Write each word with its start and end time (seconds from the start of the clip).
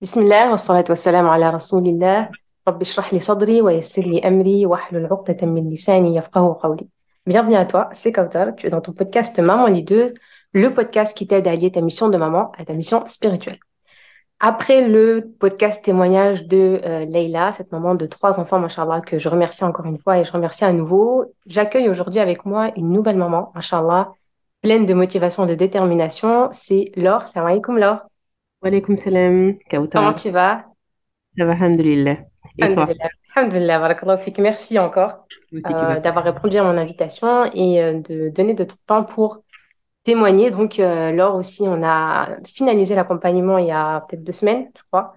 بسم 0.00 0.20
الله 0.20 0.50
والصلاة 0.50 0.84
والسلام 0.88 1.28
على 1.28 1.50
رسول 1.50 1.86
الله 1.86 2.30
رب 2.68 2.80
اشرح 2.80 3.12
لي 3.12 3.18
صدري 3.18 3.62
ويسر 3.62 4.02
لي 4.02 4.28
أمري 4.28 4.66
واحلل 4.66 5.06
عقدة 5.06 5.46
من 5.46 5.70
لساني 5.70 6.16
يفقهوا 6.16 6.54
قولي 6.54 6.86
Bienvenue 7.26 7.56
à 7.56 7.66
toi, 7.66 7.88
c'est 7.92 8.12
Kautar, 8.12 8.54
tu 8.54 8.66
es 8.66 8.70
dans 8.70 8.80
ton 8.80 8.92
podcast 8.92 9.38
Maman 9.40 9.66
Leaduse, 9.66 10.14
le 10.52 10.72
podcast 10.72 11.16
qui 11.16 11.26
t'aide 11.26 11.48
à 11.48 11.50
allier 11.50 11.72
ta 11.72 11.80
mission 11.80 12.08
de 12.08 12.16
maman 12.16 12.52
à 12.56 12.64
ta 12.64 12.74
mission 12.74 13.08
spirituelle. 13.08 13.58
Après 14.38 14.86
le 14.86 15.34
podcast 15.40 15.84
témoignage 15.84 16.46
de 16.46 16.80
euh, 16.84 17.04
Leïla, 17.04 17.50
cette 17.52 17.72
maman 17.72 17.96
de 17.96 18.06
trois 18.06 18.38
enfants, 18.38 18.60
machallah, 18.60 19.00
que 19.00 19.18
je 19.18 19.28
remercie 19.28 19.64
encore 19.64 19.86
une 19.86 19.98
fois 19.98 20.18
et 20.18 20.24
je 20.24 20.30
remercie 20.30 20.64
à 20.64 20.72
nouveau, 20.72 21.34
j'accueille 21.46 21.88
aujourd'hui 21.88 22.20
avec 22.20 22.46
moi 22.46 22.70
une 22.76 22.92
nouvelle 22.92 23.16
maman, 23.16 23.50
machallah, 23.56 24.12
pleine 24.62 24.86
de 24.86 24.94
motivation 24.94 25.44
et 25.44 25.48
de 25.48 25.54
détermination, 25.56 26.50
c'est 26.52 26.92
Laure. 26.94 27.26
Salam 27.26 27.48
alaikum 27.48 27.78
Laure. 27.78 28.02
Wa 28.60 28.68
alaykoum 28.68 28.96
salam, 28.96 29.56
Comment 29.70 30.14
tu 30.14 30.30
vas? 30.30 30.64
Ça 31.36 31.44
va, 31.44 31.52
alhamdulillah. 31.52 32.18
Et 32.58 32.68
toi? 32.68 32.88
Alhamdulillah, 32.88 33.08
Alhamdulillah, 33.36 33.78
barakallahu 33.78 34.20
fik. 34.22 34.38
Merci 34.38 34.78
encore 34.78 35.26
euh, 35.54 36.00
d'avoir 36.00 36.24
répondu 36.24 36.56
à 36.56 36.64
mon 36.64 36.76
invitation 36.76 37.44
et 37.54 37.80
euh, 37.80 38.00
de 38.00 38.30
donner 38.30 38.54
de 38.54 38.64
ton 38.64 38.76
temps 38.86 39.04
pour 39.04 39.44
témoigner. 40.02 40.50
Donc, 40.50 40.80
euh, 40.80 41.12
Laure 41.12 41.36
aussi, 41.36 41.62
on 41.62 41.82
a 41.84 42.36
finalisé 42.44 42.96
l'accompagnement 42.96 43.58
il 43.58 43.66
y 43.66 43.70
a 43.70 44.00
peut-être 44.08 44.24
deux 44.24 44.32
semaines, 44.32 44.70
je 44.76 44.82
crois. 44.90 45.14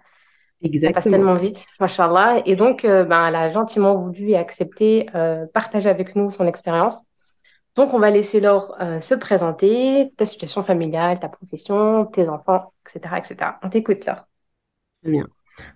Ça 0.84 0.92
passe 0.92 1.08
Exactement. 1.08 1.12
tellement 1.12 1.36
vite, 1.36 1.66
machallah. 1.80 2.44
Et 2.46 2.56
donc, 2.56 2.86
euh, 2.86 3.04
ben, 3.04 3.28
elle 3.28 3.36
a 3.36 3.50
gentiment 3.50 3.96
voulu 3.96 4.30
et 4.30 4.38
accepté 4.38 5.08
euh, 5.16 5.48
partager 5.54 5.90
avec 5.90 6.16
nous 6.16 6.30
son 6.30 6.46
expérience. 6.46 7.00
Donc, 7.76 7.94
on 7.94 8.00
va 8.00 8.12
laisser 8.12 8.40
Laure 8.40 8.76
euh, 8.82 9.00
se 9.00 9.16
présenter, 9.16 10.14
ta 10.18 10.26
situation 10.26 10.64
familiale, 10.64 11.20
ta 11.20 11.30
profession, 11.30 12.06
tes 12.06 12.28
enfants, 12.30 12.74
etc., 12.86 13.20
etc. 13.20 13.60
On 13.64 13.70
t'écoute, 13.70 14.06
Laure. 14.06 14.26
Très 15.02 15.12
bien. 15.12 15.28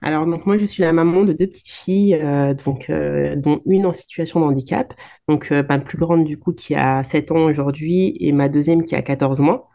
Alors, 0.02 0.26
donc 0.26 0.46
moi, 0.46 0.58
je 0.58 0.66
suis 0.66 0.82
la 0.82 0.94
maman 0.94 1.24
de 1.24 1.34
deux 1.34 1.48
petites 1.48 1.68
filles, 1.70 2.16
euh, 2.16 2.54
donc, 2.54 2.90
euh, 2.90 3.36
dont 3.36 3.62
une 3.66 3.86
en 3.86 3.94
situation 3.94 4.40
de 4.40 4.46
handicap. 4.46 4.94
Donc, 5.28 5.52
ma 5.52 5.80
plus 5.80 5.98
grande, 5.98 6.26
du 6.26 6.38
coup, 6.40 6.54
qui 6.54 6.76
a 6.76 7.04
7 7.04 7.32
ans 7.32 7.46
aujourd'hui, 7.46 8.16
et 8.20 8.32
ma 8.32 8.50
deuxième 8.50 8.84
qui 8.86 8.96
a 8.96 9.02
14 9.02 9.40
mois. 9.40 9.70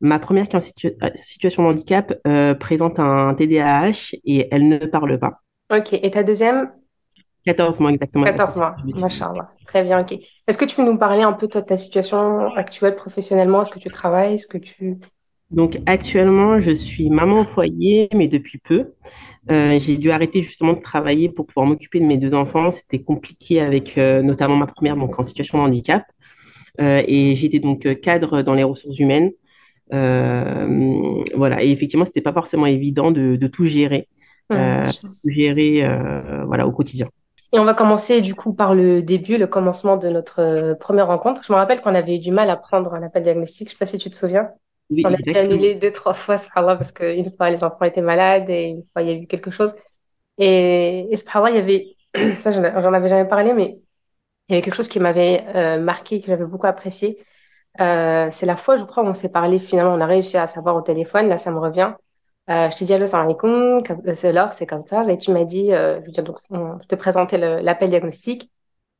Ma 0.00 0.18
première 0.18 0.48
qui 0.48 0.56
est 0.56 0.58
en 0.58 0.60
situ- 0.62 0.94
situation 1.16 1.64
de 1.64 1.68
handicap 1.70 2.14
présente 2.60 2.98
un 3.00 3.34
TDAH 3.34 4.16
et 4.24 4.48
elle 4.52 4.68
ne 4.68 4.78
parle 4.78 5.18
pas. 5.18 5.42
Ok. 5.70 5.92
Et 5.92 6.10
ta 6.10 6.22
deuxième? 6.22 6.72
14 7.44 7.80
mois 7.80 7.90
exactement, 7.92 8.26
ouais, 8.28 8.38
c'est 8.40 8.42
14 8.42 8.56
ça 8.56 8.62
que 8.66 8.66
mois, 8.66 8.84
machallah. 8.94 9.52
Très 9.66 9.82
bien, 9.84 10.00
ok. 10.00 10.14
Est-ce 10.46 10.58
que 10.58 10.66
tu 10.66 10.76
peux 10.76 10.84
nous 10.84 10.98
parler 10.98 11.22
un 11.22 11.32
peu 11.32 11.48
toi, 11.48 11.62
de 11.62 11.66
ta 11.66 11.76
situation 11.76 12.54
actuelle 12.54 12.96
professionnellement? 12.96 13.62
Est-ce 13.62 13.70
que 13.70 13.78
tu 13.78 13.90
travailles? 13.90 14.34
Est-ce 14.34 14.46
que 14.46 14.58
tu... 14.58 14.98
Donc, 15.50 15.78
actuellement, 15.86 16.60
je 16.60 16.72
suis 16.72 17.08
maman 17.08 17.40
au 17.40 17.44
foyer, 17.44 18.08
mais 18.14 18.28
depuis 18.28 18.58
peu. 18.58 18.92
Euh, 19.50 19.78
j'ai 19.78 19.96
dû 19.96 20.10
arrêter 20.10 20.40
justement 20.42 20.72
de 20.72 20.80
travailler 20.80 21.28
pour 21.28 21.46
pouvoir 21.46 21.66
m'occuper 21.66 22.00
de 22.00 22.06
mes 22.06 22.18
deux 22.18 22.34
enfants. 22.34 22.70
C'était 22.70 23.02
compliqué 23.02 23.60
avec 23.60 23.96
euh, 23.98 24.22
notamment 24.22 24.56
ma 24.56 24.66
première 24.66 24.96
donc 24.96 25.18
en 25.18 25.22
situation 25.22 25.58
de 25.58 25.62
handicap. 25.64 26.02
Euh, 26.80 27.02
et 27.06 27.34
j'étais 27.36 27.58
donc 27.58 28.00
cadre 28.00 28.42
dans 28.42 28.54
les 28.54 28.64
ressources 28.64 28.98
humaines. 28.98 29.30
Voilà. 29.90 31.62
Et 31.62 31.70
effectivement, 31.70 32.04
c'était 32.04 32.20
pas 32.20 32.32
forcément 32.32 32.66
évident 32.66 33.10
de, 33.10 33.36
de 33.36 33.46
tout 33.46 33.66
gérer, 33.66 34.08
machallah. 34.50 34.92
tout 35.00 35.30
gérer 35.30 35.88
voilà, 36.46 36.66
au 36.66 36.72
quotidien. 36.72 37.08
Et 37.54 37.60
on 37.60 37.64
va 37.64 37.74
commencer 37.74 38.20
du 38.22 38.34
coup 38.34 38.52
par 38.54 38.74
le 38.74 39.02
début, 39.02 39.38
le 39.38 39.46
commencement 39.46 39.96
de 39.96 40.08
notre 40.08 40.40
euh, 40.42 40.74
première 40.74 41.06
rencontre. 41.06 41.44
Je 41.44 41.52
me 41.52 41.56
rappelle 41.58 41.80
qu'on 41.82 41.94
avait 41.94 42.16
eu 42.16 42.20
du 42.20 42.32
mal 42.32 42.50
à 42.50 42.56
prendre 42.56 42.94
un 42.94 43.02
appel 43.04 43.22
diagnostic. 43.24 43.68
Je 43.68 43.72
sais 43.74 43.78
pas 43.78 43.86
si 43.86 43.98
tu 43.98 44.10
te 44.10 44.16
souviens. 44.16 44.50
Oui, 44.90 45.02
On 45.04 45.14
a 45.14 45.18
exactement. 45.18 45.38
annuler 45.38 45.76
deux, 45.76 45.92
trois 45.92 46.14
fois, 46.14 46.38
subhanallah, 46.38 46.76
parce 46.76 46.92
qu'une 46.92 47.30
fois 47.36 47.50
les 47.50 47.64
enfants 47.64 47.84
étaient 47.84 48.02
malades 48.02 48.50
et 48.50 48.64
une 48.70 48.84
fois 48.92 49.02
il 49.02 49.08
y 49.08 49.12
a 49.12 49.14
eu 49.16 49.26
quelque 49.28 49.50
chose. 49.52 49.74
Et, 50.38 51.08
et 51.12 51.16
subhanallah, 51.16 51.50
il 51.52 51.56
y 51.56 51.60
avait, 52.14 52.36
ça 52.40 52.52
j'en 52.52 52.62
j'en 52.82 52.92
avais 52.94 53.08
jamais 53.10 53.28
parlé, 53.28 53.54
mais 53.54 53.80
il 54.48 54.52
y 54.52 54.54
avait 54.56 54.62
quelque 54.62 54.74
chose 54.76 54.88
qui 54.88 55.00
m'avait 55.00 55.44
euh, 55.56 55.78
marqué, 55.80 56.20
que 56.20 56.28
j'avais 56.28 56.46
beaucoup 56.46 56.66
apprécié. 56.68 57.24
Euh, 57.80 58.30
c'est 58.32 58.46
la 58.46 58.56
fois, 58.56 58.76
je 58.78 58.84
crois, 58.84 59.04
où 59.04 59.08
on 59.08 59.14
s'est 59.14 59.30
parlé, 59.32 59.58
finalement, 59.60 59.94
on 59.94 60.00
a 60.02 60.06
réussi 60.06 60.36
à 60.38 60.46
savoir 60.48 60.76
au 60.76 60.82
téléphone, 60.82 61.28
là, 61.28 61.38
ça 61.38 61.50
me 61.52 61.58
revient. 61.60 61.94
Euh, 62.50 62.70
je 62.70 62.76
t'ai 62.76 62.84
dit, 62.84 62.92
allô, 62.92 63.06
salam 63.06 63.26
alaikum, 63.26 63.82
c'est 64.14 64.32
Laure, 64.32 64.52
c'est 64.52 64.66
comme 64.66 64.84
ça. 64.86 65.04
Et 65.10 65.16
tu 65.18 65.30
m'as 65.32 65.44
dit, 65.44 65.72
euh, 65.72 66.00
je 66.06 66.20
donc, 66.20 66.38
te 66.88 66.94
présentais 66.94 67.38
l'appel 67.38 67.90
diagnostic. 67.90 68.50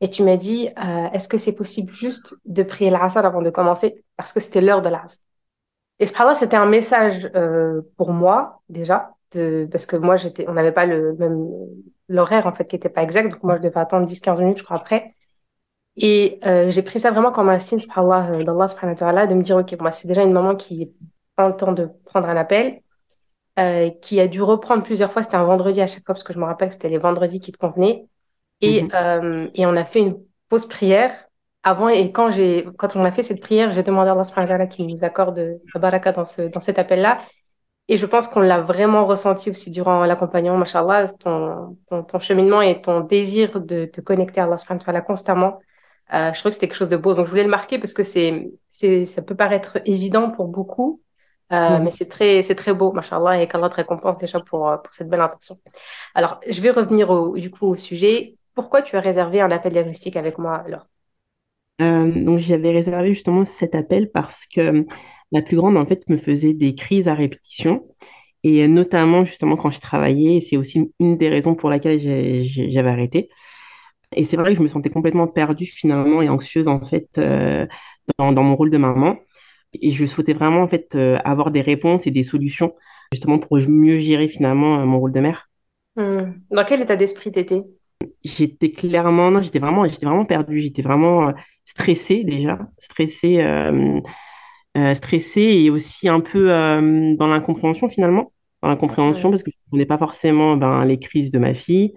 Et 0.00 0.10
tu 0.10 0.22
m'as 0.22 0.37
dit, 0.37 0.69
euh, 0.78 1.09
est-ce 1.12 1.28
que 1.28 1.38
c'est 1.38 1.53
possible 1.53 1.93
juste 1.93 2.34
de 2.47 2.62
prier 2.62 2.91
l'Asr 2.91 3.19
avant 3.19 3.43
de 3.43 3.50
commencer? 3.50 4.05
Parce 4.16 4.32
que 4.32 4.41
c'était 4.41 4.60
l'heure 4.60 4.82
de 4.82 4.88
l'Asr. 4.88 5.16
Et 5.99 6.06
subhanallah, 6.06 6.34
c'était 6.34 6.56
un 6.56 6.66
message 6.66 7.31
euh, 7.37 7.82
pour 7.97 8.12
moi, 8.12 8.62
déjà, 8.69 9.10
de, 9.32 9.69
parce 9.71 9.87
que 9.87 9.97
moi, 9.97 10.16
j'étais, 10.16 10.49
on 10.49 10.55
n'avait 10.55 10.72
pas 10.72 10.87
le 10.87 11.15
même, 11.15 11.49
l'horaire, 12.09 12.47
en 12.47 12.53
fait, 12.55 12.66
qui 12.66 12.76
n'était 12.76 12.88
pas 12.88 13.03
exact. 13.03 13.31
Donc, 13.31 13.43
moi, 13.43 13.56
je 13.56 13.62
devais 13.62 13.81
attendre 13.81 14.06
dix 14.06 14.21
quinze 14.21 14.41
minutes, 14.41 14.59
je 14.59 14.65
crois, 14.65 14.76
après. 14.78 15.15
Et 15.97 16.41
euh, 16.47 16.71
j'ai 16.71 16.82
pris 16.82 17.00
ça 17.00 17.11
vraiment 17.12 17.32
comme 17.32 17.49
un 17.49 17.59
signe, 17.59 17.78
subhanallah, 17.78 18.44
d'Allah 18.44 18.69
subhanahu 18.69 18.94
wa 18.94 18.99
ta'ala, 18.99 19.26
de 19.26 19.34
me 19.34 19.43
dire, 19.43 19.56
OK, 19.56 19.75
moi, 19.81 19.93
c'est 19.93 20.09
déjà 20.09 20.22
une 20.22 20.32
maman 20.32 20.56
qui 20.56 20.93
prend 21.37 21.49
le 21.49 21.56
temps 21.56 21.72
de 21.72 21.91
prendre 22.05 22.28
un 22.28 22.37
appel, 22.37 22.81
euh, 23.59 23.91
qui 24.03 24.20
a 24.20 24.28
dû 24.28 24.42
reprendre 24.42 24.82
plusieurs 24.82 25.12
fois. 25.12 25.22
C'était 25.22 25.37
un 25.37 25.44
vendredi 25.44 25.81
à 25.81 25.87
chaque 25.87 26.04
fois, 26.04 26.15
parce 26.15 26.25
que 26.25 26.32
je 26.32 26.38
me 26.38 26.44
rappelle 26.44 26.69
que 26.69 26.75
c'était 26.75 26.88
les 26.88 26.98
vendredis 26.98 27.41
qui 27.41 27.53
te 27.53 27.59
convenaient. 27.59 28.06
Et, 28.62 28.87
Mhm, 28.87 28.88
euh, 28.94 29.48
et 29.54 29.66
on 29.66 29.76
a 29.76 29.84
fait 29.84 30.00
une 30.00 30.16
pause 30.48 30.66
prière 30.69 31.12
avant. 31.62 31.88
Et 31.88 32.12
quand 32.12 32.31
j'ai, 32.31 32.66
quand 32.78 32.97
on 32.97 33.04
a 33.04 33.12
fait 33.12 33.22
cette 33.22 33.41
prière, 33.41 33.72
j'ai 33.72 33.82
demandé 33.82 34.10
à 34.10 34.14
Allah 34.14 34.66
qu'il 34.66 34.87
nous 34.88 35.04
accorde 35.04 35.38
la 35.75 35.81
baraka 35.81 36.12
dans 36.12 36.25
ce, 36.26 36.43
dans 36.43 36.60
cet 36.60 36.78
appel-là. 36.78 37.22
Et 37.88 37.98
je 37.98 38.06
pense 38.06 38.28
qu'on 38.28 38.41
l'a 38.41 38.60
vraiment 38.62 39.04
ressenti 39.06 39.50
aussi 39.50 39.70
durant 39.70 40.04
l'accompagnement, 40.06 40.56
machallah, 40.56 41.09
ton, 41.20 41.76
ton, 41.91 42.03
ton 42.04 42.19
cheminement 42.19 42.62
et 42.62 42.81
ton 42.81 43.00
désir 43.00 43.60
de 43.60 43.84
te 43.84 44.00
connecter 44.00 44.41
à 44.41 44.44
Allah 44.44 44.56
subhanahu 44.59 45.03
constamment. 45.04 45.59
Euh, 46.14 46.32
je 46.32 46.38
trouvais 46.41 46.50
que 46.50 46.54
c'était 46.54 46.69
quelque 46.69 46.76
chose 46.78 46.88
de 46.88 46.97
beau. 46.97 47.12
Donc, 47.14 47.26
je 47.26 47.31
voulais 47.31 47.44
le 47.44 47.50
marquer 47.50 47.78
parce 47.78 47.93
que 47.93 48.03
c'est, 48.03 48.50
c'est, 48.70 49.04
ça 49.06 49.20
peut 49.22 49.34
paraître 49.37 49.78
évident 49.84 50.31
pour 50.31 50.48
beaucoup, 50.48 51.03
euh, 51.53 51.78
mais 51.81 51.91
c'est 51.91 52.09
très, 52.09 52.43
c'est 52.43 52.55
très 52.55 52.75
beau, 52.75 52.93
machallah, 52.93 53.43
et 53.43 53.49
qu'Allah 53.49 53.69
te 53.69 53.77
récompense 53.77 54.19
déjà 54.19 54.41
pour, 54.41 54.69
euh, 54.69 54.77
pour 54.78 54.93
cette 54.93 55.09
belle 55.09 55.21
intention. 55.21 55.56
Alors, 56.15 56.41
je 56.49 56.60
vais 56.60 56.71
revenir 56.71 57.10
au, 57.10 57.37
du 57.37 57.50
coup 57.50 57.66
au 57.66 57.77
sujet. 57.77 58.37
Pourquoi 58.55 58.82
tu 58.82 58.97
as 58.97 59.00
réservé 59.00 59.41
un 59.41 59.50
appel 59.50 59.72
diagnostic 59.72 60.16
avec 60.16 60.38
moi 60.38 60.56
alors? 60.66 60.87
Euh, 61.81 62.10
donc, 62.25 62.38
j'avais 62.38 62.71
réservé 62.71 63.15
justement 63.15 63.44
cet 63.44 63.75
appel 63.75 64.10
parce 64.10 64.47
que 64.47 64.87
la 65.32 65.43
plus 65.43 65.56
grande, 65.56 65.77
en 65.77 65.87
fait, 65.87 66.09
me 66.09 66.16
faisait 66.16 66.55
des 66.55 66.75
crises 66.75 67.09
à 67.09 67.15
répétition. 67.15 67.87
Et 68.43 68.69
notamment, 68.69 69.25
justement, 69.25 69.56
quand 69.56 69.71
je 69.71 69.81
travaillais, 69.81 70.41
c'est 70.41 70.56
aussi 70.56 70.93
une 71.00 71.16
des 71.16 71.31
raisons 71.31 71.55
pour 71.55 71.71
laquelle 71.71 71.99
j'avais 71.99 72.91
arrêté. 72.91 73.31
Et 74.15 74.25
c'est 74.25 74.37
vrai 74.37 74.53
que 74.53 74.59
je 74.59 74.62
me 74.62 74.69
sentais 74.69 74.91
complètement 74.91 75.26
perdue 75.26 75.66
finalement 75.66 76.22
et 76.22 76.28
anxieuse 76.28 76.69
en 76.69 76.81
fait 76.81 77.09
euh, 77.19 77.66
dans, 78.19 78.32
dans 78.32 78.43
mon 78.44 78.55
rôle 78.55 78.71
de 78.71 78.78
maman. 78.78 79.16
Et 79.80 79.90
je 79.90 80.04
souhaitais 80.06 80.34
vraiment 80.34 80.62
en 80.62 80.68
fait 80.68 80.94
euh, 80.94 81.18
avoir 81.24 81.50
des 81.50 81.60
réponses 81.60 82.06
et 82.06 82.10
des 82.10 82.22
solutions 82.22 82.74
justement 83.12 83.38
pour 83.38 83.58
mieux 83.58 83.98
gérer 83.98 84.28
finalement 84.28 84.80
euh, 84.80 84.84
mon 84.84 84.98
rôle 84.98 85.12
de 85.12 85.20
mère. 85.20 85.48
Hmm. 85.96 86.32
Dans 86.50 86.64
quel 86.64 86.82
état 86.82 86.96
d'esprit 86.96 87.30
t'étais? 87.30 87.62
J'étais 88.24 88.72
clairement, 88.72 89.30
non, 89.30 89.40
j'étais 89.40 89.58
vraiment, 89.58 89.86
j'étais 89.86 90.06
vraiment 90.06 90.24
perdue. 90.24 90.58
J'étais 90.58 90.82
vraiment 90.82 91.28
euh, 91.28 91.32
stressée 91.64 92.24
déjà, 92.24 92.58
stressée, 92.78 93.40
euh, 93.40 94.00
euh, 94.76 94.94
stressée 94.94 95.40
et 95.40 95.70
aussi 95.70 96.08
un 96.08 96.20
peu 96.20 96.52
euh, 96.52 97.14
dans 97.16 97.26
l'incompréhension 97.26 97.88
finalement, 97.88 98.32
dans 98.62 98.68
l'incompréhension 98.68 99.30
parce 99.30 99.42
que 99.42 99.50
je 99.50 99.56
ne 99.56 99.64
comprenais 99.66 99.86
pas 99.86 99.98
forcément 99.98 100.56
ben, 100.56 100.84
les 100.84 100.98
crises 100.98 101.30
de 101.30 101.38
ma 101.38 101.54
fille. 101.54 101.94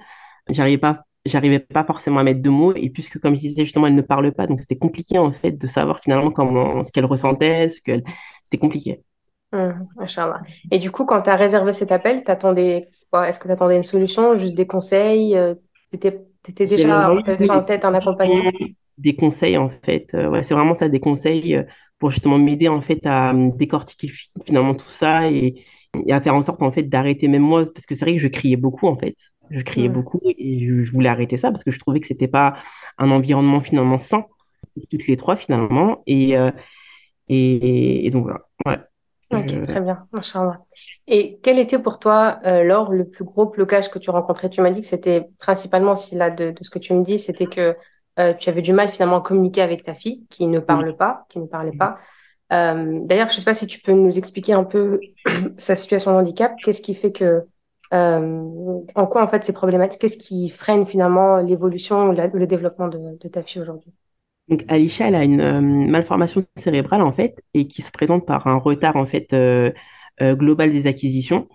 J'arrivais 0.49 0.77
pas, 0.77 1.06
j'arrivais 1.27 1.59
pas 1.59 1.83
forcément 1.85 2.19
à 2.19 2.23
mettre 2.23 2.41
de 2.41 2.49
mots 2.49 2.73
et 2.75 2.89
puisque 2.89 3.19
comme 3.19 3.35
je 3.35 3.39
disais 3.41 3.65
justement 3.65 3.87
elle 3.87 3.95
ne 3.95 4.01
parle 4.01 4.31
pas, 4.33 4.47
donc 4.47 4.59
c'était 4.59 4.77
compliqué 4.77 5.17
en 5.19 5.31
fait 5.33 5.51
de 5.53 5.67
savoir 5.67 5.99
finalement 6.01 6.31
comment 6.31 6.83
ce 6.83 6.91
qu'elle 6.91 7.05
ressentait, 7.05 7.69
ce 7.69 7.81
qu'elle, 7.81 8.03
c'était 8.43 8.57
compliqué. 8.57 9.03
Machallah. 9.95 10.41
Et 10.71 10.79
du 10.79 10.91
coup, 10.91 11.05
quand 11.05 11.21
tu 11.21 11.29
as 11.29 11.35
réservé 11.35 11.73
cet 11.73 11.91
appel, 11.91 12.23
t'attendais 12.23 12.89
quoi? 13.11 13.27
Est-ce 13.29 13.39
que 13.39 13.47
tu 13.47 13.51
attendais 13.53 13.77
une 13.77 13.83
solution, 13.83 14.37
juste 14.37 14.55
des 14.55 14.67
conseils? 14.67 15.35
euh, 15.37 15.55
T'étais, 15.89 16.21
t'étais 16.43 16.67
J'avais 16.75 16.93
déjà, 16.97 17.09
en 17.49 17.63
tête 17.63 17.85
un 17.85 17.93
accompagnement? 17.93 18.51
des 18.97 19.15
conseils 19.15 19.57
en 19.57 19.69
fait. 19.69 20.13
Euh, 20.13 20.29
ouais, 20.29 20.43
c'est 20.43 20.53
vraiment 20.53 20.73
ça, 20.73 20.89
des 20.89 20.99
conseils 20.99 21.55
euh, 21.55 21.63
pour 21.99 22.11
justement 22.11 22.39
m'aider 22.39 22.67
en 22.67 22.81
fait 22.81 23.05
à 23.05 23.31
euh, 23.33 23.51
décortiquer 23.55 24.07
fi- 24.07 24.29
finalement 24.45 24.73
tout 24.75 24.89
ça 24.89 25.29
et, 25.31 25.63
et 26.05 26.13
à 26.13 26.21
faire 26.21 26.35
en 26.35 26.41
sorte 26.41 26.61
en 26.63 26.71
fait 26.71 26.83
d'arrêter 26.83 27.27
même 27.27 27.43
moi 27.43 27.65
parce 27.71 27.85
que 27.85 27.95
c'est 27.95 28.05
vrai 28.05 28.15
que 28.15 28.21
je 28.21 28.27
criais 28.27 28.55
beaucoup 28.57 28.87
en 28.87 28.97
fait. 28.97 29.15
Je 29.49 29.61
criais 29.61 29.89
beaucoup 29.89 30.19
et 30.25 30.59
je, 30.67 30.81
je 30.81 30.91
voulais 30.91 31.09
arrêter 31.09 31.37
ça 31.37 31.51
parce 31.51 31.63
que 31.63 31.71
je 31.71 31.79
trouvais 31.79 31.99
que 31.99 32.07
c'était 32.07 32.27
pas 32.27 32.57
un 32.97 33.11
environnement 33.11 33.61
finalement 33.61 33.99
sain 33.99 34.25
pour 34.75 34.87
toutes 34.89 35.07
les 35.07 35.17
trois 35.17 35.37
finalement 35.37 36.03
et 36.07 36.37
euh, 36.37 36.51
et, 37.29 38.05
et 38.05 38.11
donc 38.11 38.23
voilà. 38.25 38.41
Ouais. 38.65 38.79
Ok, 39.29 39.61
Je- 39.65 39.65
très 39.65 39.81
bien, 39.81 40.07
Inch'Allah. 40.13 40.61
Et 41.05 41.39
quel 41.43 41.59
était 41.59 41.79
pour 41.79 41.99
toi, 41.99 42.39
euh, 42.45 42.63
Laure, 42.63 42.93
le 42.93 43.09
plus 43.09 43.25
gros 43.25 43.45
blocage 43.47 43.91
que 43.91 43.99
tu 43.99 44.09
rencontrais? 44.09 44.49
Tu 44.49 44.61
m'as 44.61 44.71
dit 44.71 44.79
que 44.81 44.87
c'était 44.87 45.27
principalement, 45.39 45.97
si 45.97 46.15
là, 46.15 46.29
de, 46.29 46.51
de 46.51 46.63
ce 46.63 46.69
que 46.69 46.79
tu 46.79 46.93
me 46.93 47.03
dis, 47.03 47.19
c'était 47.19 47.47
que 47.47 47.75
euh, 48.19 48.33
tu 48.33 48.49
avais 48.49 48.61
du 48.61 48.71
mal 48.71 48.87
finalement 48.89 49.17
à 49.17 49.21
communiquer 49.21 49.61
avec 49.61 49.83
ta 49.83 49.93
fille 49.93 50.25
qui 50.29 50.47
ne 50.47 50.59
parle 50.59 50.95
pas, 50.95 51.25
qui 51.29 51.39
ne 51.39 51.45
parlait 51.45 51.73
pas. 51.73 51.97
Euh, 52.53 52.99
d'ailleurs, 53.03 53.29
je 53.29 53.35
ne 53.35 53.39
sais 53.39 53.45
pas 53.45 53.53
si 53.53 53.67
tu 53.67 53.81
peux 53.81 53.91
nous 53.93 54.17
expliquer 54.17 54.53
un 54.53 54.63
peu 54.63 55.01
sa 55.57 55.75
situation 55.75 56.13
de 56.13 56.17
handicap. 56.17 56.53
Qu'est-ce 56.63 56.81
qui 56.81 56.95
fait 56.95 57.11
que 57.11 57.25
Euh, 57.25 57.41
en 57.91 59.07
quoi, 59.07 59.23
en 59.23 59.27
fait, 59.27 59.43
c'est 59.43 59.53
problématique? 59.53 60.01
Qu'est-ce 60.01 60.17
qui 60.17 60.49
freine 60.49 60.85
finalement 60.87 61.37
l'évolution, 61.37 62.11
la- 62.11 62.27
le 62.27 62.47
développement 62.47 62.87
de, 62.87 63.17
de 63.19 63.27
ta 63.29 63.43
fille 63.43 63.61
aujourd'hui? 63.61 63.93
Donc, 64.49 64.63
Alicia, 64.69 65.07
elle 65.07 65.15
a 65.15 65.23
une 65.23 65.41
euh, 65.41 65.59
malformation 65.61 66.45
cérébrale, 66.55 67.01
en 67.01 67.11
fait, 67.11 67.43
et 67.53 67.67
qui 67.67 67.81
se 67.81 67.91
présente 67.91 68.25
par 68.25 68.47
un 68.47 68.55
retard, 68.55 68.95
en 68.95 69.05
fait, 69.05 69.33
euh, 69.33 69.71
euh, 70.21 70.35
global 70.35 70.71
des 70.71 70.87
acquisitions. 70.87 71.49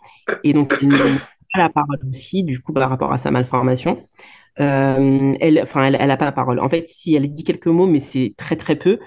Et 0.44 0.52
donc, 0.52 0.74
elle 0.82 1.20
pas 1.54 1.60
la 1.60 1.68
parole 1.70 1.98
aussi, 2.08 2.42
du 2.44 2.60
coup, 2.60 2.72
par 2.72 2.90
rapport 2.90 3.12
à 3.12 3.18
sa 3.18 3.30
malformation. 3.30 4.06
Euh, 4.60 5.34
elle, 5.40 5.60
enfin, 5.62 5.84
elle, 5.84 5.96
elle 6.00 6.10
a 6.10 6.16
pas 6.18 6.26
la 6.26 6.32
parole. 6.32 6.60
En 6.60 6.68
fait, 6.68 6.88
si 6.88 7.14
elle 7.14 7.32
dit 7.32 7.44
quelques 7.44 7.66
mots, 7.68 7.86
mais 7.86 8.00
c'est 8.00 8.34
très, 8.36 8.56
très 8.56 8.76
peu, 8.76 8.98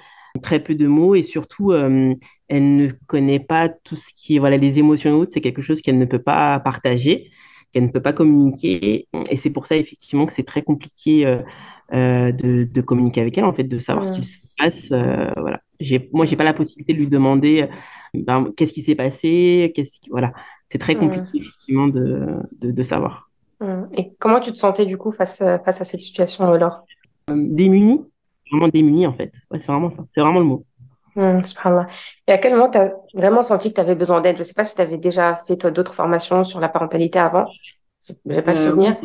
très 0.41 0.59
peu 0.63 0.75
de 0.75 0.87
mots, 0.87 1.15
et 1.15 1.23
surtout, 1.23 1.71
euh, 1.71 2.13
elle 2.47 2.75
ne 2.75 2.89
connaît 3.07 3.39
pas 3.39 3.69
tout 3.69 3.95
ce 3.95 4.07
qui 4.15 4.35
est, 4.35 4.39
voilà, 4.39 4.57
les 4.57 4.79
émotions 4.79 5.11
et 5.11 5.13
autres, 5.13 5.31
c'est 5.33 5.41
quelque 5.41 5.61
chose 5.61 5.81
qu'elle 5.81 5.97
ne 5.97 6.05
peut 6.05 6.21
pas 6.21 6.59
partager, 6.59 7.31
qu'elle 7.73 7.83
ne 7.85 7.89
peut 7.91 8.01
pas 8.01 8.13
communiquer, 8.13 9.07
et 9.29 9.35
c'est 9.35 9.49
pour 9.49 9.65
ça, 9.67 9.75
effectivement, 9.77 10.25
que 10.25 10.33
c'est 10.33 10.43
très 10.45 10.61
compliqué. 10.63 11.25
euh, 11.25 11.39
euh, 11.93 12.31
de, 12.31 12.63
de 12.63 12.81
communiquer 12.81 13.21
avec 13.21 13.37
elle, 13.37 13.45
en 13.45 13.53
fait, 13.53 13.63
de 13.65 13.77
savoir 13.79 14.05
ce 14.05 14.11
Hmm, 14.11 14.23
se 14.23 14.39
passe. 14.57 14.87
voilà. 14.89 15.61
J'ai, 15.79 16.09
moi, 16.13 16.25
j'ai 16.25 16.35
pas 16.35 16.43
la 16.43 16.53
possibilité 16.53 16.93
de 16.93 16.97
lui 16.99 17.07
demander 17.07 17.67
ben, 18.13 18.51
qu'est-ce 18.55 18.73
qui 18.73 18.81
s'est 18.81 18.95
passé, 18.95 19.71
qu'est-ce 19.75 19.99
qui, 19.99 20.09
voilà. 20.09 20.33
C'est 20.69 20.79
très 20.79 20.95
compliqué, 20.97 21.29
effectivement, 21.37 21.87
de, 21.87 22.25
de, 22.59 22.71
de 22.71 22.83
savoir. 22.83 23.29
Et 23.97 24.13
comment 24.19 24.39
tu 24.39 24.51
te 24.53 24.57
sentais 24.57 24.85
du 24.85 24.97
coup 24.97 25.11
face 25.11 25.41
à, 25.41 25.59
face 25.59 25.81
à 25.81 25.85
cette 25.85 26.01
situation, 26.01 26.49
Laure? 26.53 26.85
Euh, 27.29 27.35
démuni, 27.37 28.01
vraiment 28.51 28.67
démuni, 28.69 29.07
en 29.07 29.13
fait. 29.13 29.33
Ouais, 29.51 29.59
c'est 29.59 29.67
vraiment 29.71 29.89
ça. 29.89 30.05
C'est 30.11 30.21
vraiment 30.21 30.39
le 30.39 30.45
mot. 30.45 30.65
Subhanallah. 31.17 31.87
Et 32.27 32.33
à 32.33 32.37
quel 32.37 32.53
moment 32.53 32.69
tu 32.69 32.77
as 32.77 32.93
vraiment 33.13 33.41
senti 33.43 33.69
que 33.69 33.75
tu 33.75 33.81
avais 33.81 33.95
besoin 33.95 34.19
d'aide? 34.21 34.37
Je 34.37 34.43
sais 34.43 34.53
pas 34.53 34.65
si 34.65 34.75
tu 34.75 34.81
avais 34.81 34.97
déjà 34.97 35.43
fait 35.47 35.55
toi 35.57 35.71
d'autres 35.71 35.93
formations 35.93 36.43
sur 36.43 36.59
la 36.59 36.67
parentalité 36.69 37.19
avant. 37.19 37.45
J'ai 38.29 38.41
pas 38.41 38.53
le 38.53 38.57
Euh, 38.57 38.59
souvenir. 38.59 38.97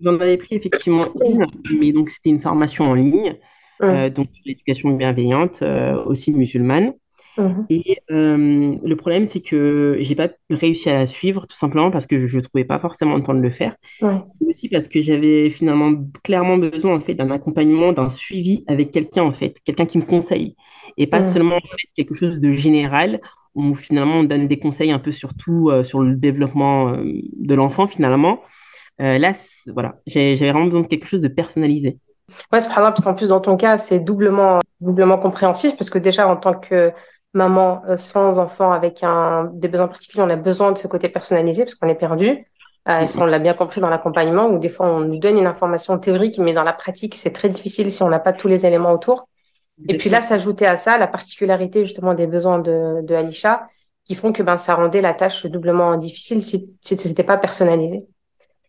j'en 0.00 0.18
avais 0.20 0.36
pris 0.36 0.56
effectivement 0.56 1.08
une, 1.24 1.46
mais 1.78 1.92
donc 1.92 2.10
c'était 2.10 2.30
une 2.30 2.40
formation 2.40 2.84
en 2.84 2.94
ligne, 2.94 3.38
hmm, 3.78 3.86
euh, 3.90 4.10
donc 4.10 4.28
l'éducation 4.44 4.90
bienveillante, 4.92 5.62
euh, 5.62 6.02
aussi 6.04 6.32
musulmane. 6.32 6.94
Hmm, 7.48 7.66
Et 7.70 7.98
euh, 8.10 8.76
le 8.82 8.96
problème, 8.96 9.26
c'est 9.26 9.40
que 9.40 9.96
j'ai 10.00 10.14
pas 10.14 10.28
réussi 10.50 10.90
à 10.90 10.94
la 10.94 11.06
suivre, 11.06 11.46
tout 11.46 11.56
simplement 11.56 11.90
parce 11.90 12.06
que 12.06 12.26
je 12.26 12.36
ne 12.36 12.42
trouvais 12.42 12.64
pas 12.64 12.78
forcément 12.78 13.16
le 13.16 13.22
temps 13.22 13.34
de 13.34 13.40
le 13.40 13.50
faire. 13.50 13.76
ouais, 14.02 14.22
Et 14.40 14.50
aussi 14.50 14.68
parce 14.68 14.88
que 14.88 15.00
j'avais 15.00 15.50
finalement 15.50 15.92
clairement 16.22 16.56
besoin 16.58 16.96
en 16.96 17.00
fait 17.00 17.14
d'un 17.14 17.30
accompagnement, 17.30 17.92
d'un 17.92 18.10
suivi 18.10 18.64
avec 18.66 18.90
quelqu'un 18.90 19.22
en 19.22 19.32
fait, 19.32 19.56
quelqu'un 19.64 19.86
qui 19.86 19.98
me 19.98 20.04
conseille. 20.04 20.56
Et 20.96 21.06
pas 21.06 21.24
seulement 21.24 21.56
en 21.56 21.60
fait, 21.60 21.88
quelque 21.96 22.14
chose 22.14 22.40
de 22.40 22.52
général 22.52 23.20
où 23.54 23.74
finalement 23.74 24.16
on 24.16 24.24
donne 24.24 24.46
des 24.46 24.58
conseils 24.58 24.92
un 24.92 24.98
peu 24.98 25.12
sur 25.12 25.34
tout, 25.34 25.70
euh, 25.70 25.82
sur 25.84 26.00
le 26.00 26.14
développement 26.14 26.94
euh, 26.94 27.04
de 27.36 27.54
l'enfant 27.54 27.86
finalement. 27.86 28.40
Là, 28.98 29.32
voilà, 29.68 29.96
j'avais 30.06 30.34
vraiment 30.34 30.66
besoin 30.66 30.82
de 30.82 30.86
quelque 30.86 31.06
chose 31.06 31.22
de 31.22 31.28
personnalisé. 31.28 31.96
Ouais, 32.52 32.60
subhanallah, 32.60 32.92
parce 32.92 33.02
qu'en 33.02 33.14
plus, 33.14 33.28
dans 33.28 33.40
ton 33.40 33.56
cas, 33.56 33.78
c'est 33.78 34.00
doublement, 34.00 34.58
doublement 34.80 35.18
compréhensif, 35.18 35.76
parce 35.76 35.90
que 35.90 35.98
déjà, 35.98 36.28
en 36.28 36.36
tant 36.36 36.54
que 36.54 36.92
maman 37.32 37.82
euh, 37.88 37.96
sans 37.96 38.38
enfant 38.38 38.72
avec 38.72 39.02
un, 39.02 39.50
des 39.52 39.68
besoins 39.68 39.88
particuliers, 39.88 40.22
on 40.22 40.30
a 40.30 40.36
besoin 40.36 40.72
de 40.72 40.78
ce 40.78 40.86
côté 40.86 41.08
personnalisé, 41.08 41.64
parce 41.64 41.74
qu'on 41.74 41.88
est 41.88 41.94
perdu. 41.94 42.46
Euh, 42.88 43.00
et 43.00 43.06
ça, 43.06 43.20
Mm, 43.20 43.22
on 43.22 43.26
l'a 43.26 43.38
bien 43.38 43.54
compris 43.54 43.80
dans 43.80 43.90
l'accompagnement, 43.90 44.48
où 44.48 44.58
des 44.58 44.68
fois, 44.68 44.88
on 44.88 45.00
nous 45.00 45.18
donne 45.18 45.38
une 45.38 45.46
information 45.46 45.98
théorique, 45.98 46.38
mais 46.38 46.52
dans 46.52 46.62
la 46.62 46.72
pratique, 46.72 47.14
c'est 47.14 47.32
très 47.32 47.48
difficile 47.48 47.92
si 47.92 48.02
on 48.02 48.08
n'a 48.08 48.18
pas 48.18 48.32
tous 48.32 48.48
les 48.48 48.66
éléments 48.66 48.92
autour. 48.92 49.28
Et 49.88 49.96
puis 49.96 50.10
là, 50.10 50.20
s'ajouter 50.20 50.66
à 50.66 50.76
ça 50.76 50.98
la 50.98 51.06
particularité 51.06 51.84
justement 51.84 52.14
des 52.14 52.26
besoins 52.26 52.58
de, 52.58 53.00
de 53.02 53.14
Alisha, 53.14 53.66
qui 54.04 54.14
font 54.14 54.32
que 54.32 54.42
ben, 54.42 54.56
ça 54.56 54.74
rendait 54.74 55.00
la 55.00 55.14
tâche 55.14 55.46
doublement 55.46 55.96
difficile 55.96 56.42
si, 56.42 56.68
si 56.82 56.96
ce 56.96 57.08
n'était 57.08 57.24
pas 57.24 57.38
personnalisé. 57.38 58.04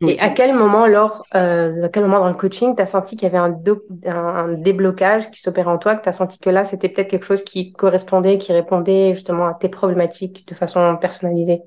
Et 0.07 0.19
à 0.19 0.29
quel 0.29 0.55
moment, 0.55 0.87
lors, 0.87 1.25
euh, 1.35 1.83
à 1.85 1.89
quel 1.89 2.03
moment 2.03 2.19
dans 2.19 2.29
le 2.29 2.33
coaching, 2.35 2.75
tu 2.75 2.81
as 2.81 2.87
senti 2.87 3.15
qu'il 3.15 3.23
y 3.23 3.27
avait 3.27 3.37
un, 3.37 3.49
do- 3.49 3.83
un, 4.05 4.15
un 4.15 4.53
déblocage 4.53 5.29
qui 5.31 5.39
s'opérait 5.41 5.69
en 5.69 5.77
toi, 5.77 5.95
que 5.95 6.03
tu 6.03 6.09
as 6.09 6.13
senti 6.13 6.39
que 6.39 6.49
là, 6.49 6.65
c'était 6.65 6.89
peut-être 6.89 7.09
quelque 7.09 7.25
chose 7.25 7.43
qui 7.43 7.71
correspondait, 7.73 8.37
qui 8.39 8.51
répondait 8.51 9.13
justement 9.13 9.45
à 9.47 9.53
tes 9.53 9.69
problématiques 9.69 10.47
de 10.47 10.55
façon 10.55 10.97
personnalisée? 10.99 11.61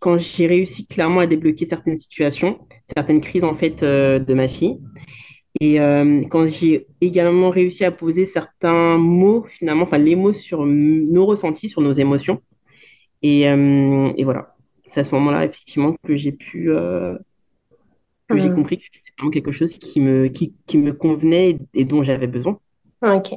Quand 0.00 0.18
j'ai 0.18 0.46
réussi 0.46 0.86
clairement 0.86 1.20
à 1.20 1.26
débloquer 1.26 1.64
certaines 1.64 1.96
situations, 1.96 2.58
certaines 2.84 3.20
crises 3.20 3.44
en 3.44 3.54
fait 3.56 3.82
euh, 3.82 4.18
de 4.18 4.34
ma 4.34 4.46
fille, 4.48 4.78
Et 5.60 5.80
euh, 5.80 6.22
quand 6.30 6.48
j'ai 6.48 6.86
également 7.00 7.50
réussi 7.50 7.84
à 7.84 7.92
poser 7.92 8.26
certains 8.26 8.98
mots, 8.98 9.44
finalement, 9.48 9.84
enfin 9.84 9.98
les 9.98 10.16
mots 10.16 10.32
sur 10.34 10.66
nos 10.66 11.26
ressentis, 11.26 11.68
sur 11.70 11.82
nos 11.82 11.92
émotions. 11.94 12.42
Et, 13.22 13.42
et 13.42 14.24
voilà, 14.24 14.56
c'est 14.88 15.00
à 15.00 15.04
ce 15.04 15.14
moment-là, 15.16 15.44
effectivement, 15.44 15.94
que 16.04 16.16
j'ai 16.16 16.32
pu, 16.32 16.70
euh, 16.72 17.16
que 18.28 18.38
j'ai 18.38 18.50
Hmm, 18.50 18.52
compris 18.52 18.78
que 18.78 18.84
c'était 18.92 19.10
vraiment 19.18 19.30
quelque 19.30 19.52
chose 19.52 19.78
qui 19.78 20.00
me, 20.00 20.28
qui, 20.28 20.54
qui 20.66 20.78
me 20.78 20.92
convenait 20.92 21.50
et, 21.50 21.58
et 21.74 21.84
dont 21.84 22.02
j'avais 22.02 22.26
besoin. 22.26 22.58
Ok. 23.02 23.32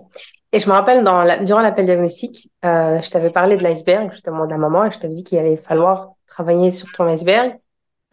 Et 0.53 0.59
je 0.59 0.67
me 0.67 0.73
rappelle, 0.73 1.03
dans 1.03 1.23
la- 1.23 1.43
durant 1.43 1.61
l'appel 1.61 1.85
diagnostic, 1.85 2.49
euh, 2.65 3.01
je 3.01 3.09
t'avais 3.09 3.29
parlé 3.29 3.57
de 3.57 3.63
l'iceberg, 3.63 4.11
justement, 4.11 4.45
de 4.45 4.51
la 4.51 4.57
maman, 4.57 4.85
et 4.85 4.91
je 4.91 4.97
t'avais 4.99 5.13
dit 5.13 5.23
qu'il 5.23 5.37
allait 5.37 5.57
falloir 5.57 6.13
travailler 6.27 6.71
sur 6.71 6.91
ton 6.91 7.07
iceberg 7.07 7.57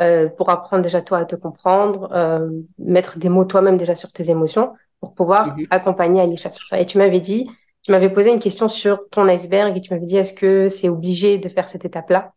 euh, 0.02 0.29
pour 0.31 0.50
apprendre 0.50 0.82
déjà 0.82 1.02
toi 1.02 1.19
à 1.19 1.25
te 1.26 1.37
comprendre, 1.37 2.11
euh, 2.14 2.50
mettre 2.79 3.19
des 3.19 3.29
mots 3.31 3.44
toi-même 3.46 3.76
déjà 3.79 3.94
sur 3.94 4.12
tes 4.12 4.31
émotions 4.31 4.75
pour 5.00 5.14
pouvoir 5.14 5.56
Mhm, 5.56 5.67
accompagner 5.70 6.20
Alicia 6.23 6.50
sur 6.50 6.67
ça. 6.67 6.81
Et 6.81 6.87
tu 6.87 6.99
m'avais 6.99 7.20
dit, 7.20 7.49
tu 7.82 7.93
m'avais 7.93 8.11
posé 8.11 8.31
une 8.32 8.41
question 8.41 8.69
sur 8.69 9.08
ton 9.11 9.29
iceberg 9.29 9.76
et 9.76 9.82
tu 9.82 9.94
m'avais 9.94 10.06
dit, 10.06 10.17
est-ce 10.19 10.34
que 10.34 10.69
c'est 10.70 10.88
obligé 10.91 11.38
de 11.38 11.49
faire 11.49 11.69
cette 11.69 11.84
étape-là? 11.87 12.32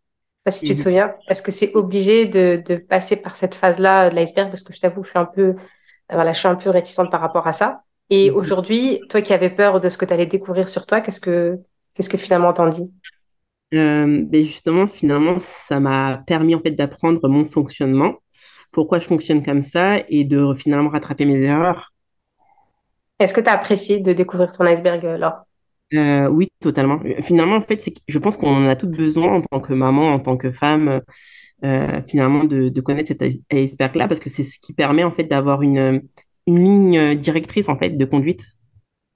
Je 0.46 0.52
sais 0.52 0.56
pas 0.56 0.60
si 0.60 0.64
tu 0.64 0.76
te 0.76 0.80
souviens. 0.82 1.16
Est-ce 1.28 1.42
que 1.44 1.52
c'est 1.52 1.74
obligé 1.76 2.26
de, 2.26 2.64
de 2.66 2.76
passer 2.78 3.16
par 3.16 3.36
cette 3.36 3.54
phase-là 3.56 4.10
de 4.10 4.16
l'iceberg? 4.16 4.50
Parce 4.50 4.64
que 4.64 4.74
je 4.74 4.80
t'avoue, 4.82 5.04
je 5.04 5.10
suis 5.12 5.20
un 5.20 5.26
peu, 5.26 5.42
euh, 5.52 5.56
voilà, 6.12 6.34
je 6.34 6.40
suis 6.40 6.48
un 6.48 6.56
peu 6.56 6.70
réticente 6.72 7.12
par 7.12 7.22
rapport 7.22 7.48
à 7.48 7.54
ça. 7.54 7.84
Et 8.10 8.32
Mhm. 8.32 8.32
aujourd'hui, 8.32 9.02
toi 9.10 9.22
qui 9.22 9.34
avais 9.34 9.50
peur 9.52 9.80
de 9.80 9.88
ce 9.90 9.98
que 9.98 10.06
tu 10.06 10.14
allais 10.14 10.26
découvrir 10.26 10.68
sur 10.70 10.86
toi, 10.88 11.02
qu'est-ce 11.02 11.22
que, 11.22 11.60
qu'est-ce 11.94 12.10
que 12.10 12.18
finalement 12.18 12.54
t'en 12.54 12.68
dis? 12.70 12.92
Euh, 13.74 14.24
ben 14.26 14.44
justement, 14.46 14.88
finalement, 14.88 15.38
ça 15.40 15.80
m'a 15.80 16.18
permis 16.28 16.56
en 16.56 16.60
fait 16.62 16.72
d'apprendre 16.72 17.28
mon 17.30 17.46
fonctionnement, 17.46 18.16
pourquoi 18.72 19.00
je 19.00 19.08
fonctionne 19.08 19.44
comme 19.44 19.64
ça 19.64 20.00
et 20.10 20.26
de 20.26 20.54
finalement 20.56 20.90
rattraper 20.90 21.26
mes 21.26 21.42
erreurs. 21.42 21.94
Est-ce 23.20 23.34
que 23.34 23.40
tu 23.40 23.48
as 23.48 23.54
apprécié 23.54 24.00
de 24.02 24.12
découvrir 24.12 24.52
ton 24.52 24.66
iceberg, 24.66 25.06
euh, 25.06 25.18
Laure? 25.18 25.46
Euh, 25.94 26.28
oui, 26.30 26.50
totalement. 26.62 27.00
Euh, 27.06 27.22
Finalement, 27.22 27.56
en 27.58 27.62
fait, 27.62 27.82
c'est 27.82 27.94
je 28.08 28.20
pense 28.20 28.38
qu'on 28.38 28.56
en 28.56 28.68
a 28.68 28.76
toutes 28.76 28.92
besoin 28.92 29.34
en 29.36 29.42
tant 29.42 29.60
que 29.60 29.74
maman, 29.74 30.14
en 30.14 30.20
tant 30.20 30.38
que 30.38 30.52
femme, 30.52 31.02
euh, 31.66 32.02
finalement, 32.08 32.46
de, 32.46 32.70
de 32.70 32.82
connaître 32.82 33.10
cet 33.10 33.22
ice- 33.22 33.42
iceberg-là, 33.52 34.08
parce 34.08 34.20
que 34.20 34.30
c'est 34.30 34.44
ce 34.44 34.60
qui 34.60 34.74
permet, 34.74 35.04
en 35.04 35.12
fait, 35.12 35.26
d'avoir 35.26 35.62
une, 35.62 36.02
une 36.48 36.64
ligne 36.64 37.16
directrice, 37.16 37.70
en 37.70 37.78
fait, 37.78 37.92
de 37.92 38.06
conduite. 38.06 38.44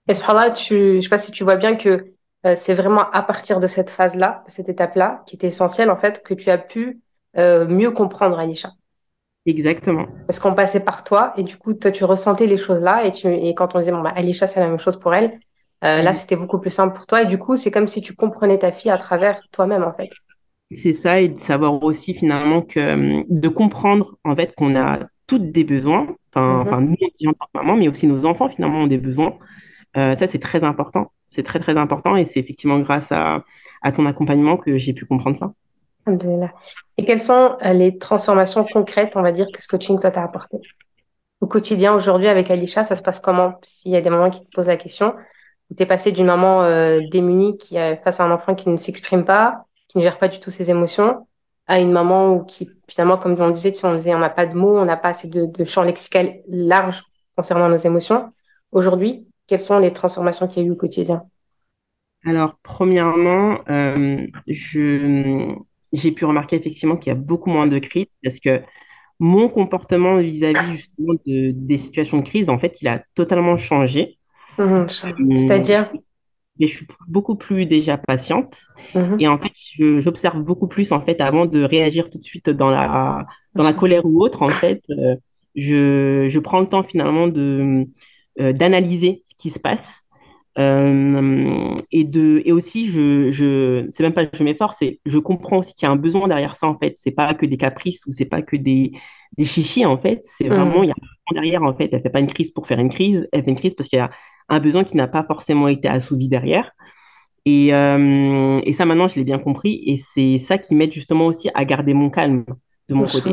Et 0.07 0.13
ce 0.13 0.21
là 0.33 0.51
tu, 0.51 0.95
je 0.97 0.99
sais 1.01 1.09
pas 1.09 1.17
si 1.17 1.31
tu 1.31 1.43
vois 1.43 1.55
bien 1.55 1.75
que 1.75 2.13
euh, 2.45 2.55
c'est 2.55 2.75
vraiment 2.75 3.09
à 3.11 3.23
partir 3.23 3.59
de 3.59 3.67
cette 3.67 3.89
phase-là, 3.89 4.43
cette 4.47 4.69
étape-là, 4.69 5.23
qui 5.25 5.35
était 5.35 5.47
essentielle 5.47 5.89
en 5.89 5.97
fait, 5.97 6.21
que 6.23 6.33
tu 6.35 6.49
as 6.51 6.59
pu 6.59 6.99
mieux 7.35 7.91
comprendre 7.91 8.37
Aïcha. 8.39 8.69
Exactement. 9.45 10.05
Parce 10.27 10.39
qu'on 10.39 10.53
passait 10.53 10.79
par 10.79 11.03
toi 11.03 11.33
et 11.37 11.43
du 11.43 11.57
coup, 11.57 11.73
toi, 11.73 11.91
tu 11.91 12.03
ressentais 12.03 12.47
les 12.47 12.57
choses-là 12.57 13.05
et, 13.05 13.11
tu, 13.11 13.27
et 13.27 13.53
quand 13.53 13.75
on 13.75 13.79
disait, 13.79 13.91
bon, 13.91 14.01
bah, 14.01 14.13
Aïcha, 14.15 14.47
c'est 14.47 14.59
la 14.59 14.67
même 14.67 14.79
chose 14.79 14.99
pour 14.99 15.13
elle, 15.13 15.39
euh, 15.83 16.01
là, 16.01 16.13
Mhm. 16.13 16.13
c'était 16.13 16.35
beaucoup 16.35 16.59
plus 16.59 16.69
simple 16.71 16.95
pour 16.95 17.05
toi 17.05 17.21
et 17.23 17.25
du 17.27 17.37
coup, 17.37 17.55
c'est 17.55 17.71
comme 17.71 17.87
si 17.87 18.01
tu 18.01 18.15
comprenais 18.15 18.59
ta 18.59 18.71
fille 18.71 18.91
à 18.91 18.97
travers 18.97 19.41
toi-même 19.51 19.83
en 19.83 19.93
fait. 19.93 20.09
C'est 20.71 20.93
ça, 20.93 21.21
et 21.21 21.29
de 21.29 21.39
savoir 21.39 21.81
aussi, 21.83 22.13
finalement, 22.13 22.61
que, 22.61 22.79
euh, 22.79 23.23
de 23.29 23.47
comprendre, 23.49 24.17
en 24.23 24.35
fait, 24.35 24.53
qu'on 24.55 24.75
a 24.75 24.99
toutes 25.27 25.51
des 25.51 25.63
besoins, 25.63 26.07
enfin, 26.33 26.61
enfin, 26.61 26.81
Mhm. 26.81 26.95
nous, 27.21 27.29
en 27.29 27.33
tant 27.33 27.45
que 27.45 27.51
maman, 27.59 27.75
mais 27.77 27.87
aussi 27.87 28.07
nos 28.07 28.25
enfants, 28.25 28.49
finalement, 28.49 28.79
ont 28.81 28.87
des 28.87 28.97
besoins. 28.97 29.37
Euh, 29.97 30.15
ça, 30.15 30.27
c'est 30.27 30.39
très 30.39 30.63
important. 30.63 31.11
C'est 31.27 31.43
très, 31.43 31.59
très 31.59 31.77
important, 31.77 32.15
et 32.15 32.25
c'est 32.25 32.39
effectivement 32.39 32.79
grâce 32.79 33.11
à, 33.11 33.43
à 33.83 33.91
ton 33.91 34.05
accompagnement 34.07 34.57
que 34.57 34.77
j'ai 34.77 34.93
pu 34.93 35.05
comprendre 35.05 35.37
ça. 35.37 35.53
Et 36.97 37.05
quelles 37.05 37.19
sont 37.19 37.57
les 37.63 37.97
transformations 37.97 38.65
concrètes, 38.65 39.15
on 39.15 39.21
va 39.21 39.31
dire, 39.31 39.47
que 39.53 39.61
ce 39.61 39.67
coaching, 39.67 39.99
toi, 39.99 40.11
t'a 40.11 40.23
apporté? 40.23 40.57
Au 41.41 41.47
quotidien, 41.47 41.93
aujourd'hui, 41.95 42.27
avec 42.27 42.49
Alisha, 42.51 42.83
ça 42.83 42.95
se 42.95 43.01
passe 43.03 43.19
comment? 43.19 43.55
S'il 43.63 43.91
y 43.91 43.95
a 43.95 44.01
des 44.01 44.09
mamans 44.09 44.29
qui 44.29 44.41
te 44.45 44.49
posent 44.53 44.67
la 44.67 44.77
question, 44.77 45.13
tu 45.75 45.83
es 45.83 45.85
passé 45.85 46.11
d'une 46.11 46.25
maman 46.25 46.63
euh, 46.63 46.99
démunie 47.11 47.57
qui 47.57 47.75
face 48.03 48.19
à 48.19 48.23
un 48.25 48.31
enfant 48.31 48.55
qui 48.55 48.69
ne 48.69 48.77
s'exprime 48.77 49.25
pas, 49.25 49.65
qui 49.87 49.97
ne 49.97 50.03
gère 50.03 50.17
pas 50.17 50.27
du 50.27 50.39
tout 50.39 50.51
ses 50.51 50.69
émotions, 50.69 51.27
à 51.67 51.79
une 51.79 51.91
maman 51.91 52.33
où 52.33 52.43
qui, 52.43 52.69
finalement, 52.87 53.17
comme 53.17 53.39
on 53.39 53.49
disait, 53.49 53.73
on 53.83 53.95
disait, 53.95 54.13
on 54.13 54.19
n'a 54.19 54.29
pas 54.29 54.45
de 54.45 54.53
mots, 54.53 54.77
on 54.77 54.85
n'a 54.85 54.97
pas 54.97 55.09
assez 55.09 55.27
de, 55.27 55.65
champ 55.65 55.83
lexical 55.83 56.41
large 56.47 57.03
concernant 57.35 57.69
nos 57.69 57.77
émotions. 57.77 58.31
Aujourd'hui, 58.71 59.27
quelles 59.47 59.61
sont 59.61 59.79
les 59.79 59.93
transformations 59.93 60.47
qu'il 60.47 60.63
y 60.63 60.65
a 60.65 60.69
eu 60.69 60.71
au 60.71 60.75
quotidien? 60.75 61.23
Alors, 62.25 62.57
premièrement, 62.63 63.59
euh, 63.69 64.27
j'ai 64.47 66.11
pu 66.11 66.25
remarquer 66.25 66.55
effectivement 66.55 66.97
qu'il 66.97 67.11
y 67.11 67.15
a 67.15 67.19
beaucoup 67.19 67.49
moins 67.49 67.67
de 67.67 67.77
crises 67.79 68.07
parce 68.23 68.39
que 68.39 68.61
mon 69.19 69.47
comportement 69.47 70.17
vis-à-vis 70.17 70.71
justement 70.71 71.13
de, 71.25 71.51
des 71.51 71.77
situations 71.77 72.17
de 72.17 72.23
crise, 72.23 72.49
en 72.49 72.57
fait, 72.57 72.81
il 72.81 72.87
a 72.87 73.03
totalement 73.13 73.57
changé. 73.57 74.17
Mhm, 74.57 74.95
C'est-à-dire? 75.33 75.91
mais 76.59 76.67
je 76.67 76.75
suis 76.77 76.87
beaucoup 77.07 77.35
plus 77.35 77.65
déjà 77.65 77.97
patiente. 77.97 78.57
Mhm. 78.93 79.19
Et 79.19 79.27
en 79.27 79.37
fait, 79.39 79.51
j'observe 80.01 80.41
beaucoup 80.41 80.67
plus 80.67 80.91
en 80.91 81.01
fait 81.01 81.21
avant 81.21 81.45
de 81.45 81.63
réagir 81.63 82.09
tout 82.09 82.17
de 82.17 82.23
suite 82.23 82.49
dans 82.49 82.69
la, 82.69 83.25
dans 83.55 83.63
la 83.63 83.73
Machallah. 83.73 83.73
colère 83.73 84.05
ou 84.05 84.21
autre. 84.23 84.41
En 84.41 84.53
fait, 84.53 84.81
euh, 84.89 85.15
je, 85.55 86.27
je 86.29 86.39
prends 86.39 86.59
le 86.61 86.67
temps 86.67 86.83
finalement 86.83 87.27
de, 87.27 87.85
euh, 88.39 88.53
d'analyser 88.53 89.23
ce 89.25 89.35
qui 89.37 89.49
se 89.49 89.59
passe. 89.59 90.01
Euh, 90.57 91.75
et 91.91 92.05
de 92.05 92.41
et 92.45 92.53
aussi 92.53 92.87
je 92.87 93.29
je 93.29 93.87
c'est 93.91 94.03
même 94.03 94.13
pas 94.13 94.23
je 94.33 94.41
m'efforce 94.41 94.77
c'est 94.79 95.01
je 95.05 95.19
comprends 95.19 95.57
aussi 95.57 95.73
qu'il 95.73 95.85
y 95.85 95.89
a 95.89 95.91
un 95.91 95.97
besoin 95.97 96.29
derrière 96.29 96.55
ça 96.55 96.67
en 96.67 96.77
fait 96.79 96.93
c'est 96.97 97.11
pas 97.11 97.33
que 97.33 97.45
des 97.45 97.57
caprices 97.57 98.05
ou 98.05 98.11
c'est 98.11 98.23
pas 98.23 98.41
que 98.41 98.55
des 98.55 98.93
des 99.37 99.43
chichis 99.43 99.85
en 99.85 99.97
fait 99.97 100.21
c'est 100.23 100.47
vraiment 100.47 100.81
il 100.83 100.87
y 100.87 100.91
Mhm. 100.91 100.93
a 100.93 100.93
un 100.93 101.01
besoin 101.01 101.41
derrière 101.43 101.63
en 101.63 101.75
fait 101.75 101.89
elle 101.91 102.01
fait 102.01 102.09
pas 102.09 102.21
une 102.21 102.27
crise 102.31 102.51
pour 102.51 102.67
faire 102.67 102.79
une 102.79 102.87
crise 102.89 103.27
elle 103.33 103.43
fait 103.43 103.49
une 103.49 103.57
crise 103.57 103.73
parce 103.73 103.89
qu'il 103.89 103.97
y 103.99 104.01
a 104.01 104.09
un 104.49 104.59
besoin 104.59 104.83
qui 104.83 104.97
n'a 104.97 105.07
pas 105.07 105.23
forcément 105.23 105.67
été 105.67 105.87
assouvi 105.87 106.27
derrière 106.27 106.71
et, 107.45 107.73
euh, 107.73 108.59
et 108.63 108.73
ça, 108.73 108.85
maintenant, 108.85 109.07
je 109.07 109.15
l'ai 109.15 109.23
bien 109.23 109.37
compris. 109.37 109.83
Et 109.85 109.97
c'est 109.97 110.39
ça 110.39 110.57
qui 110.57 110.75
m'aide 110.75 110.91
justement 110.91 111.27
aussi 111.27 111.49
à 111.53 111.63
garder 111.63 111.93
mon 111.93 112.09
calme 112.09 112.43
de 112.89 112.95
mon 112.95 113.05
côté. 113.05 113.31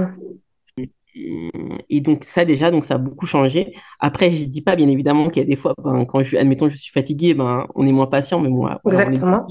Et 1.91 2.01
donc, 2.01 2.25
ça, 2.25 2.45
déjà, 2.45 2.71
donc 2.71 2.85
ça 2.85 2.95
a 2.95 2.99
beaucoup 2.99 3.27
changé. 3.27 3.75
Après, 4.01 4.31
je 4.31 4.45
dis 4.45 4.63
pas, 4.63 4.77
bien 4.77 4.89
évidemment, 4.89 5.29
qu'il 5.29 5.43
y 5.43 5.45
a 5.45 5.49
des 5.49 5.57
fois, 5.57 5.75
ben, 5.83 6.05
quand 6.05 6.23
je, 6.23 6.37
admettons, 6.37 6.69
je 6.69 6.77
suis 6.77 6.93
fatiguée, 6.93 7.35
ben, 7.35 7.67
on 7.75 7.87
est 7.87 7.93
moins 7.93 8.07
patient, 8.07 8.41
mais 8.41 8.49
moi, 8.49 8.81
Exactement. 8.87 9.47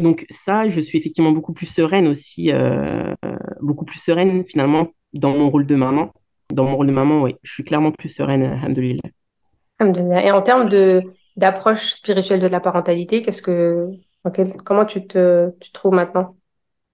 Donc, 0.00 0.26
ça, 0.30 0.68
je 0.68 0.80
suis 0.80 0.98
effectivement 0.98 1.30
beaucoup 1.30 1.52
plus 1.52 1.66
sereine 1.66 2.08
aussi, 2.08 2.50
euh, 2.50 3.14
beaucoup 3.60 3.84
plus 3.84 4.00
sereine 4.00 4.44
finalement 4.44 4.88
dans 5.12 5.36
mon 5.36 5.50
rôle 5.50 5.66
de 5.66 5.76
maman. 5.76 6.12
Dans 6.52 6.64
mon 6.64 6.76
rôle 6.76 6.88
de 6.88 6.92
maman, 6.92 7.22
oui, 7.22 7.36
je 7.42 7.52
suis 7.52 7.64
clairement 7.64 7.92
plus 7.92 8.08
sereine, 8.08 8.42
alhamdoulilah. 8.42 9.10
Et 9.82 10.30
en 10.30 10.42
termes 10.42 10.68
d'approche 11.36 11.92
spirituelle 11.92 12.40
de 12.40 12.46
la 12.46 12.60
parentalité, 12.60 13.22
qu'est-ce 13.22 13.42
que, 13.42 13.88
comment 14.64 14.84
tu 14.84 15.06
te, 15.06 15.50
tu 15.60 15.72
trouves 15.72 15.94
maintenant? 15.94 16.36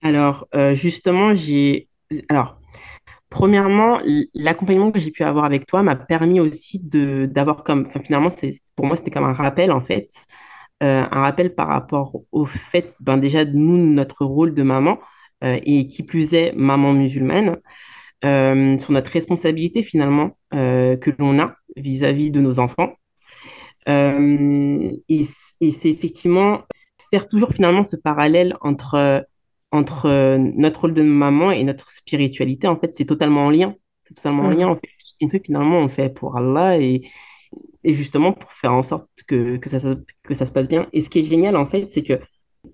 Alors, 0.02 0.47
euh, 0.54 0.75
justement, 0.75 1.35
j'ai. 1.35 1.88
Alors, 2.28 2.57
Premièrement, 3.30 4.00
l'accompagnement 4.33 4.90
que 4.90 4.99
j'ai 4.99 5.11
pu 5.11 5.23
avoir 5.23 5.45
avec 5.45 5.66
toi 5.66 5.83
m'a 5.83 5.97
permis 5.97 6.40
aussi 6.40 6.78
de 6.78 7.26
d'avoir 7.26 7.62
comme, 7.62 7.85
finalement, 7.87 8.30
pour 8.75 8.87
moi 8.87 8.97
c'était 8.97 9.11
comme 9.11 9.25
un 9.25 9.35
rappel 9.35 9.71
en 9.71 9.83
fait, 9.83 10.09
Euh, 10.83 11.04
un 11.11 11.21
rappel 11.23 11.54
par 11.54 11.68
rapport 11.68 12.23
au 12.33 12.47
fait, 12.47 12.95
ben 13.00 13.18
déjà 13.18 13.45
nous 13.45 13.76
notre 13.76 14.25
rôle 14.25 14.54
de 14.54 14.62
maman 14.62 14.99
euh, 15.45 15.59
et 15.62 15.88
qui 15.88 16.04
plus 16.04 16.35
est 16.35 16.52
maman 16.54 16.92
musulmane, 16.92 17.59
sur 18.23 18.92
notre 18.92 19.11
responsabilité 19.12 19.83
finalement 19.83 20.38
que 20.50 21.11
l'on 21.18 21.38
a 21.38 21.54
vis-à-vis 21.77 22.31
de 22.31 22.41
nos 22.41 22.59
enfants. 22.59 22.95
Euh, 23.89 24.91
et 25.09 25.25
c'est 25.25 25.91
effectivement 25.91 26.63
faire 27.13 27.29
toujours 27.29 27.51
finalement 27.53 27.85
ce 27.85 27.97
parallèle 27.97 28.57
entre, 28.61 29.27
entre 29.73 30.07
euh, 30.07 30.39
notre 30.39 30.83
rôle 30.83 30.95
de 30.95 31.03
maman 31.03 31.51
et 31.53 31.65
notre 31.65 31.91
spiritualité. 31.91 32.69
En 32.69 32.79
fait, 32.79 32.93
c'est 32.93 33.07
totalement 33.07 33.47
en 33.47 33.51
lien. 33.51 33.75
C'est 34.05 34.15
totalement 34.15 34.45
en 34.45 34.51
lien. 34.51 34.69
En 34.69 34.77
Mhm. 34.77 34.81
fait, 34.81 35.29
fait 35.31 35.43
finalement, 35.45 35.79
on 35.81 35.89
fait 35.89 36.11
pour 36.15 36.37
Allah 36.37 36.79
et, 36.79 37.03
et 37.85 37.95
justement 37.95 38.33
pour 38.33 38.53
faire 38.53 38.73
en 38.73 38.83
sorte 38.83 39.09
que, 39.27 39.57
que 39.57 39.69
ça, 39.71 39.79
se- 39.81 39.97
que 40.23 40.35
ça 40.35 40.47
se 40.47 40.53
passe 40.53 40.69
bien. 40.69 40.89
Et 40.93 41.01
ce 41.01 41.11
qui 41.11 41.21
est 41.21 41.23
génial, 41.23 41.57
en 41.57 41.67
fait, 41.67 41.91
c'est 41.91 42.03
que 42.03 42.21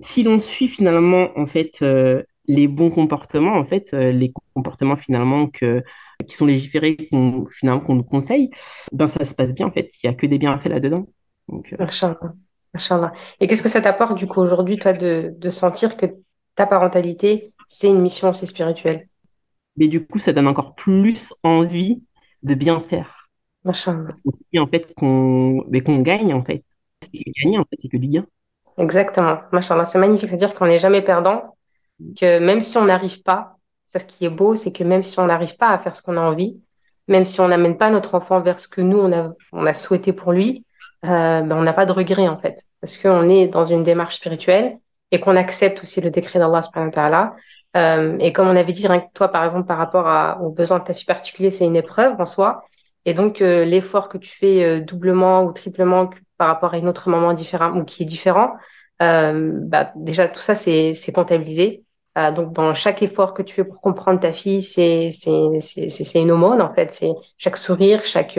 si 0.00 0.22
l'on 0.22 0.38
suit 0.38 0.68
finalement, 0.68 1.30
en 1.38 1.46
fait, 1.46 1.82
euh, 1.82 2.22
les 2.46 2.68
bons 2.68 2.90
comportements, 2.90 3.54
en 3.54 3.64
fait, 3.64 3.94
euh, 3.94 4.12
les 4.12 4.32
comportements 4.54 4.96
finalement 4.96 5.48
que, 5.48 5.82
qui 6.26 6.34
sont 6.34 6.46
légiférés, 6.46 6.96
qu'on, 7.10 7.46
finalement, 7.46 7.80
qu'on 7.80 7.94
nous 7.94 8.04
conseille, 8.04 8.50
ben 8.92 9.08
ça 9.08 9.24
se 9.24 9.34
passe 9.34 9.52
bien, 9.52 9.66
en 9.66 9.72
fait. 9.72 9.90
Il 10.02 10.08
n'y 10.08 10.14
a 10.14 10.16
que 10.16 10.26
des 10.26 10.38
bienfaits 10.38 10.68
là-dedans. 10.68 11.06
Donc, 11.48 11.74
euh. 11.78 11.86
Et 13.40 13.46
qu'est-ce 13.46 13.62
que 13.62 13.68
ça 13.68 13.80
t'apporte 13.80 14.16
du 14.16 14.26
coup 14.26 14.40
aujourd'hui, 14.40 14.78
toi, 14.78 14.92
de, 14.92 15.32
de 15.36 15.50
sentir 15.50 15.96
que 15.96 16.06
ta 16.54 16.66
parentalité, 16.66 17.52
c'est 17.68 17.88
une 17.88 18.00
mission 18.00 18.30
aussi 18.30 18.46
spirituelle? 18.46 19.08
Mais 19.76 19.88
du 19.88 20.04
coup, 20.06 20.18
ça 20.18 20.32
donne 20.32 20.48
encore 20.48 20.74
plus 20.74 21.32
envie 21.42 22.02
de 22.42 22.54
bien 22.54 22.80
faire. 22.80 23.28
Se 23.72 23.90
dit 24.52 24.58
en 24.58 24.66
fait 24.66 24.92
qu'on 24.94 25.64
mais 25.70 25.80
qu'on 25.80 26.00
gagne 26.00 26.34
en 26.34 26.44
fait. 26.44 26.64
C'est 27.00 27.18
gagner 27.42 27.58
en 27.58 27.64
fait, 27.64 27.76
c'est 27.80 27.88
que 27.88 27.96
du 27.96 28.08
gain. 28.08 28.26
Exactement. 28.76 29.38
Machallah. 29.52 29.84
C'est 29.84 29.98
magnifique. 29.98 30.28
C'est-à-dire 30.28 30.54
qu'on 30.54 30.66
n'est 30.66 30.78
jamais 30.78 31.02
perdant, 31.02 31.56
que 32.18 32.38
même 32.40 32.60
si 32.60 32.76
on 32.76 32.84
n'arrive 32.84 33.22
pas, 33.22 33.56
ce 34.00 34.04
qui 34.04 34.24
est 34.24 34.30
beau, 34.30 34.56
c'est 34.56 34.72
que 34.72 34.84
même 34.84 35.02
si 35.02 35.18
on 35.20 35.26
n'arrive 35.26 35.56
pas 35.56 35.70
à 35.70 35.78
faire 35.78 35.96
ce 35.96 36.02
qu'on 36.02 36.16
a 36.16 36.20
envie, 36.20 36.60
même 37.08 37.24
si 37.26 37.40
on 37.40 37.48
n'amène 37.48 37.76
pas 37.76 37.90
notre 37.90 38.14
enfant 38.14 38.40
vers 38.40 38.60
ce 38.60 38.68
que 38.68 38.80
nous, 38.80 38.98
on 39.52 39.66
a, 39.66 39.74
souhaité 39.74 40.12
pour 40.12 40.32
lui, 40.32 40.64
euh, 41.04 41.42
ben, 41.42 41.52
on 41.56 41.62
n'a 41.62 41.72
pas 41.72 41.86
de 41.86 41.92
regret, 41.92 42.28
en 42.28 42.38
fait. 42.38 42.64
Parce 42.80 42.96
qu'on 42.96 43.28
est 43.28 43.48
dans 43.48 43.64
une 43.64 43.82
démarche 43.82 44.16
spirituelle 44.16 44.78
et 45.10 45.20
qu'on 45.20 45.36
accepte 45.36 45.82
aussi 45.82 46.00
le 46.00 46.10
décret 46.10 46.38
d'Allah. 46.38 47.36
Euh, 47.76 48.16
et 48.20 48.32
comme 48.32 48.48
on 48.48 48.56
avait 48.56 48.72
dit, 48.72 48.86
rien 48.86 49.00
que 49.00 49.12
toi, 49.14 49.28
par 49.28 49.44
exemple, 49.44 49.66
par 49.66 49.78
rapport 49.78 50.40
aux 50.42 50.50
besoins 50.50 50.78
de 50.78 50.84
ta 50.84 50.94
fille 50.94 51.04
particulier, 51.04 51.50
c'est 51.50 51.66
une 51.66 51.76
épreuve 51.76 52.20
en 52.20 52.26
soi. 52.26 52.64
Et 53.04 53.14
donc, 53.14 53.42
euh, 53.42 53.64
l'effort 53.64 54.08
que 54.08 54.18
tu 54.18 54.30
fais 54.30 54.80
doublement 54.80 55.44
ou 55.44 55.52
triplement 55.52 56.08
par 56.38 56.48
rapport 56.48 56.74
à 56.74 56.78
une 56.78 56.88
autre 56.88 57.08
maman 57.10 57.34
différente 57.34 57.76
ou 57.76 57.84
qui 57.84 58.04
est 58.04 58.06
différent, 58.06 58.52
bah, 59.00 59.92
déjà, 59.96 60.28
tout 60.28 60.40
ça, 60.40 60.54
c'est 60.54 60.94
comptabilisé. 61.14 61.84
Euh, 62.16 62.30
donc, 62.30 62.52
dans 62.52 62.74
chaque 62.74 63.02
effort 63.02 63.34
que 63.34 63.42
tu 63.42 63.54
fais 63.54 63.64
pour 63.64 63.80
comprendre 63.80 64.20
ta 64.20 64.32
fille, 64.32 64.62
c'est, 64.62 65.10
c'est, 65.12 65.88
c'est, 65.88 66.20
une 66.20 66.30
aumône, 66.30 66.62
en 66.62 66.72
fait. 66.72 66.92
C'est 66.92 67.12
chaque 67.38 67.56
sourire, 67.56 68.04
chaque, 68.04 68.38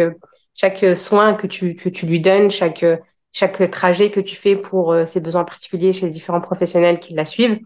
chaque 0.54 0.98
soin 0.98 1.34
que 1.34 1.48
tu, 1.48 1.76
que 1.76 1.90
tu 1.90 2.06
lui 2.06 2.22
donnes, 2.22 2.50
chaque, 2.50 2.86
chaque 3.34 3.70
trajet 3.70 4.12
que 4.12 4.22
tu 4.22 4.38
fais 4.38 4.56
pour 4.56 4.94
euh, 4.94 5.06
ses 5.06 5.20
besoins 5.20 5.44
particuliers 5.44 5.92
chez 5.92 6.06
les 6.06 6.12
différents 6.12 6.40
professionnels 6.40 7.02
qui 7.02 7.14
la 7.14 7.26
suivent. 7.26 7.60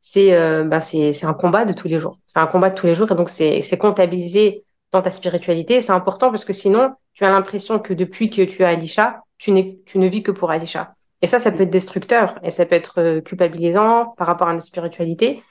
C'est, 0.00 0.34
euh, 0.34 0.64
bah, 0.64 0.80
c'est, 0.80 1.24
un 1.24 1.32
combat 1.32 1.64
de 1.64 1.72
tous 1.72 1.86
les 1.86 2.00
jours. 2.00 2.18
C'est 2.26 2.40
un 2.40 2.48
combat 2.48 2.70
de 2.70 2.74
tous 2.74 2.86
les 2.86 2.96
jours. 2.96 3.10
Et 3.12 3.14
donc, 3.14 3.28
c'est, 3.28 3.62
c'est 3.62 3.78
comptabilisé 3.78 4.64
dans 4.90 5.00
ta 5.00 5.12
spiritualité. 5.12 5.80
C'est 5.80 5.92
important 5.92 6.30
parce 6.30 6.44
que 6.44 6.52
sinon, 6.52 6.96
tu 7.14 7.24
as 7.24 7.30
l'impression 7.30 7.78
que 7.78 7.94
depuis 7.94 8.30
que 8.30 8.42
tu 8.42 8.64
as 8.64 8.70
Alisha, 8.70 9.22
tu 9.38 9.52
n'es, 9.52 9.78
tu 9.86 10.00
ne 10.00 10.08
vis 10.08 10.24
que 10.24 10.32
pour 10.32 10.50
Alisha. 10.50 10.94
Et 11.20 11.28
ça, 11.28 11.38
ça 11.38 11.52
peut 11.52 11.62
être 11.62 11.70
destructeur 11.70 12.40
et 12.42 12.50
ça 12.50 12.66
peut 12.66 12.74
être 12.74 13.20
culpabilisant 13.20 14.14
par 14.16 14.26
rapport 14.26 14.48
à 14.48 14.52
notre 14.54 14.66
spiritualité. 14.66 15.44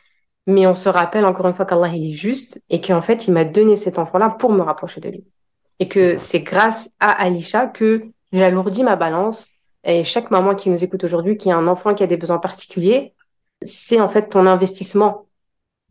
Mais 0.48 0.66
on 0.68 0.76
se 0.76 0.90
rappelle 0.90 1.26
encore 1.26 1.48
une 1.48 1.54
fois 1.54 1.66
qu'Allah, 1.66 1.90
il 1.90 2.12
est 2.12 2.16
juste 2.16 2.62
et 2.70 2.82
qu'en 2.82 3.02
fait, 3.02 3.28
il 3.28 3.34
m'a 3.34 3.46
donné 3.46 3.76
cet 3.76 4.00
enfant-là 4.00 4.30
pour 4.30 4.52
me 4.52 4.62
rapprocher 4.62 5.02
de 5.02 5.10
lui. 5.10 5.24
Et 5.80 5.88
que 5.88 6.18
c'est 6.18 6.42
grâce 6.42 6.90
à 7.00 7.12
Alisha 7.12 7.68
que 7.68 8.06
j'alourdis 8.32 8.84
ma 8.84 8.96
balance. 8.96 9.50
Et 9.84 10.04
chaque 10.04 10.32
maman 10.32 10.56
qui 10.56 10.70
nous 10.70 10.84
écoute 10.84 11.04
aujourd'hui, 11.04 11.38
qui 11.38 11.52
a 11.52 11.58
un 11.58 11.68
enfant 11.68 11.94
qui 11.94 12.04
a 12.04 12.08
des 12.08 12.18
besoins 12.18 12.38
particuliers, 12.38 13.14
c'est 13.64 14.00
en 14.00 14.10
fait 14.10 14.30
ton 14.30 14.46
investissement 14.48 15.26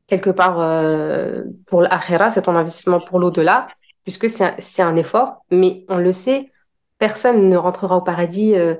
quelque 0.06 0.30
part 0.30 0.60
euh, 0.60 1.44
pour 1.66 1.82
l'akhira, 1.82 2.30
c'est 2.30 2.42
ton 2.42 2.56
investissement 2.56 3.00
pour 3.00 3.20
l'au-delà, 3.20 3.68
puisque 4.02 4.28
c'est 4.28 4.44
un, 4.44 4.54
c'est 4.58 4.82
un 4.82 4.96
effort. 4.96 5.44
Mais 5.50 5.84
on 5.88 5.98
le 5.98 6.12
sait, 6.12 6.50
personne 6.98 7.48
ne 7.48 7.56
rentrera 7.56 7.96
au 7.96 8.00
paradis 8.00 8.54
euh, 8.56 8.74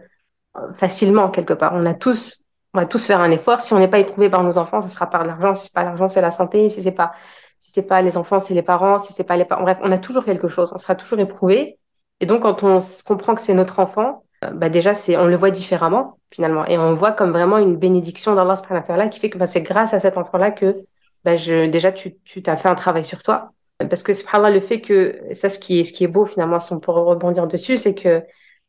facilement 0.75 1.31
quelque 1.31 1.55
part. 1.55 1.73
On 1.75 1.87
a 1.87 1.95
tous, 1.95 2.40
on 2.75 2.79
va 2.81 2.87
tous 2.87 3.05
faire 3.05 3.21
un 3.21 3.31
effort. 3.31 3.61
Si 3.61 3.73
on 3.75 3.79
n'est 3.79 3.89
pas 3.89 3.99
éprouvé 3.99 4.31
par 4.31 4.43
nos 4.43 4.59
enfants, 4.59 4.81
ce 4.83 4.89
sera 4.89 5.09
par 5.09 5.25
l'argent. 5.25 5.55
Si 5.55 5.65
c'est 5.67 5.75
pas 5.75 5.85
l'argent, 5.85 6.09
c'est 6.09 6.21
la 6.21 6.31
santé. 6.31 6.69
Si 6.69 6.83
c'est 6.83 6.93
pas, 6.93 7.13
si 7.59 7.73
c'est 7.73 7.83
pas 7.83 8.03
les 8.03 8.17
enfants, 8.17 8.41
c'est 8.41 8.55
les 8.55 8.63
parents. 8.63 8.99
Si 8.99 9.13
c'est 9.13 9.25
pas 9.25 9.37
les 9.37 9.45
parents, 9.45 9.63
bref, 9.63 9.79
on 9.83 9.93
a 9.93 9.99
toujours 9.99 10.25
quelque 10.25 10.49
chose. 10.49 10.73
On 10.75 10.79
sera 10.79 10.95
toujours 10.95 11.19
éprouvé. 11.21 11.79
Et 12.21 12.27
donc, 12.27 12.43
quand 12.43 12.63
on 12.63 12.79
s- 12.79 13.03
comprend 13.03 13.35
que 13.35 13.41
c'est 13.41 13.55
notre 13.55 13.79
enfant, 13.81 14.25
euh, 14.45 14.51
bah 14.51 14.69
déjà, 14.69 14.95
c'est, 14.95 15.17
on 15.17 15.27
le 15.27 15.37
voit 15.37 15.51
différemment 15.51 16.19
finalement, 16.33 16.65
et 16.67 16.79
on 16.79 16.95
voit 16.95 17.13
comme 17.13 17.33
vraiment 17.33 17.59
une 17.59 17.77
bénédiction 17.77 18.35
d'Allah 18.37 18.55
subhanahu 18.55 18.83
wa 18.83 18.87
ta'ala 18.87 19.09
qui 19.09 19.19
fait 19.19 19.31
que 19.31 19.39
bah, 19.39 19.49
c'est 19.49 19.63
grâce 19.63 19.93
à 19.95 20.01
cet 20.01 20.17
enfant-là 20.17 20.53
que 20.53 20.85
bah, 21.25 21.35
je, 21.37 21.67
déjà 21.67 21.91
tu, 21.93 22.17
tu 22.25 22.41
t'as 22.43 22.57
fait 22.57 22.69
un 22.69 22.77
travail 22.77 23.05
sur 23.05 23.23
toi. 23.23 23.51
Parce 23.89 24.03
que 24.03 24.15
subhanallah, 24.15 24.51
le 24.51 24.61
fait 24.61 24.81
que, 24.81 25.19
ça, 25.33 25.49
ce 25.49 25.59
qui 25.59 25.81
est, 25.81 25.85
ce 25.85 25.93
qui 25.93 26.05
est 26.05 26.09
beau 26.09 26.27
finalement, 26.27 26.61
si 26.61 26.73
on 26.73 26.79
peut 26.81 26.93
rebondir 26.93 27.47
dessus, 27.47 27.79
c'est 27.79 27.95
que 27.95 28.23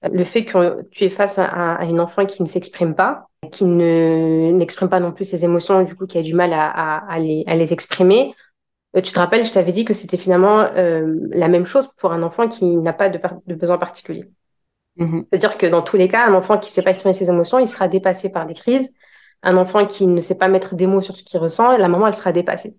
le 0.10 0.24
fait 0.24 0.46
que 0.46 0.84
tu 0.90 1.04
es 1.04 1.10
face 1.10 1.38
à, 1.38 1.46
à 1.76 1.84
une 1.84 2.00
enfant 2.00 2.26
qui 2.26 2.42
ne 2.42 2.48
s'exprime 2.48 2.96
pas, 2.96 3.28
qui 3.52 3.66
ne 3.66 4.52
n'exprime 4.52 4.90
pas 4.90 5.00
non 5.00 5.12
plus 5.12 5.26
ses 5.26 5.44
émotions, 5.46 5.84
du 5.84 5.96
coup, 5.96 6.06
qui 6.08 6.18
a 6.18 6.22
du 6.22 6.34
mal 6.34 6.54
à, 6.54 6.70
à, 6.70 7.12
à 7.14 7.20
les, 7.20 7.44
à 7.48 7.56
les 7.56 7.74
exprimer. 7.74 8.36
Euh, 8.96 9.02
Tu 9.02 9.14
te 9.14 9.20
rappelles, 9.20 9.46
je 9.46 9.54
t'avais 9.54 9.72
dit 9.72 9.86
que 9.86 9.94
c'était 9.94 10.18
finalement 10.18 10.62
euh, 10.62 11.18
la 11.32 11.48
même 11.48 11.66
chose 11.66 11.90
pour 11.98 12.14
un 12.14 12.24
enfant 12.24 12.48
qui 12.50 12.66
n'a 12.78 12.94
pas 12.94 13.10
de, 13.10 13.20
de 13.48 13.56
besoin 13.56 13.78
particulier. 13.78 14.30
Mhm. 14.96 15.26
C'est-à-dire 15.32 15.58
que 15.58 15.66
dans 15.66 15.82
tous 15.82 15.98
les 15.98 16.08
cas, 16.08 16.26
un 16.28 16.34
enfant 16.34 16.58
qui 16.58 16.70
ne 16.70 16.74
sait 16.74 16.82
pas 16.82 16.92
exprimer 16.92 17.14
ses 17.14 17.30
émotions, 17.30 17.60
il 17.60 17.68
sera 17.68 17.88
dépassé 17.88 18.30
par 18.30 18.46
des 18.46 18.54
crises. 18.54 18.92
Un 19.44 19.58
enfant 19.58 19.86
qui 19.88 20.06
ne 20.08 20.22
sait 20.22 20.36
pas 20.36 20.48
mettre 20.50 20.76
des 20.76 20.88
mots 20.88 21.02
sur 21.02 21.16
ce 21.16 21.24
qu'il 21.24 21.40
ressent, 21.40 21.78
la 21.78 21.88
maman, 21.88 22.08
elle 22.08 22.14
sera 22.14 22.32
dépassée. 22.32 22.76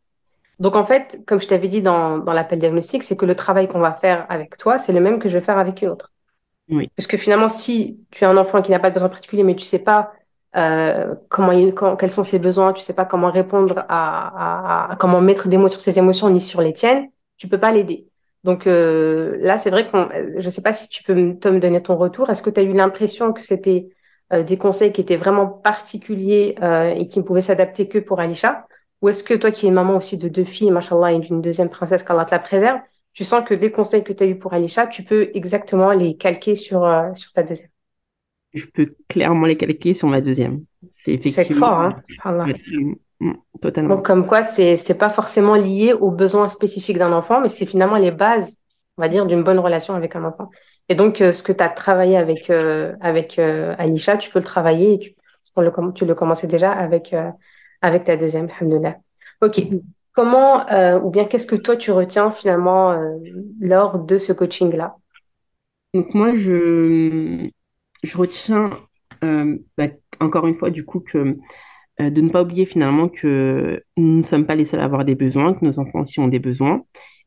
Donc 0.59 0.77
en 0.77 0.85
fait, 0.87 1.21
comme 1.27 1.41
je 1.41 1.49
t'avais 1.49 1.69
dit 1.69 1.83
dans, 1.83 2.19
dans 2.19 2.33
l'appel 2.33 2.59
diagnostic, 2.61 3.03
c'est 3.03 3.17
que 3.17 3.27
le 3.27 3.37
travail 3.37 3.69
qu'on 3.69 3.81
va 3.81 3.95
faire 3.95 4.27
avec 4.31 4.59
toi, 4.59 4.79
c'est 4.79 4.93
le 4.93 5.01
même 5.01 5.19
que 5.21 5.29
je 5.29 5.39
vais 5.39 5.45
faire 5.45 5.59
avec 5.59 5.83
une 5.83 5.89
autre. 5.89 6.13
Oui, 6.69 6.91
Parce 6.97 7.07
que 7.07 7.17
finalement, 7.17 7.49
si 7.49 8.01
tu 8.11 8.25
as 8.25 8.31
un 8.31 8.37
enfant 8.37 8.63
qui 8.63 8.71
n'a 8.71 8.79
pas 8.81 8.91
de 8.91 8.95
besoin 8.95 9.09
particulier, 9.09 9.45
mais 9.45 9.57
tu 9.57 9.65
sais 9.65 9.79
pas 9.81 10.13
euh, 10.57 11.15
comment 11.29 11.97
quels 11.97 12.11
sont 12.11 12.25
ses 12.25 12.39
besoins, 12.39 12.73
tu 12.73 12.83
sais 12.83 12.93
pas 12.95 13.05
comment 13.05 13.31
répondre 13.31 13.85
à, 13.89 14.89
à- 14.89 14.93
à- 14.93 14.97
comment 14.97 15.21
mettre 15.21 15.49
des 15.49 15.57
mots 15.57 15.69
sur 15.69 15.81
ses 15.81 15.99
émotions 15.99 16.29
ni 16.31 16.41
sur 16.41 16.61
les 16.61 16.73
tiennes, 16.75 17.09
tu 17.39 17.49
peux 17.49 17.59
pas 17.59 17.71
l'aider. 17.73 18.09
Donc 18.45 18.67
euh, 18.67 19.37
là, 19.41 19.57
c'est 19.59 19.71
vrai 19.71 19.89
qu'on, 19.91 20.09
je 20.39 20.51
sais 20.51 20.63
pas 20.63 20.73
si 20.73 20.89
tu 20.89 21.03
peux 21.05 21.15
me, 21.15 21.33
me 21.35 21.59
donner 21.61 21.83
ton 21.83 21.97
retour. 21.97 22.29
Est-ce 22.31 22.43
que 22.43 22.51
tu 22.51 22.61
as 22.61 22.65
eu 22.65 22.73
l'impression 22.75 23.33
que 23.33 23.43
c'était 23.45 23.89
euh, 24.33 24.43
des 24.43 24.57
conseils 24.59 24.93
qui 24.93 25.01
étaient 25.01 25.17
vraiment 25.17 25.47
particuliers 25.47 26.57
euh, 26.63 26.91
et 26.91 27.09
qui 27.09 27.19
ne 27.19 27.25
pouvaient 27.25 27.43
s'adapter 27.43 27.89
que 27.89 27.99
pour 27.99 28.21
Alisha? 28.21 28.67
Ou 29.01 29.09
est-ce 29.09 29.25
que 29.25 29.35
toi 29.35 29.51
qui 29.51 29.67
es 29.67 29.71
maman 29.71 29.97
aussi 29.97 30.17
de 30.17 30.29
deux 30.29 30.45
filles, 30.45 30.71
machallah, 30.71 31.13
et 31.13 31.19
d'une 31.19 31.41
deuxième 31.43 31.69
princesse, 31.71 32.03
qu'Allah 32.05 32.25
te 32.25 32.31
la 32.33 32.39
préserve, 32.39 32.81
tu 33.15 33.25
sens 33.25 33.45
que 33.45 33.55
les 33.55 33.71
conseils 33.73 34.05
que 34.05 34.13
tu 34.13 34.23
as 34.23 34.27
eus 34.27 34.39
pour 34.39 34.53
Alisha, 34.55 34.87
tu 34.87 35.03
peux 35.05 35.31
exactement 35.35 35.91
les 35.93 36.17
calquer 36.17 36.57
sur, 36.57 36.85
euh, 36.85 37.13
sur 37.15 37.33
ta 37.33 37.43
deuxième? 37.43 37.72
Je 38.55 38.67
peux 38.67 38.95
clairement 39.09 39.47
les 39.47 39.57
calquer 39.57 39.95
sur 39.95 40.09
ma 40.09 40.21
deuxième. 40.21 40.65
C'est 40.91 41.15
effectivement... 41.15 41.67
fort, 41.67 41.81
hein 41.81 42.55
Totalement. 43.61 43.97
Donc, 43.97 44.07
comme 44.07 44.27
quoi, 44.27 44.43
c'est 44.43 44.77
c'est 44.77 44.95
pas 44.95 45.11
forcément 45.11 45.55
lié 45.55 45.93
aux 45.93 46.11
besoins 46.11 46.49
spécifiques 46.49 46.99
d'un 46.99 47.13
enfant, 47.13 47.41
mais 47.41 47.49
c'est 47.49 47.67
finalement 47.67 47.97
les 47.97 48.11
bases, 48.11 48.59
on 48.97 49.03
va 49.03 49.09
dire, 49.09 49.27
d'une 49.27 49.45
bonne 49.45 49.61
relation 49.61 49.95
avec 49.95 50.17
un 50.17 50.25
enfant. 50.25 50.51
Et 50.89 50.95
donc, 50.95 51.21
euh, 51.21 51.33
ce 51.33 51.43
que 51.43 51.53
tu 51.53 51.63
as 51.63 51.69
travaillé 51.69 52.17
avec, 52.17 52.51
euh, 52.51 52.95
avec 53.01 53.39
euh, 53.39 53.75
Aïcha, 53.79 54.17
tu 54.17 54.31
peux 54.31 54.41
le 54.41 54.45
travailler 54.45 54.95
et 54.95 54.99
tu, 54.99 55.15
le, 55.57 55.93
tu 55.93 56.05
le 56.05 56.15
commençais 56.15 56.49
déjà 56.49 56.73
avec, 56.73 57.15
avec 57.81 58.05
ta 58.05 58.17
deuxième, 58.17 58.49
alhamdoulilah. 58.59 58.97
OK. 59.41 59.61
Comment, 60.15 60.67
ou 61.03 61.11
bien 61.11 61.25
qu'est-ce 61.25 61.47
que 61.47 61.57
toi, 61.57 61.77
tu 61.77 61.91
retiens 61.91 62.31
finalement 62.31 62.99
lors 63.61 63.99
de 63.99 64.19
ce 64.19 64.33
coaching-là? 64.33 64.97
Donc, 65.95 66.13
moi, 66.13 66.35
je, 66.35 67.49
je 68.03 68.17
retiens, 68.17 68.71
bah, 69.21 69.89
encore 70.21 70.47
une 70.47 70.55
fois, 70.55 70.71
du 70.71 70.85
coup, 70.85 71.01
que 71.01 71.37
de 71.99 72.21
ne 72.21 72.29
pas 72.31 72.43
oublier 72.43 72.65
finalement 72.65 73.09
que 73.09 73.83
nous 73.97 74.19
ne 74.19 74.25
sommes 74.25 74.47
pas 74.47 74.55
les 74.55 74.65
seuls 74.65 74.81
à 74.81 74.85
avoir 74.85 75.05
des 75.05 75.15
besoins, 75.15 75.55
que 75.55 75.65
nos 75.65 75.79
enfants 75.79 76.01
aussi 76.01 76.21
ont 76.21 76.29
des 76.29 76.39
besoins, 76.39 76.85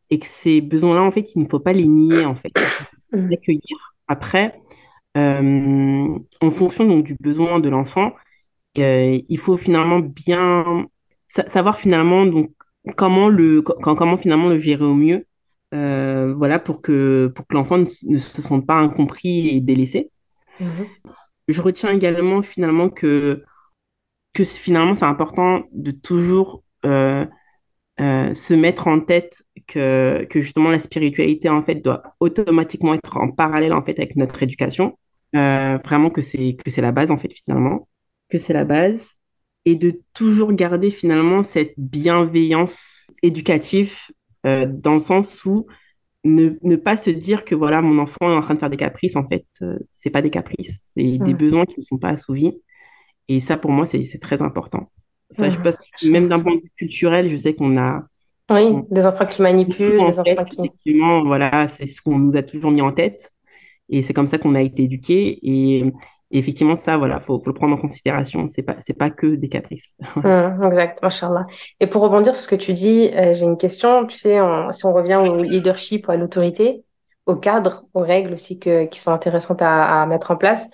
et 0.09 0.19
que 0.19 0.25
ces 0.25 0.61
besoins-là, 0.61 1.03
en 1.03 1.11
fait, 1.11 1.33
il 1.35 1.43
ne 1.43 1.47
faut 1.47 1.59
pas 1.59 1.73
les 1.73 1.87
nier, 1.87 2.25
en 2.25 2.35
fait. 2.35 2.51
Mm. 3.15 3.33
accueillir. 3.33 3.95
Après, 4.07 4.59
euh, 5.17 6.19
en 6.41 6.51
fonction 6.51 6.85
donc, 6.85 7.05
du 7.05 7.15
besoin 7.19 7.59
de 7.59 7.69
l'enfant, 7.69 8.13
euh, 8.77 9.19
il 9.29 9.37
faut 9.37 9.57
finalement 9.57 9.99
bien 9.99 10.87
savoir 11.27 11.77
finalement 11.77 12.25
donc 12.25 12.51
comment 12.97 13.29
le 13.29 13.61
comment 13.61 14.17
finalement 14.17 14.49
le 14.49 14.59
gérer 14.59 14.83
au 14.83 14.93
mieux 14.93 15.25
euh, 15.73 16.33
voilà 16.33 16.59
pour 16.59 16.81
que 16.81 17.31
pour 17.35 17.47
que 17.47 17.55
l'enfant 17.55 17.77
ne, 17.77 17.85
se 17.85 18.41
sente 18.41 18.65
pas 18.65 18.75
incompris 18.75 19.49
et 19.49 19.61
délaissé 19.61 20.11
mm-hmm. 20.59 20.87
je 21.47 21.61
retiens 21.61 21.91
également 21.91 22.41
finalement 22.41 22.89
que 22.89 23.43
que 24.33 24.43
finalement 24.43 24.95
c'est 24.95 25.05
important 25.05 25.63
de 25.71 25.91
toujours 25.91 26.63
euh, 26.85 27.25
se 28.33 28.53
mettre 28.53 28.87
en 28.87 28.99
tête 28.99 29.41
que, 29.67 30.27
que 30.29 30.41
justement 30.41 30.69
la 30.69 30.79
spiritualité 30.79 31.47
en 31.47 31.63
fait 31.63 31.75
doit 31.75 32.03
automatiquement 32.19 32.93
être 32.93 33.15
en 33.15 33.31
parallèle 33.31 33.71
en 33.71 33.83
fait 33.83 33.97
avec 33.97 34.17
notre 34.17 34.43
éducation. 34.43 34.97
Euh, 35.33 35.77
vraiment 35.77 36.09
que 36.09 36.21
c'est 36.21 36.57
que 36.63 36.69
c'est 36.71 36.81
la 36.81 36.91
base 36.91 37.09
en 37.09 37.17
fait 37.17 37.31
finalement, 37.33 37.87
que 38.29 38.37
c'est 38.37 38.51
la 38.51 38.65
base 38.65 39.15
et 39.63 39.75
de 39.75 40.01
toujours 40.13 40.51
garder 40.51 40.91
finalement 40.91 41.41
cette 41.41 41.73
bienveillance 41.77 43.11
éducative 43.23 43.97
euh, 44.45 44.65
dans 44.69 44.93
le 44.93 44.99
sens 44.99 45.45
où 45.45 45.65
ne, 46.25 46.57
ne, 46.61 46.75
pas 46.75 46.97
se 46.97 47.09
dire 47.09 47.45
que 47.45 47.55
voilà 47.55 47.81
mon 47.81 47.99
enfant 47.99 48.31
est 48.31 48.35
en 48.35 48.41
train 48.41 48.55
de 48.55 48.59
faire 48.59 48.69
des 48.69 48.77
caprices 48.77 49.15
en 49.15 49.25
fait 49.27 49.45
c'est 49.91 50.09
pas 50.09 50.21
des 50.21 50.29
caprices 50.29 50.89
c'est 50.95 51.17
des 51.19 51.33
besoins 51.33 51.65
qui 51.65 51.79
ne 51.79 51.83
sont 51.83 51.97
pas 51.97 52.09
assouvis 52.09 52.59
et 53.29 53.39
ça 53.39 53.57
pour 53.57 53.71
moi 53.71 53.85
c'est 53.85 54.19
très 54.19 54.41
important 54.41 54.91
ça, 55.31 55.49
je 55.49 55.59
pense, 55.59 55.79
même 56.03 56.27
d'un 56.27 56.39
point 56.39 56.55
de 56.55 56.61
vue 56.61 56.71
culturel, 56.77 57.29
je 57.29 57.35
sais 57.35 57.53
qu'on 57.55 57.77
a. 57.77 58.03
Oui, 58.49 58.83
des 58.91 59.05
enfants 59.05 59.25
qui 59.25 59.41
manipulent, 59.41 59.97
des 59.97 60.19
enfants 60.19 60.43
qui. 60.43 60.59
Effectivement, 60.59 61.23
voilà, 61.23 61.67
c'est 61.67 61.87
ce 61.87 62.01
qu'on 62.01 62.19
nous 62.19 62.35
a 62.35 62.43
toujours 62.43 62.71
mis 62.71 62.81
en 62.81 62.91
tête. 62.91 63.31
Et 63.89 64.01
c'est 64.01 64.13
comme 64.13 64.27
ça 64.27 64.37
qu'on 64.37 64.55
a 64.55 64.61
été 64.61 64.83
éduqués. 64.83 65.39
Et, 65.41 65.91
effectivement, 66.31 66.75
ça, 66.75 66.97
voilà, 66.97 67.19
faut, 67.19 67.39
faut 67.39 67.49
le 67.49 67.53
prendre 67.53 67.75
en 67.75 67.77
considération. 67.77 68.47
C'est 68.47 68.63
pas, 68.63 68.75
c'est 68.81 68.97
pas 68.97 69.09
que 69.09 69.35
des 69.35 69.49
caprices. 69.49 69.95
Hum, 70.23 70.63
exact, 70.63 71.01
machallah. 71.01 71.43
Et 71.79 71.87
pour 71.87 72.01
rebondir 72.01 72.35
sur 72.35 72.43
ce 72.43 72.47
que 72.47 72.55
tu 72.55 72.73
dis, 72.73 73.09
euh, 73.13 73.33
j'ai 73.33 73.45
une 73.45 73.57
question. 73.57 74.05
Tu 74.05 74.17
sais, 74.17 74.39
si 74.71 74.85
on 74.85 74.93
revient 74.93 75.15
au 75.15 75.41
leadership, 75.41 76.09
à 76.09 76.17
l'autorité, 76.17 76.83
au 77.25 77.35
cadre, 77.35 77.85
aux 77.93 78.01
règles 78.01 78.33
aussi 78.33 78.59
que, 78.59 78.85
qui 78.85 78.99
sont 78.99 79.11
intéressantes 79.11 79.61
à, 79.61 80.05
mettre 80.05 80.31
en 80.31 80.35
place. 80.37 80.67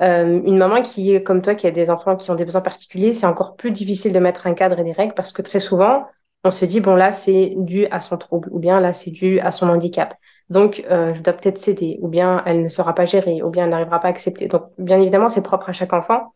Euh, 0.00 0.40
une 0.44 0.56
maman 0.56 0.82
qui 0.82 1.22
comme 1.24 1.42
toi, 1.42 1.54
qui 1.54 1.66
a 1.66 1.70
des 1.70 1.90
enfants 1.90 2.16
qui 2.16 2.30
ont 2.30 2.36
des 2.36 2.44
besoins 2.44 2.60
particuliers, 2.60 3.12
c'est 3.12 3.26
encore 3.26 3.56
plus 3.56 3.72
difficile 3.72 4.12
de 4.12 4.20
mettre 4.20 4.46
un 4.46 4.54
cadre 4.54 4.78
et 4.78 4.84
des 4.84 4.92
règles 4.92 5.14
parce 5.14 5.32
que 5.32 5.42
très 5.42 5.60
souvent, 5.60 6.04
on 6.44 6.50
se 6.50 6.64
dit, 6.64 6.80
bon, 6.80 6.94
là, 6.94 7.12
c'est 7.12 7.54
dû 7.56 7.86
à 7.86 8.00
son 8.00 8.16
trouble 8.16 8.48
ou 8.52 8.58
bien 8.58 8.80
là, 8.80 8.92
c'est 8.92 9.10
dû 9.10 9.40
à 9.40 9.50
son 9.50 9.68
handicap. 9.68 10.14
Donc, 10.50 10.84
euh, 10.90 11.12
je 11.14 11.22
dois 11.22 11.34
peut-être 11.34 11.58
céder 11.58 11.98
ou 12.00 12.08
bien 12.08 12.42
elle 12.46 12.62
ne 12.62 12.68
sera 12.68 12.94
pas 12.94 13.04
gérée 13.04 13.42
ou 13.42 13.50
bien 13.50 13.64
elle 13.64 13.70
n'arrivera 13.70 14.00
pas 14.00 14.08
à 14.08 14.10
accepter. 14.10 14.48
Donc, 14.48 14.64
bien 14.78 15.00
évidemment, 15.00 15.28
c'est 15.28 15.42
propre 15.42 15.68
à 15.68 15.72
chaque 15.72 15.92
enfant. 15.92 16.32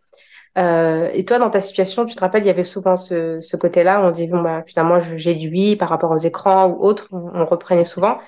Euh, 0.59 1.09
et 1.14 1.25
toi, 1.25 1.38
dans 1.38 1.51
ta 1.51 1.61
situation, 1.61 2.05
tu 2.05 2.14
te 2.14 2.20
rappelles, 2.20 2.42
il 2.42 2.46
y 2.46 2.51
avait 2.51 2.64
souvent 2.64 2.96
ce, 2.96 3.40
ce 3.40 3.57
côté-là, 3.57 4.03
on 4.05 4.11
dit, 4.11 4.27
bon, 4.27 4.42
bah, 4.42 4.62
finalement, 4.66 4.98
j'ai 5.01 5.35
du 5.35 5.77
par 5.79 5.88
rapport 5.88 6.11
aux 6.11 6.18
écrans 6.18 6.66
ou 6.68 6.85
autres, 6.85 7.09
on, 7.12 7.46
reprenait 7.46 7.85
souvent. 7.87 8.18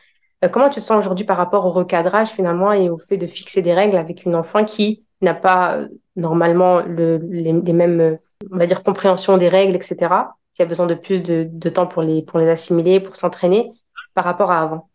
Euh, 0.45 0.49
comment 0.49 0.71
tu 0.71 0.81
te 0.81 0.87
sens 0.87 0.99
aujourd'hui 0.99 1.27
par 1.27 1.37
rapport 1.37 1.67
au 1.67 1.71
recadrage 1.71 2.29
finalement 2.29 2.73
et 2.73 2.89
au 2.89 2.99
fait 2.99 3.19
de 3.19 3.27
fixer 3.27 3.63
des 3.63 3.75
règles 3.75 3.97
avec 3.97 4.25
une 4.25 4.35
enfant 4.37 4.65
qui 4.65 5.05
n'a 5.21 5.35
pas 5.35 5.77
euh, 5.77 5.89
normalement 6.17 6.81
le, 6.81 7.19
les, 7.19 7.53
mêmes, 7.53 8.01
euh, 8.01 8.17
on 8.53 8.57
va 8.57 8.67
dire, 8.67 8.83
compréhension 8.83 9.37
des 9.37 9.49
règles, 9.49 9.77
etc., 9.77 9.97
qui 10.55 10.63
a 10.63 10.67
besoin 10.67 10.87
de 10.87 10.95
plus 10.95 11.21
de, 11.21 11.47
de 11.51 11.69
temps 11.69 11.87
pour 11.87 12.03
les, 12.03 12.23
pour 12.23 12.39
les 12.39 12.49
assimiler, 12.49 13.01
pour 13.01 13.17
s'entraîner 13.17 13.73
par 14.15 14.25
rapport 14.25 14.51
à 14.51 14.63
avant? 14.63 14.89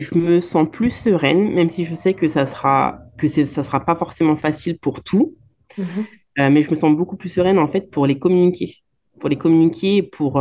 Je 0.00 0.18
me 0.18 0.40
sens 0.40 0.68
plus 0.70 0.90
sereine, 0.90 1.52
même 1.54 1.70
si 1.70 1.84
je 1.84 1.94
sais 1.94 2.14
que 2.14 2.26
ça 2.26 2.46
sera, 2.46 2.98
que 3.18 3.28
ça 3.28 3.62
sera 3.62 3.84
pas 3.84 3.94
forcément 3.94 4.36
facile 4.36 4.78
pour 4.78 5.02
tout. 5.02 5.36
Mhm. 5.78 5.84
Euh, 6.38 6.50
mais 6.50 6.62
je 6.62 6.70
me 6.70 6.76
sens 6.76 6.96
beaucoup 6.96 7.16
plus 7.16 7.28
sereine 7.28 7.58
en 7.58 7.68
fait 7.68 7.90
pour 7.90 8.06
les 8.06 8.18
communiquer, 8.18 8.76
pour 9.18 9.28
les 9.28 9.36
communiquer, 9.36 10.02
pour 10.02 10.40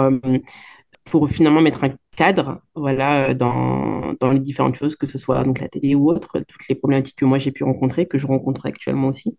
pour 1.06 1.30
finalement 1.30 1.62
mettre 1.62 1.84
un 1.84 1.92
cadre, 2.16 2.62
voilà, 2.76 3.34
dans, 3.34 4.14
dans, 4.20 4.32
les 4.32 4.40
différentes 4.40 4.76
choses, 4.76 4.96
que 4.96 5.08
ce 5.08 5.18
soit 5.18 5.44
donc 5.44 5.60
la 5.60 5.68
télé 5.68 5.96
ou 5.96 6.10
autre, 6.10 6.40
toutes 6.40 6.68
les 6.70 6.76
problématiques 6.76 7.18
que 7.18 7.26
moi 7.26 7.40
j'ai 7.40 7.52
pu 7.52 7.64
rencontrer, 7.64 8.06
que 8.08 8.18
je 8.18 8.28
rencontre 8.28 8.66
actuellement 8.66 9.08
aussi. 9.08 9.38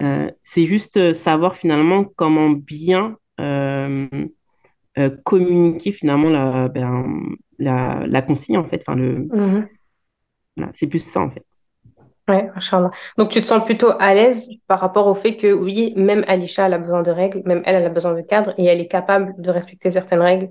Euh, 0.00 0.30
c'est 0.42 0.66
juste 0.66 0.96
euh, 0.96 1.14
savoir 1.14 1.56
finalement 1.56 2.04
comment 2.04 2.50
bien 2.50 3.16
euh, 4.98 5.10
communiquer 5.24 5.92
finalement 5.92 6.30
la, 6.30 6.68
ben, 6.68 7.04
la, 7.58 8.04
la, 8.06 8.22
consigne 8.22 8.58
en 8.58 8.64
fait. 8.64 8.82
Enfin, 8.86 8.96
le, 8.96 9.28
mhm. 9.32 9.68
voilà, 10.56 10.72
c'est 10.74 10.86
plus 10.86 10.98
ça 10.98 11.20
en 11.20 11.30
fait. 11.30 11.44
Ouais, 12.28 12.48
Inch'Allah. 12.54 12.90
Donc 13.18 13.30
tu 13.30 13.40
te 13.42 13.46
sens 13.46 13.64
plutôt 13.64 13.90
à 13.98 14.14
l'aise 14.14 14.48
par 14.68 14.80
rapport 14.80 15.08
au 15.08 15.14
fait 15.14 15.36
que 15.36 15.52
oui, 15.52 15.92
même 15.96 16.24
Alisha 16.28 16.66
elle 16.66 16.74
a 16.74 16.78
besoin 16.78 17.02
de 17.02 17.10
règles, 17.10 17.42
même 17.46 17.62
elle, 17.64 17.76
elle 17.76 17.84
a 17.84 17.90
besoin 17.90 18.14
de 18.14 18.22
cadre 18.22 18.54
et 18.58 18.64
elle 18.64 18.80
est 18.80 18.88
capable 18.88 19.34
de 19.38 19.50
respecter 19.50 19.90
certaines 19.90 20.20
règles 20.20 20.50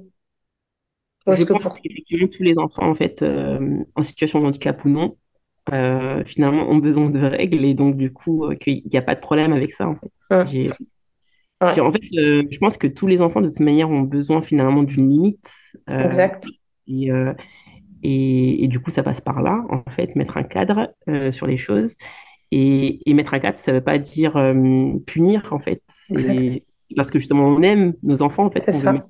je 1.27 1.43
pense 1.43 1.79
qu'effectivement, 1.79 2.27
tous 2.27 2.43
les 2.43 2.57
enfants, 2.57 2.89
en 2.89 2.95
fait, 2.95 3.21
euh, 3.21 3.83
en 3.95 4.03
situation 4.03 4.41
de 4.41 4.47
handicap 4.47 4.83
ou 4.85 4.89
non, 4.89 5.17
euh, 5.71 6.23
finalement, 6.25 6.67
ont 6.69 6.77
besoin 6.77 7.09
de 7.09 7.19
règles 7.19 7.63
et 7.63 7.73
donc, 7.73 7.95
du 7.95 8.11
coup, 8.11 8.49
qu'il 8.59 8.81
n'y 8.85 8.97
a 8.97 9.01
pas 9.01 9.15
de 9.15 9.19
problème 9.19 9.53
avec 9.53 9.73
ça, 9.73 9.87
en 9.87 9.95
fait. 9.95 10.11
En 11.61 11.91
fait, 11.91 12.01
je 12.11 12.57
pense 12.57 12.77
que 12.77 12.87
tous 12.87 13.07
les 13.07 13.21
enfants, 13.21 13.41
de 13.41 13.47
toute 13.47 13.59
manière, 13.59 13.89
ont 13.89 14.01
besoin 14.01 14.41
finalement 14.41 14.83
d'une 14.83 15.09
limite. 15.09 15.49
exact. 15.87 16.47
Et, 16.87 17.09
et, 18.03 18.63
et, 18.63 18.67
du 18.67 18.79
coup, 18.79 18.89
ça 18.89 19.03
passe 19.03 19.21
par 19.21 19.41
là, 19.41 19.63
en 19.69 19.83
fait, 19.91 20.15
mettre 20.15 20.37
un 20.37 20.43
cadre 20.43 20.93
sur 21.31 21.47
les 21.47 21.57
choses. 21.57 21.95
Et, 22.51 22.99
et, 23.09 23.13
mettre 23.13 23.33
un 23.33 23.39
cadre, 23.39 23.57
ça 23.57 23.71
ne 23.71 23.77
veut 23.77 23.83
pas 23.83 23.97
dire 23.97 24.33
punir, 25.05 25.47
en 25.51 25.59
fait. 25.59 25.81
Parce 26.95 27.09
que 27.09 27.19
justement, 27.19 27.45
on 27.45 27.61
aime 27.61 27.93
nos 28.03 28.21
enfants, 28.21 28.45
en 28.45 28.51
fait. 28.51 28.63
C'est 28.65 28.73
ça. 28.73 29.07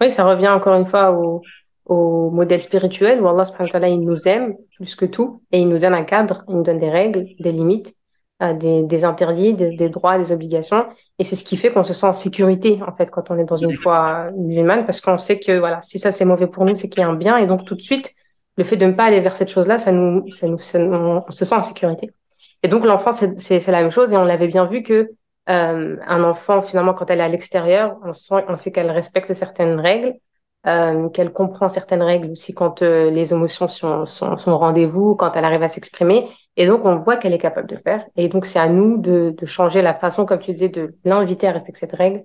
Oui, 0.00 0.10
ça 0.10 0.24
revient 0.24 0.48
encore 0.48 0.74
une 0.74 0.86
fois 0.86 1.18
au, 1.18 1.42
au 1.86 2.30
modèle 2.30 2.60
spirituel 2.60 3.20
où 3.20 3.28
Allah 3.28 3.44
subhanahu 3.44 3.68
wa 3.68 3.72
ta'ala, 3.72 3.88
il 3.88 4.00
nous 4.00 4.28
aime 4.28 4.56
plus 4.76 4.94
que 4.94 5.06
tout 5.06 5.42
et 5.52 5.60
il 5.60 5.68
nous 5.68 5.78
donne 5.78 5.94
un 5.94 6.04
cadre, 6.04 6.44
il 6.48 6.56
nous 6.56 6.62
donne 6.62 6.80
des 6.80 6.90
règles, 6.90 7.26
des 7.38 7.52
limites, 7.52 7.88
euh, 7.88 7.94
des, 8.40 8.82
des 8.82 9.04
interdits, 9.04 9.54
des, 9.54 9.76
des, 9.76 9.88
droits, 9.88 10.18
des 10.18 10.32
obligations. 10.32 10.86
Et 11.18 11.24
c'est 11.24 11.36
ce 11.36 11.44
qui 11.44 11.56
fait 11.56 11.72
qu'on 11.72 11.84
se 11.84 11.94
sent 11.94 12.06
en 12.06 12.12
sécurité, 12.12 12.80
en 12.86 12.94
fait, 12.94 13.10
quand 13.10 13.30
on 13.30 13.38
est 13.38 13.44
dans 13.44 13.56
une 13.56 13.76
foi 13.76 14.30
musulmane, 14.36 14.84
parce 14.84 15.00
qu'on 15.00 15.18
sait 15.18 15.38
que, 15.38 15.58
voilà, 15.58 15.80
si 15.82 15.98
ça 15.98 16.12
c'est 16.12 16.24
mauvais 16.24 16.46
pour 16.46 16.64
nous, 16.64 16.74
c'est 16.74 16.88
qu'il 16.88 17.00
y 17.00 17.04
a 17.04 17.08
un 17.08 17.14
bien. 17.14 17.38
Et 17.38 17.46
donc, 17.46 17.64
tout 17.64 17.74
de 17.74 17.82
suite, 17.82 18.14
le 18.56 18.64
fait 18.64 18.76
de 18.76 18.86
ne 18.86 18.92
pas 18.92 19.04
aller 19.04 19.20
vers 19.20 19.36
cette 19.36 19.50
chose-là, 19.50 19.78
ça 19.78 19.92
nous, 19.92 20.30
ça 20.32 20.46
nous, 20.48 20.58
ça 20.58 20.78
on 20.78 21.30
se 21.30 21.44
sent 21.44 21.54
en 21.54 21.62
sécurité. 21.62 22.10
Et 22.62 22.68
donc, 22.68 22.84
l'enfant, 22.84 23.12
c'est 23.12 23.66
la 23.68 23.82
même 23.82 23.90
chose. 23.90 24.12
Et 24.12 24.16
on 24.16 24.24
l'avait 24.24 24.48
bien 24.48 24.66
vu 24.66 24.82
que 24.82 25.10
euh, 25.48 25.96
un 26.06 26.24
enfant, 26.24 26.62
finalement, 26.62 26.94
quand 26.94 27.10
elle 27.10 27.20
est 27.20 27.24
à 27.24 27.28
l'extérieur, 27.28 27.96
on 28.04 28.12
sent, 28.12 28.44
on 28.48 28.56
sait 28.56 28.72
qu'elle 28.72 28.90
respecte 28.90 29.32
certaines 29.34 29.78
règles, 29.78 30.14
euh, 30.66 31.08
qu'elle 31.10 31.32
comprend 31.32 31.68
certaines 31.68 32.02
règles 32.02 32.32
aussi 32.32 32.52
quand 32.52 32.82
euh, 32.82 33.10
les 33.10 33.32
émotions 33.32 33.68
sont, 33.68 34.04
sont, 34.04 34.36
sont 34.36 34.52
au 34.52 34.58
rendez-vous, 34.58 35.14
quand 35.14 35.32
elle 35.34 35.44
arrive 35.44 35.62
à 35.62 35.68
s'exprimer. 35.68 36.28
Et 36.56 36.66
donc, 36.66 36.84
on 36.84 36.96
voit 36.96 37.16
qu'elle 37.16 37.34
est 37.34 37.38
capable 37.38 37.68
de 37.68 37.76
le 37.76 37.82
faire. 37.82 38.04
Et 38.16 38.28
donc, 38.28 38.46
c'est 38.46 38.58
à 38.58 38.68
nous 38.68 38.98
de, 38.98 39.34
de, 39.36 39.46
changer 39.46 39.80
la 39.82 39.94
façon, 39.94 40.26
comme 40.26 40.40
tu 40.40 40.50
disais, 40.50 40.68
de 40.68 40.94
l'inviter 41.04 41.46
à 41.46 41.52
respecter 41.52 41.80
cette 41.80 41.92
règle. 41.92 42.24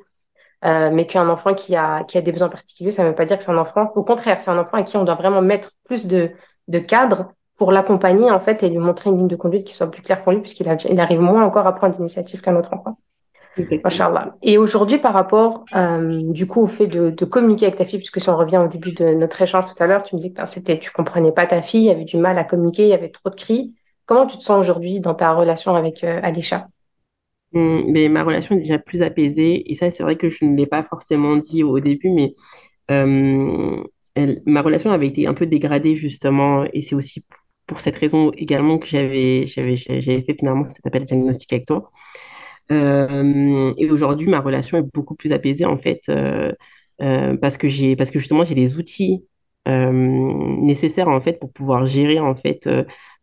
Euh, 0.63 0.91
mais 0.91 1.07
qu'un 1.07 1.27
enfant 1.29 1.53
qui 1.55 1.75
a, 1.75 2.03
qui 2.03 2.17
a 2.17 2.21
des 2.21 2.31
besoins 2.31 2.49
particuliers, 2.49 2.91
ça 2.91 3.03
ne 3.03 3.09
veut 3.09 3.15
pas 3.15 3.25
dire 3.25 3.37
que 3.37 3.43
c'est 3.43 3.51
un 3.51 3.57
enfant. 3.57 3.91
Au 3.95 4.03
contraire, 4.03 4.39
c'est 4.39 4.51
un 4.51 4.59
enfant 4.59 4.77
à 4.77 4.83
qui 4.83 4.97
on 4.97 5.03
doit 5.03 5.15
vraiment 5.15 5.41
mettre 5.41 5.71
plus 5.85 6.05
de, 6.07 6.31
de 6.67 6.79
cadre 6.79 7.33
pour 7.57 7.71
l'accompagner, 7.71 8.31
en 8.31 8.39
fait, 8.39 8.63
et 8.63 8.69
lui 8.69 8.77
montrer 8.79 9.09
une 9.11 9.17
ligne 9.17 9.27
de 9.27 9.35
conduite 9.35 9.67
qui 9.67 9.73
soit 9.73 9.89
plus 9.91 10.01
claire 10.01 10.23
pour 10.23 10.31
lui, 10.31 10.41
puisqu'il 10.41 10.67
il 10.89 10.99
arrive 10.99 11.19
moins 11.19 11.43
encore 11.43 11.67
à 11.67 11.75
prendre 11.75 11.95
d'initiative 11.95 12.41
qu'un 12.41 12.55
autre 12.55 12.73
enfant. 12.73 12.97
Machallah. 13.83 14.35
Et 14.41 14.57
aujourd'hui, 14.57 14.97
par 14.97 15.13
rapport, 15.13 15.65
euh, 15.75 16.21
du 16.31 16.47
coup, 16.47 16.61
au 16.61 16.67
fait 16.67 16.87
de, 16.87 17.09
de, 17.09 17.25
communiquer 17.25 17.65
avec 17.65 17.77
ta 17.77 17.85
fille, 17.85 17.99
puisque 17.99 18.21
si 18.21 18.29
on 18.29 18.37
revient 18.37 18.57
au 18.57 18.67
début 18.67 18.93
de 18.93 19.13
notre 19.13 19.41
échange 19.41 19.65
tout 19.65 19.83
à 19.83 19.87
l'heure, 19.87 20.03
tu 20.03 20.15
me 20.15 20.21
dis 20.21 20.31
que 20.31 20.37
ben, 20.37 20.45
c'était, 20.45 20.79
tu 20.79 20.91
comprenais 20.91 21.31
pas 21.31 21.45
ta 21.45 21.61
fille, 21.61 21.81
il 21.81 21.87
y 21.87 21.91
avait 21.91 22.05
du 22.05 22.17
mal 22.17 22.37
à 22.37 22.43
communiquer, 22.43 22.83
il 22.83 22.89
y 22.89 22.93
avait 22.93 23.09
trop 23.09 23.29
de 23.29 23.35
cris. 23.35 23.73
Comment 24.05 24.25
tu 24.25 24.37
te 24.37 24.43
sens 24.43 24.59
aujourd'hui 24.59 24.99
dans 24.99 25.15
ta 25.15 25.33
relation 25.33 25.75
avec 25.75 26.03
euh, 26.03 26.19
Alisha? 26.23 26.67
Hum, 27.53 27.83
mais 27.87 28.07
ma 28.07 28.23
relation 28.23 28.55
est 28.55 28.59
déjà 28.59 28.79
plus 28.79 29.01
apaisée. 29.01 29.69
Et 29.71 29.75
ça 29.75 29.91
c'est 29.91 30.03
vrai 30.03 30.15
que 30.15 30.29
je 30.29 30.45
ne 30.45 30.55
l'ai 30.55 30.65
pas 30.65 30.83
forcément 30.83 31.35
dit 31.35 31.63
au 31.63 31.79
début 31.79 32.09
mais 32.09 32.33
euh, 32.89 33.83
ma 34.45 34.61
relation 34.61 34.91
avait 34.91 35.07
été 35.07 35.27
un 35.27 35.33
peu 35.33 35.45
dégradée 35.45 35.95
justement. 35.95 36.65
Et 36.73 36.81
c'est 36.81 36.95
aussi 36.95 37.23
pour 37.67 37.79
cette 37.79 37.97
raison 37.97 38.31
également 38.31 38.77
que 38.77 38.87
j'avais 38.87 39.45
fait 39.47 40.35
finalement 40.37 40.67
cet 40.69 40.85
appel 40.85 41.03
diagnostic 41.03 41.53
avec 41.53 41.65
toi 41.65 41.91
euh, 42.71 43.73
et 43.77 43.89
aujourd'hui, 43.91 44.27
ma 44.29 44.39
relation 44.39 44.77
est 44.77 44.93
beaucoup 44.93 45.15
plus 45.15 45.31
apaisée 45.33 45.65
en 45.65 45.77
fait, 45.77 46.01
euh, 46.09 46.51
euh, 47.01 47.37
parce 47.37 47.57
que 47.57 47.67
j'ai, 47.67 47.95
parce 47.95 48.11
que 48.11 48.19
justement, 48.19 48.43
j'ai 48.43 48.55
les 48.55 48.77
outils 48.77 49.25
nécessaires 49.67 51.07
en 51.07 51.21
fait 51.21 51.39
pour 51.39 51.51
pouvoir 51.53 51.85
gérer 51.85 52.19
en 52.19 52.35
fait, 52.35 52.67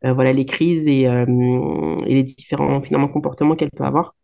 voilà, 0.05 0.33
les 0.33 0.47
crises 0.47 0.87
et, 0.87 1.03
et, 1.03 2.15
les 2.15 2.23
différents 2.23 2.81
finalement 2.81 3.09
comportements 3.09 3.57
qu'elle 3.57 3.71
peut 3.71 3.85
avoir. 3.85 4.15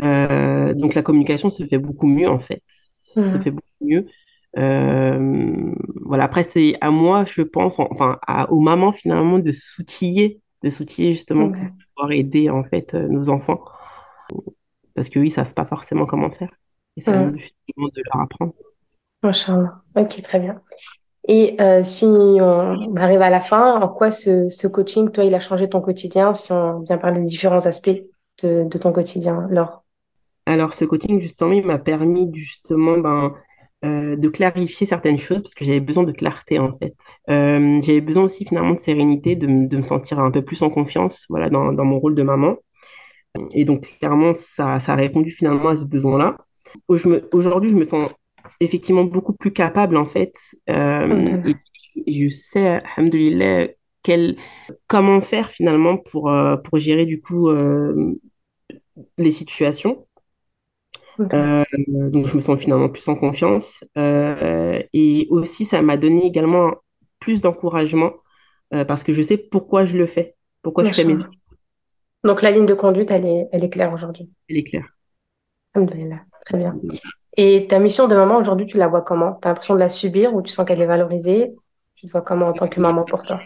donc 0.00 0.94
la 0.94 1.02
communication 1.02 1.50
se 1.50 1.64
fait 1.64 1.78
beaucoup 1.78 2.06
mieux 2.06 2.28
en 2.28 2.38
fait, 2.38 2.62
se 2.66 3.20
mmh. 3.20 3.40
fait 3.42 3.50
beaucoup 3.50 3.66
mieux. 3.82 4.06
voilà, 6.06 6.24
après 6.24 6.42
c'est 6.44 6.76
à 6.80 6.90
moi, 6.90 7.24
je 7.26 7.42
pense, 7.42 7.78
enfin 7.78 8.18
à, 8.26 8.50
aux 8.50 8.60
mamans 8.60 8.92
finalement 8.92 9.38
de 9.38 9.52
s'outiller 9.52 10.40
de 10.66 10.70
s'outiller 10.70 11.12
justement 11.12 11.50
pour 11.50 11.62
pouvoir 11.94 12.12
aider 12.12 12.50
en 12.50 12.64
fait 12.64 12.94
euh, 12.94 13.08
nos 13.08 13.28
enfants. 13.28 13.60
Parce 14.94 15.08
qu'eux, 15.08 15.24
ils 15.24 15.30
savent 15.30 15.54
pas 15.54 15.64
forcément 15.64 16.06
comment 16.06 16.30
faire. 16.30 16.50
Et 16.96 17.00
c'est 17.00 17.12
à 17.12 17.30
justement 17.34 17.88
de 17.94 18.02
leur 18.04 18.20
apprendre. 18.22 18.54
Machallah. 19.22 19.82
Ok, 19.94 20.20
très 20.22 20.40
bien. 20.40 20.60
Et 21.28 21.56
euh, 21.60 21.82
si 21.82 22.06
on 22.06 22.96
arrive 22.96 23.22
à 23.22 23.30
la 23.30 23.40
fin, 23.40 23.80
en 23.80 23.88
quoi 23.88 24.10
ce, 24.10 24.48
ce, 24.48 24.66
coaching, 24.66 25.10
toi, 25.10 25.24
il 25.24 25.34
a 25.34 25.40
changé 25.40 25.68
ton 25.68 25.80
quotidien 25.80 26.34
Si 26.34 26.52
on 26.52 26.80
vient 26.80 26.98
parler 26.98 27.20
des 27.20 27.26
différents 27.26 27.66
aspects 27.66 28.02
de, 28.42 28.64
de 28.64 28.78
ton 28.78 28.92
quotidien, 28.92 29.46
Laure? 29.50 29.84
Alors, 30.46 30.72
ce 30.72 30.84
coaching, 30.84 31.20
justement, 31.20 31.52
il 31.52 31.66
m'a 31.66 31.78
permis 31.78 32.30
justement 32.32 32.98
ben, 32.98 33.34
euh, 33.84 34.16
de 34.16 34.28
clarifier 34.30 34.86
certaines 34.86 35.18
choses 35.18 35.42
parce 35.42 35.54
que 35.54 35.64
j'avais 35.64 35.80
besoin 35.80 36.04
de 36.04 36.12
clarté 36.12 36.58
en 36.58 36.76
fait. 36.78 36.94
Euh, 37.28 37.78
j'avais 37.82 38.00
besoin 38.00 38.24
aussi 38.24 38.46
finalement 38.46 38.72
de 38.72 38.78
sérénité, 38.78 39.36
de, 39.36 39.46
de, 39.46 39.76
me 39.76 39.82
sentir 39.82 40.18
un 40.18 40.30
peu 40.30 40.42
plus 40.42 40.62
en 40.62 40.70
confiance 40.70 41.26
voilà, 41.28 41.50
dans, 41.50 41.74
dans, 41.74 41.84
mon 41.84 41.98
rôle 41.98 42.14
de 42.14 42.22
maman. 42.22 42.56
Et 43.52 43.66
donc 43.66 43.98
clairement, 43.98 44.32
ça, 44.32 44.80
ça 44.80 44.94
a 44.94 44.96
répondu 44.96 45.30
finalement 45.30 45.68
à 45.68 45.76
ce 45.76 45.84
besoin-là. 45.84 46.38
Aujourd'hui, 46.88 47.70
je 47.70 47.76
me 47.76 47.84
sens 47.84 48.10
effectivement 48.60 49.04
beaucoup 49.04 49.34
plus 49.34 49.52
capable 49.52 49.98
en 49.98 50.06
fait. 50.06 50.32
Euh, 50.70 51.42
et, 52.06 52.24
je 52.28 52.34
sais, 52.34 52.80
alhamdoulilah, 52.96 53.68
quel, 54.02 54.36
comment 54.86 55.20
faire 55.20 55.50
finalement 55.50 55.98
pour, 55.98 56.32
pour 56.64 56.78
gérer 56.78 57.04
du 57.04 57.20
coup 57.20 57.50
les 59.18 59.30
situations. 59.30 60.05
Euh, 61.20 61.64
donc, 61.88 62.26
je 62.26 62.36
me 62.36 62.40
sens 62.40 62.58
finalement 62.58 62.88
plus 62.88 63.06
en 63.08 63.14
confiance. 63.14 63.82
Euh, 63.96 64.82
et 64.92 65.26
aussi, 65.30 65.64
ça 65.64 65.82
m'a 65.82 65.96
donné 65.96 66.26
également 66.26 66.74
plus 67.18 67.40
d'encouragement 67.40 68.12
euh, 68.74 68.84
parce 68.84 69.02
que 69.02 69.12
je 69.12 69.22
sais 69.22 69.36
pourquoi 69.36 69.84
je 69.84 69.96
le 69.96 70.06
fais, 70.06 70.34
pourquoi 70.62 70.84
je 70.84 70.92
fais 70.92 71.04
mes 71.04 71.16
Donc, 72.24 72.42
la 72.42 72.50
ligne 72.50 72.66
de 72.66 72.74
conduite, 72.74 73.10
elle 73.10 73.26
est, 73.26 73.48
elle 73.52 73.64
est 73.64 73.70
claire 73.70 73.92
aujourd'hui. 73.92 74.30
Elle 74.48 74.58
est 74.58 74.64
claire. 74.64 74.86
Très 75.74 76.58
bien. 76.58 76.76
Et 77.36 77.66
ta 77.68 77.78
mission 77.78 78.08
de 78.08 78.16
maman 78.16 78.38
aujourd'hui, 78.38 78.66
tu 78.66 78.78
la 78.78 78.88
vois 78.88 79.02
comment? 79.02 79.38
Tu 79.42 79.46
as 79.46 79.50
l'impression 79.50 79.74
de 79.74 79.80
la 79.80 79.90
subir 79.90 80.34
ou 80.34 80.42
tu 80.42 80.52
sens 80.52 80.66
qu'elle 80.66 80.80
est 80.80 80.86
valorisée? 80.86 81.52
Tu 81.96 82.06
te 82.06 82.12
vois 82.12 82.22
comment 82.22 82.46
en 82.46 82.52
tant 82.52 82.68
que 82.68 82.80
maman 82.80 83.04
pour 83.04 83.22
toi? 83.24 83.40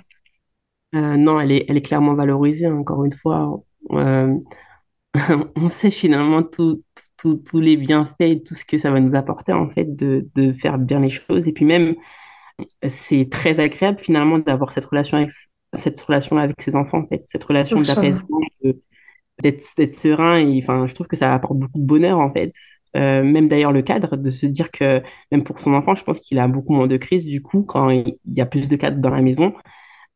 Non, 0.93 1.41
elle 1.41 1.53
est, 1.53 1.67
elle 1.69 1.77
est 1.77 1.83
clairement 1.83 2.15
valorisée, 2.15 2.69
encore 2.69 3.05
une 3.05 3.13
fois. 3.13 3.61
on 5.57 5.69
sait 5.69 5.91
finalement 5.91 6.43
tout, 6.45 6.85
tous 7.23 7.61
les 7.61 7.77
bienfaits 7.77 8.21
et 8.21 8.43
tout 8.43 8.55
ce 8.55 8.65
que 8.65 8.79
ça 8.79 8.91
va 8.91 9.01
nous 9.01 9.17
apporter, 9.17 9.53
en 9.53 9.71
fait, 9.71 9.97
de, 9.97 10.29
de 10.35 10.53
faire 10.53 10.79
bien 10.79 11.01
les 11.01 11.11
choses. 11.11 11.49
Et 11.49 11.53
puis 11.53 11.65
même, 11.65 11.95
c'est 12.89 13.29
très 13.31 13.61
agréable, 13.61 13.99
finalement, 13.99 14.39
d'avoir 14.39 14.73
cette 14.73 14.85
relation 14.87 15.17
avec, 15.19 15.31
cette 15.75 16.01
relation-là 16.01 16.43
avec 16.43 16.61
ses 16.63 16.77
enfants, 16.77 16.99
en 16.99 17.07
fait, 17.07 17.23
cette 17.25 17.45
relation 17.45 17.81
d'apaisement, 17.81 18.41
d'être 19.43 19.95
serein. 19.95 20.39
Et 20.39 20.61
enfin, 20.63 20.87
je 20.87 20.95
trouve 20.95 21.07
que 21.07 21.17
ça 21.17 21.35
apporte 21.35 21.59
beaucoup 21.59 21.79
de 21.79 21.87
bonheur, 21.87 22.19
en 22.19 22.33
fait. 22.33 22.53
Euh, 22.97 23.23
même 23.23 23.49
d'ailleurs 23.49 23.73
le 23.73 23.83
cadre, 23.83 24.17
de 24.17 24.31
se 24.31 24.47
dire 24.47 24.71
que 24.71 25.01
même 25.31 25.45
pour 25.45 25.61
son 25.61 25.75
enfant, 25.75 25.95
je 25.95 26.03
pense 26.03 26.19
qu'il 26.19 26.39
a 26.41 26.49
beaucoup 26.49 26.73
moins 26.75 26.89
de 26.89 26.97
crise 26.97 27.25
du 27.25 27.41
coup 27.41 27.63
quand 27.63 27.89
il 27.91 28.17
y 28.27 28.41
a 28.41 28.47
plus 28.47 28.69
de 28.69 28.77
cadres 28.77 28.99
dans 29.01 29.11
la 29.11 29.23
maison. 29.23 29.55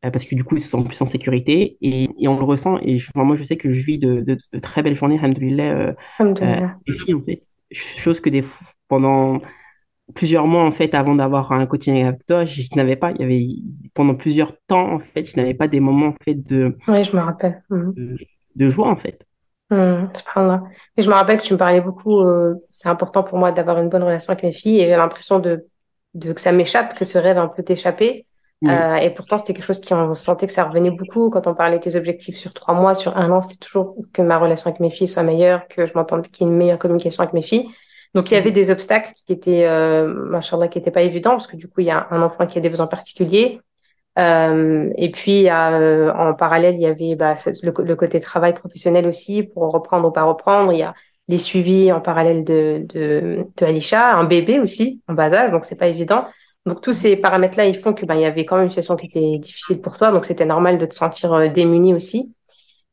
Euh, 0.05 0.11
parce 0.11 0.25
que 0.25 0.35
du 0.35 0.43
coup, 0.43 0.55
ils 0.55 0.61
se 0.61 0.67
sentent 0.67 0.87
plus 0.87 1.01
en 1.01 1.05
sécurité 1.05 1.77
et, 1.81 2.09
et 2.19 2.27
on 2.27 2.37
le 2.37 2.43
ressent. 2.43 2.77
Et 2.81 2.99
moi, 3.15 3.35
je 3.35 3.43
sais 3.43 3.57
que 3.57 3.71
je 3.71 3.83
vis 3.83 3.97
de, 3.97 4.21
de, 4.21 4.37
de 4.53 4.59
très 4.59 4.83
belles 4.83 4.95
journées, 4.95 5.17
alhamdoulilah, 5.17 5.63
euh, 5.63 5.93
euh, 6.21 6.67
filles, 6.87 7.13
en 7.15 7.21
fait. 7.21 7.39
Chose 7.71 8.19
que 8.19 8.29
des, 8.29 8.43
pendant 8.87 9.39
plusieurs 10.13 10.47
mois, 10.47 10.63
en 10.63 10.71
fait, 10.71 10.93
avant 10.93 11.15
d'avoir 11.15 11.51
un 11.51 11.65
coaching 11.65 12.03
avec 12.03 12.25
toi, 12.25 12.45
je, 12.45 12.63
n'avais 12.75 12.95
pas. 12.95 13.11
Il 13.11 13.21
y 13.21 13.23
avait, 13.23 13.45
pendant 13.93 14.15
plusieurs 14.15 14.53
temps, 14.67 14.93
en 14.93 14.99
fait, 14.99 15.25
je 15.25 15.37
n'avais 15.37 15.55
pas 15.55 15.67
des 15.67 15.79
moments, 15.79 16.07
en 16.07 16.23
fait, 16.23 16.35
de. 16.35 16.77
Oui, 16.87 17.03
je 17.03 17.15
me 17.15 17.21
rappelle. 17.21 17.63
Mhm. 17.69 18.17
De, 18.55 18.69
joie, 18.69 18.87
en 18.87 18.95
fait. 18.95 19.25
Mmh, 19.71 20.03
et 20.95 21.01
je 21.01 21.09
me 21.09 21.13
rappelle 21.15 21.39
que 21.39 21.43
tu 21.43 21.53
me 21.53 21.57
parlais 21.57 21.81
beaucoup, 21.81 22.19
euh, 22.19 22.53
c'est 22.69 22.87
important 22.87 23.23
pour 23.23 23.39
moi 23.39 23.51
d'avoir 23.51 23.79
une 23.81 23.89
bonne 23.89 24.03
relation 24.03 24.31
avec 24.31 24.43
mes 24.43 24.51
filles 24.51 24.79
et 24.79 24.87
j'ai 24.87 24.95
l'impression 24.95 25.39
de, 25.39 25.65
de, 26.13 26.33
que 26.33 26.39
ça 26.39 26.51
m'échappe, 26.51 26.95
que 26.95 27.03
ce 27.03 27.17
rêve 27.17 27.39
un 27.39 27.47
peu 27.47 27.63
Euh, 28.63 28.95
et 28.95 29.09
pourtant, 29.11 29.37
c'était 29.37 29.53
quelque 29.53 29.65
chose 29.65 29.81
qui, 29.81 29.93
on 29.93 30.13
sentait 30.13 30.47
que 30.47 30.53
ça 30.53 30.63
revenait 30.63 30.89
beaucoup 30.89 31.29
quand 31.29 31.45
on 31.45 31.53
parlait 31.53 31.79
des 31.79 31.95
objectifs 31.95 32.37
sur 32.37 32.53
trois 32.53 32.73
mois, 32.73 32.95
sur 32.95 33.15
un 33.17 33.29
an. 33.31 33.41
C'était 33.41 33.63
toujours 33.63 33.95
que 34.13 34.21
ma 34.21 34.37
relation 34.37 34.69
avec 34.69 34.79
mes 34.79 34.89
filles 34.89 35.07
soit 35.07 35.23
meilleure, 35.23 35.67
que 35.67 35.85
je 35.85 35.93
m'entende, 35.93 36.27
qu'il 36.29 36.47
y 36.47 36.49
ait 36.49 36.51
une 36.51 36.57
meilleure 36.57 36.79
communication 36.79 37.21
avec 37.21 37.33
mes 37.33 37.41
filles. 37.41 37.69
Donc, 38.13 38.31
il 38.31 38.35
y 38.35 38.37
avait 38.37 38.51
des 38.51 38.71
obstacles 38.71 39.13
qui 39.27 39.33
étaient, 39.33 39.65
euh, 39.65 40.39
qui 40.39 40.77
n'étaient 40.79 40.91
pas 40.91 41.01
évidents 41.01 41.31
parce 41.31 41.47
que 41.47 41.57
du 41.57 41.67
coup, 41.67 41.81
il 41.81 41.87
y 41.87 41.91
a 41.91 42.07
un 42.11 42.21
enfant 42.21 42.47
qui 42.47 42.57
a 42.57 42.61
des 42.61 42.69
besoins 42.69 42.87
particuliers. 42.87 43.59
Euh, 44.17 44.89
et 44.95 45.11
puis, 45.11 45.49
euh, 45.49 46.13
en 46.13 46.33
parallèle, 46.33 46.75
il 46.75 46.81
y 46.81 46.85
avait 46.85 47.15
bah, 47.15 47.35
le, 47.61 47.73
le, 47.83 47.95
côté 47.95 48.21
travail 48.21 48.53
professionnel 48.53 49.05
aussi 49.05 49.43
pour 49.43 49.69
reprendre 49.71 50.07
ou 50.07 50.11
pas 50.11 50.23
reprendre. 50.23 50.71
Il 50.71 50.79
y 50.79 50.83
a 50.83 50.93
les 51.27 51.37
suivis 51.37 51.91
en 51.91 51.99
parallèle 51.99 52.45
de, 52.45 52.85
de, 52.87 53.45
de 53.57 53.65
Alisha, 53.65 54.13
un 54.13 54.23
bébé 54.23 54.59
aussi 54.59 55.01
en 55.09 55.13
bas 55.13 55.33
âge, 55.33 55.51
donc 55.51 55.65
c'est 55.65 55.75
pas 55.75 55.87
évident. 55.87 56.25
Donc 56.65 56.81
tous 56.81 56.93
ces 56.93 57.15
paramètres-là, 57.15 57.65
ils 57.67 57.77
font 57.77 57.93
que 57.93 58.05
ben, 58.05 58.15
il 58.15 58.21
y 58.21 58.25
avait 58.25 58.45
quand 58.45 58.55
même 58.55 58.65
une 58.65 58.71
situation 58.71 58.95
qui 58.95 59.05
était 59.07 59.37
difficile 59.37 59.81
pour 59.81 59.97
toi, 59.97 60.11
donc 60.11 60.25
c'était 60.25 60.45
normal 60.45 60.79
de 60.79 60.85
te 60.85 60.95
sentir 60.95 61.31
euh, 61.33 61.47
démuni 61.47 61.93
aussi. 61.93 62.33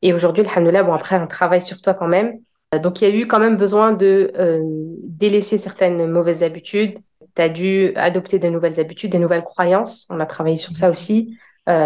Et 0.03 0.13
aujourd'hui, 0.13 0.43
alhamdoulilah, 0.45 0.83
bon 0.83 0.93
après 0.93 1.15
un 1.15 1.25
travail 1.25 1.61
sur 1.61 1.81
toi 1.81 1.95
quand 1.95 2.07
même. 2.07 2.39
Euh, 2.75 2.79
donc 2.79 3.01
il 3.01 3.09
y 3.09 3.11
a 3.11 3.15
eu 3.15 3.27
quand 3.27 3.39
même 3.39 3.57
besoin 3.57 3.91
de 3.91 4.31
euh, 4.37 4.61
délaisser 5.03 5.57
certaines 5.57 6.07
mauvaises 6.09 6.43
habitudes. 6.43 6.99
Tu 7.35 7.49
dû 7.49 7.93
adopter 7.95 8.37
de 8.37 8.47
nouvelles 8.47 8.79
habitudes, 8.79 9.11
des 9.11 9.17
nouvelles 9.17 9.43
croyances. 9.43 10.05
On 10.11 10.19
a 10.19 10.27
travaillé 10.27 10.57
sur 10.57 10.75
ça 10.77 10.91
aussi, 10.91 11.35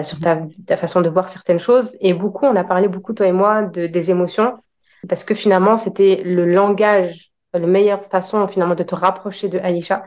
sur 0.04 0.20
ta, 0.20 0.46
façon 0.76 1.00
de 1.00 1.08
voir 1.08 1.30
certaines 1.30 1.60
choses. 1.60 1.96
Et 2.02 2.14
beaucoup, 2.14 2.46
on 2.46 2.56
a 2.58 2.66
parlé 2.66 2.90
beaucoup, 2.90 3.14
toi 3.14 3.28
et 3.28 3.32
moi, 3.32 3.62
de, 3.62 3.88
des 3.88 4.12
émotions, 4.12 4.58
parce 5.08 5.24
que 5.24 5.34
finalement, 5.34 5.78
c'était 5.78 6.22
le 6.26 6.46
langage, 6.46 7.32
la 7.54 7.62
meilleure 7.62 8.04
façon 8.12 8.46
finalement 8.50 8.76
de 8.76 8.84
te 8.84 8.94
rapprocher 8.94 9.48
de 9.48 9.58
Aïcha 9.60 10.04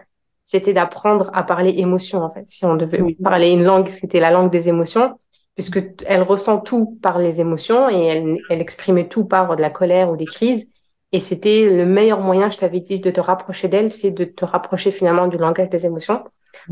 c'était 0.51 0.73
d'apprendre 0.73 1.31
à 1.33 1.45
parler 1.45 1.75
émotion, 1.77 2.25
en 2.25 2.31
fait. 2.33 2.43
Si 2.49 2.65
on 2.65 2.75
devait 2.75 3.01
parler 3.23 3.53
une 3.53 3.63
langue, 3.63 3.89
c'était 3.89 4.19
la 4.19 4.33
langue 4.33 4.51
des 4.51 4.69
émotions, 4.69 5.17
puisque 5.55 5.81
elle 6.05 6.23
ressent 6.23 6.59
tout 6.59 6.99
par 7.01 7.21
les 7.21 7.41
émotions 7.41 7.89
et 7.89 8.05
elle, 8.05 8.37
elle 8.51 8.61
exprimait 8.61 9.07
tout 9.07 9.25
par 9.25 9.55
de 9.55 9.61
la 9.61 9.71
colère 9.71 10.11
ou 10.11 10.17
des 10.17 10.27
crises. 10.27 10.69
Et 11.13 11.21
c'était 11.21 11.63
le 11.71 11.87
meilleur 11.87 12.21
moyen, 12.21 12.51
je 12.51 12.59
t'avais 12.59 12.81
dit, 12.81 12.99
de 12.99 13.13
te 13.13 13.21
rapprocher 13.21 13.69
d'elle, 13.69 13.91
c'est 13.91 14.11
de 14.11 14.25
te 14.25 14.45
rapprocher 14.45 14.91
finalement 14.91 15.29
du 15.29 15.37
langage 15.37 15.71
des 15.71 15.87
émotions. 15.87 16.25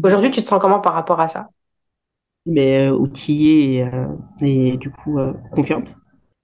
Aujourd'hui, 0.02 0.32
tu 0.32 0.42
te 0.42 0.48
sens 0.48 0.60
comment 0.60 0.80
par 0.80 0.94
rapport 0.94 1.20
à 1.20 1.28
ça? 1.28 1.46
Mais 2.46 2.88
euh, 2.88 2.90
outillée 2.90 3.76
et, 3.76 3.82
euh, 3.84 4.06
et, 4.40 4.76
du 4.76 4.90
coup 4.90 5.20
euh, 5.20 5.34
confiante. 5.52 5.94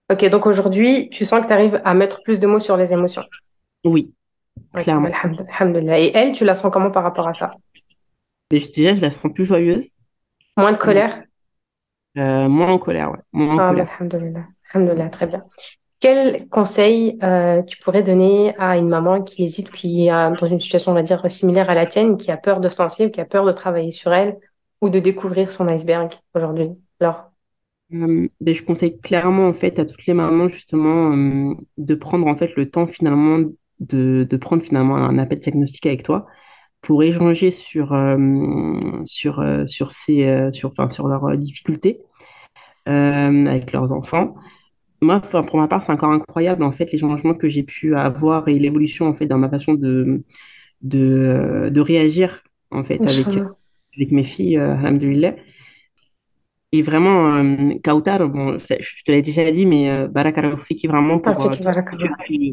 Ok, 0.09 0.25
donc 0.27 0.47
aujourd'hui, 0.47 1.09
tu 1.11 1.25
sens 1.25 1.43
que 1.43 1.49
tu 1.49 1.53
arrives 1.53 1.81
à 1.85 1.95
mettre 1.95 2.23
plus 2.23 2.39
de 2.39 2.47
mots 2.47 2.61
sur 2.61 2.77
les 2.77 2.93
émotions? 2.93 3.25
Oui, 3.85 4.13
Clairement. 4.75 5.09
Et 5.09 6.11
elle, 6.15 6.33
tu 6.33 6.45
la 6.45 6.55
sens 6.55 6.73
comment 6.73 6.91
par 6.91 7.03
rapport 7.03 7.29
à 7.29 7.35
ça? 7.35 7.55
Je 8.51 8.67
dirais, 8.69 8.97
je 8.97 9.03
la 9.03 9.11
sens 9.11 9.33
plus 9.33 9.45
joyeuse. 9.45 9.89
Moins 10.57 10.73
de 10.73 10.79
colère? 10.79 11.23
Euh, 12.17 12.49
Moins 12.49 12.73
en 12.73 12.79
colère, 12.79 13.11
ouais. 13.11 13.19
Moins 13.33 13.55
en 13.55 13.59
ah, 13.59 13.71
colère. 13.71 13.91
Alhamdulillah. 14.73 15.09
très 15.09 15.27
bien. 15.27 15.45
Quel 16.01 16.49
conseil 16.49 17.19
euh, 17.23 17.63
tu 17.63 17.79
pourrais 17.79 18.03
donner 18.03 18.55
à 18.59 18.77
une 18.77 18.89
maman 18.89 19.23
qui 19.23 19.45
hésite, 19.45 19.71
qui 19.71 20.07
est 20.07 20.11
dans 20.11 20.47
une 20.47 20.61
situation, 20.61 20.93
on 20.93 20.95
va 20.95 21.03
dire, 21.03 21.29
similaire 21.31 21.71
à 21.71 21.75
la 21.75 21.87
tienne, 21.87 22.17
qui 22.17 22.31
a 22.31 22.37
peur 22.37 22.61
de 22.61 22.69
se 22.69 22.81
lancer, 22.83 23.11
qui 23.11 23.21
a 23.21 23.25
peur 23.25 23.45
de 23.47 23.53
travailler 23.53 23.91
sur 23.91 24.13
elle, 24.13 24.37
ou 24.81 24.91
de 24.91 25.01
découvrir 25.01 25.51
son 25.51 25.67
iceberg 25.69 26.13
aujourd'hui? 26.35 26.71
Alors, 27.01 27.31
Euh, 27.93 28.29
ben, 28.41 28.55
je 28.55 28.63
conseille 28.63 28.99
clairement 29.01 29.49
en 29.49 29.53
fait 29.53 29.79
à 29.79 29.85
toutes 29.85 30.07
les 30.07 30.15
mamans 30.15 30.49
justement 30.49 31.13
euh, 31.13 31.55
de 31.77 31.95
prendre 31.95 32.27
en 32.27 32.37
fait 32.37 32.55
le 32.57 32.71
temps 32.71 32.87
finalement 32.87 33.39
de, 33.81 34.27
de 34.29 34.37
prendre 34.37 34.63
finalement 34.63 34.97
un 34.97 35.19
appel 35.19 35.41
diagnostique 35.41 35.87
avec 35.87 36.03
toi 36.03 36.27
pour 36.83 37.03
échanger 37.03 37.51
sur 37.51 37.93
euh, 37.93 38.19
sur 39.05 39.41
euh, 39.41 39.67
sur 39.67 39.91
ces 39.91 40.25
euh, 40.25 40.53
sur 40.53 40.71
enfin 40.71 40.89
sur 40.89 41.09
leurs 41.09 41.37
difficultés 41.37 42.01
avec 42.87 43.73
leurs 43.73 43.93
enfants. 43.93 44.35
Moi, 45.01 45.21
pour 45.21 45.59
ma 45.59 45.69
part, 45.69 45.83
c'est 45.83 45.93
encore 45.93 46.13
incroyable 46.13 46.63
en 46.63 46.73
fait 46.73 46.93
les 46.93 46.99
changements 46.99 47.35
que 47.35 47.49
j'ai 47.49 47.63
pu 47.63 47.97
avoir 47.97 48.49
et 48.49 48.59
l'évolution 48.59 49.07
en 49.07 49.15
fait 49.15 49.27
dans 49.27 49.39
ma 49.39 49.49
façon 49.49 49.75
de 49.75 50.23
de, 50.83 51.71
de 51.73 51.81
réagir 51.81 52.43
en 52.71 52.85
fait 52.85 53.01
avec 53.01 53.27
avec 53.97 54.11
mes 54.11 54.25
filles, 54.25 54.59
euh. 54.59 54.77
Et 56.75 56.83
vraiment, 56.83 57.37
euh, 57.37 57.75
Kautar, 57.85 58.29
bon, 58.29 58.59
je 58.59 59.05
te 59.05 59.13
l'ai 59.13 59.23
déjà 59.23 59.51
dit, 59.53 59.65
mais 59.65 59.89
euh, 59.91 60.09
Barakallahu 60.09 60.59
fiki 60.59 60.89
vraiment 60.89 61.21
Ah, 61.25 61.35
pour 61.35 61.47
euh, 61.47 61.57
tu 61.57 61.63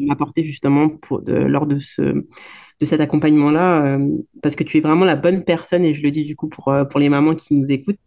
m'apporter 0.08 0.44
justement 0.44 0.90
pour, 0.90 1.22
de- 1.24 1.34
lors 1.34 1.66
de 1.66 1.80
ce, 1.80 2.02
de 2.02 2.86
cet 2.86 3.02
accompagnement-là, 3.02 3.98
euh, 3.98 4.18
parce 4.44 4.56
que 4.56 4.64
tu 4.64 4.78
es 4.78 4.82
vraiment 4.82 5.06
la 5.06 5.16
bonne 5.16 5.44
personne, 5.44 5.84
et 5.86 5.94
je 5.96 6.04
le 6.04 6.12
dis 6.12 6.26
du 6.26 6.36
coup 6.36 6.50
pour, 6.50 6.68
euh, 6.70 6.86
pour 6.86 7.00
les 7.00 7.10
mamans 7.10 7.36
qui 7.36 7.56
nous 7.56 7.72
écoutent, 7.72 7.98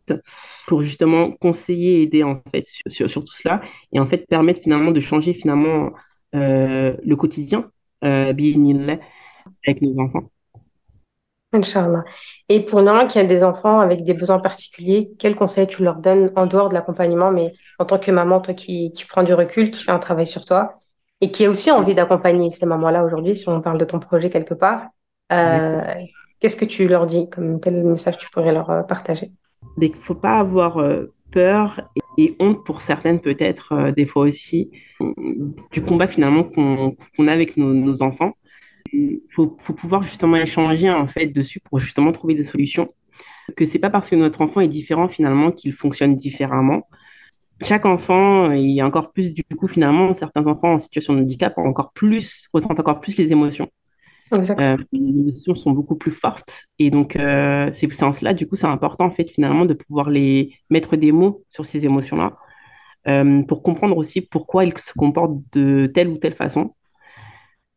pour 0.69 0.83
justement 0.83 1.33
conseiller 1.33 2.03
aider 2.03 2.23
en 2.23 2.43
fait 2.53 2.67
sur, 2.67 2.91
sur, 2.91 3.11
sur 3.11 3.25
tout 3.25 3.35
cela, 3.35 3.61
et 3.93 3.99
en 4.01 4.07
fait 4.07 4.27
permettre 4.29 4.61
finalement 4.63 4.93
de 4.93 5.01
changer 5.01 5.35
finalement 5.35 5.93
le 6.33 7.15
quotidien, 7.17 7.71
avec 9.67 9.83
nos 9.83 9.99
enfants. 10.01 10.31
Inch'Allah. 11.55 12.05
Et 12.49 12.65
pour 12.65 12.83
maman 12.83 13.07
qui 13.07 13.19
a 13.19 13.25
des 13.25 13.43
enfants 13.43 13.81
avec 13.81 14.05
des 14.05 14.15
besoins 14.15 14.41
particuliers, 14.41 15.11
quels 15.19 15.37
conseils 15.37 15.67
tu 15.67 15.83
leur 15.83 15.97
donnes 15.97 16.31
en 16.37 16.47
dehors 16.47 16.69
de 16.69 16.75
l'accompagnement, 16.75 17.31
mais 17.31 17.53
en 17.79 17.85
tant 17.85 17.99
que 17.99 18.11
maman, 18.11 18.41
toi 18.41 18.55
qui, 18.55 18.93
qui 18.93 19.05
prends 19.05 19.23
du 19.23 19.33
recul, 19.33 19.71
qui 19.71 19.85
fait 19.85 19.93
un 19.93 19.99
travail 19.99 20.27
sur 20.27 20.45
toi 20.45 20.81
et 21.21 21.31
qui 21.31 21.47
a 21.47 21.51
aussi 21.51 21.71
envie 21.71 21.95
d'accompagner 21.95 22.51
ces 22.51 22.67
mamans-là 22.67 23.05
aujourd'hui, 23.05 23.35
si 23.35 23.49
on 23.49 23.61
parle 23.61 23.79
de 23.79 23.85
ton 23.85 23.99
projet 23.99 24.29
quelque 24.29 24.53
part, 24.53 24.89
euh, 25.33 25.81
qu'est-ce 26.41 26.57
que 26.57 26.65
tu 26.65 26.87
leur 26.87 27.07
dis? 27.07 27.31
Comme 27.31 27.61
quel 27.61 27.83
message 27.85 28.19
tu 28.19 28.29
pourrais 28.31 28.53
leur 28.53 28.69
euh, 28.71 28.83
partager? 28.83 29.31
Il 29.81 29.91
ne 29.91 29.95
faut 29.95 30.15
pas 30.15 30.39
avoir 30.39 30.79
euh, 30.79 31.15
peur 31.33 31.89
et, 32.19 32.37
honte 32.39 32.65
pour 32.65 32.83
certaines 32.83 33.21
peut-être, 33.21 33.73
euh, 33.73 33.93
des 33.93 34.07
fois 34.07 34.25
aussi, 34.25 34.71
du 35.73 35.83
combat 35.83 36.07
finalement 36.07 36.45
qu'on 36.45 37.29
a 37.29 37.33
avec 37.33 37.57
nos, 37.57 37.73
nos 37.73 38.03
enfants. 38.03 38.33
Il 38.95 39.21
faut, 39.31 39.57
faut 39.59 39.73
pouvoir 39.73 40.03
justement 40.03 40.37
échanger 40.37 40.91
en 40.91 41.07
fait 41.07 41.27
dessus 41.27 41.61
pour 41.61 41.79
justement 41.79 42.13
trouver 42.13 42.35
des 42.35 42.45
solutions. 42.45 42.93
Que 43.57 43.65
c'est 43.65 43.79
pas 43.79 43.91
parce 43.91 44.09
que 44.09 44.17
notre 44.17 44.41
enfant 44.41 44.61
est 44.61 44.69
différent 44.69 45.09
finalement 45.09 45.51
qu'il 45.53 45.73
fonctionne 45.73 46.15
différemment. 46.15 46.89
Chaque 47.63 47.87
enfant, 47.87 48.51
et 48.53 48.83
encore 48.83 49.13
plus 49.13 49.33
du 49.33 49.45
coup 49.45 49.69
finalement, 49.69 50.13
certains 50.15 50.47
enfants 50.47 50.75
en 50.75 50.79
situation 50.79 51.15
de 51.15 51.21
handicap 51.21 51.57
encore 51.59 51.93
plus, 51.93 52.49
ressentent 52.53 52.81
encore 52.81 53.01
plus 53.01 53.17
les 53.17 53.33
émotions. 53.33 53.69
Euh, 54.33 54.77
les 54.93 55.19
émotions 55.19 55.55
sont 55.55 55.73
beaucoup 55.73 55.97
plus 55.97 56.11
fortes. 56.11 56.65
Et 56.79 56.91
donc, 56.91 57.17
euh, 57.17 57.71
en 58.03 58.13
cela, 58.13 58.35
du 58.35 58.47
coup, 58.47 58.57
c'est 58.57 58.67
important, 58.67 59.05
en 59.05 59.11
fait, 59.11 59.31
finalement, 59.31 59.65
de 59.65 59.75
pouvoir 59.75 60.11
les 60.11 60.55
mettre 60.71 60.97
des 60.97 61.13
mots 61.13 61.45
sur 61.49 61.65
ces 61.65 61.85
émotions-là, 61.85 62.37
euh, 63.07 63.43
pour 63.43 63.63
comprendre 63.63 63.97
aussi 63.97 64.21
pourquoi 64.21 64.65
ils 64.65 64.77
se 64.79 64.93
comportent 64.95 65.41
de 65.53 65.87
telle 65.87 66.09
ou 66.09 66.17
telle 66.17 66.35
façon. 66.35 66.75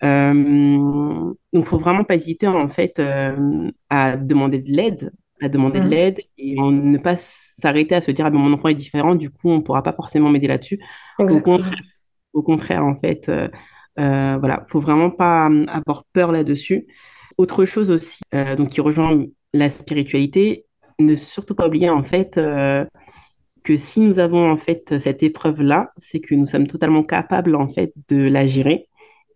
Euh, 0.04 0.34
donc, 0.34 1.38
il 1.54 1.66
faut 1.66 1.80
vraiment 1.80 2.04
pas 2.04 2.16
hésiter, 2.16 2.48
en 2.48 2.68
fait, 2.70 3.00
euh, 3.00 3.72
à 3.90 4.16
demander 4.18 4.60
de 4.60 4.72
l'aide, 4.72 5.12
à 5.42 5.50
demander 5.50 5.80
de 5.82 5.86
Mhm. 5.86 5.90
l'aide 5.90 6.20
et 6.38 6.56
ne 6.60 6.98
pas 6.98 7.16
s'arrêter 7.18 7.96
à 7.96 8.02
se 8.02 8.12
dire, 8.12 8.26
ah, 8.26 8.30
ben, 8.30 8.40
mon 8.40 8.54
enfant 8.54 8.70
est 8.70 8.76
différent, 8.76 9.16
du 9.16 9.30
coup, 9.30 9.50
on 9.50 9.58
ne 9.58 9.62
pourra 9.62 9.84
pas 9.84 9.94
forcément 9.94 10.30
m'aider 10.30 10.48
là-dessus. 10.48 10.80
Au 11.20 11.40
contraire, 11.42 11.80
au 12.34 12.44
contraire, 12.44 12.86
en 12.86 12.96
fait, 12.96 13.30
euh, 13.30 13.48
euh, 14.00 14.38
voilà, 14.40 14.66
faut 14.70 14.80
vraiment 14.80 15.10
pas 15.12 15.50
euh, 15.50 15.66
avoir 15.68 16.06
peur 16.14 16.32
là-dessus. 16.32 16.88
Autre 17.38 17.66
chose 17.66 17.90
aussi, 17.92 18.22
euh, 18.36 18.56
donc 18.56 18.70
qui 18.70 18.82
rejoint 18.82 19.26
la 19.54 19.70
spiritualité, 19.70 20.66
ne 21.00 21.16
surtout 21.16 21.56
pas 21.56 21.68
oublier 21.68 21.90
en 21.90 22.04
fait 22.04 22.40
que 23.64 23.76
si 23.78 24.00
nous 24.00 24.20
avons 24.20 24.50
en 24.50 24.58
fait 24.58 25.00
cette 25.00 25.24
épreuve-là, 25.24 25.92
c'est 25.98 26.20
que 26.20 26.36
nous 26.36 26.48
sommes 26.48 26.68
totalement 26.68 27.04
capables 27.04 27.56
en 27.56 27.68
fait 27.68 27.94
de 28.08 28.18
la 28.18 28.46
gérer. 28.46 28.88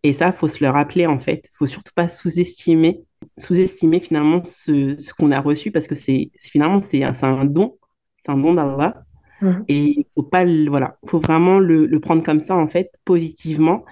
Et 0.04 0.14
ça, 0.14 0.32
faut 0.32 0.48
se 0.48 0.64
le 0.64 0.70
rappeler 0.70 1.06
en 1.08 1.20
fait. 1.20 1.50
Faut 1.54 1.68
surtout 1.68 1.94
pas 1.96 2.08
sous-estimer, 2.10 3.02
sous-estimer 3.38 4.00
finalement 4.00 4.44
ce, 4.44 5.00
ce 5.00 5.14
qu'on 5.14 5.32
a 5.32 5.40
reçu 5.40 5.72
parce 5.72 5.88
que 5.88 5.96
c'est 5.96 6.32
finalement 6.40 6.82
c'est 6.82 7.04
un, 7.04 7.46
don, 7.46 7.78
c'est 8.18 8.32
un 8.32 8.38
don 8.38 8.54
d'Allah. 8.54 9.04
Mhm. 9.42 9.66
Et 9.68 9.78
il 10.00 10.06
faut 10.16 10.24
pas 10.24 10.44
le, 10.44 10.70
voilà, 10.70 10.98
faut 11.08 11.20
vraiment 11.20 11.60
le, 11.60 11.86
le 11.86 12.00
prendre 12.00 12.24
comme 12.24 12.40
ça 12.40 12.56
en 12.56 12.68
fait, 12.68 12.92
positivement. 13.06 13.86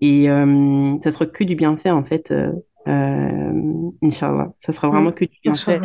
Et 0.00 0.28
euh, 0.30 0.96
ça 1.02 1.12
sera 1.12 1.26
que 1.26 1.44
du 1.44 1.54
bienfait 1.56 1.90
en 1.90 2.04
fait, 2.04 2.30
euh, 2.30 2.52
euh, 2.88 3.90
Inch'Allah. 4.02 4.52
Ça 4.60 4.72
sera 4.72 4.88
vraiment 4.88 5.10
Mhm. 5.10 5.14
que 5.14 5.24
du 5.24 5.38
bienfait. 5.42 5.80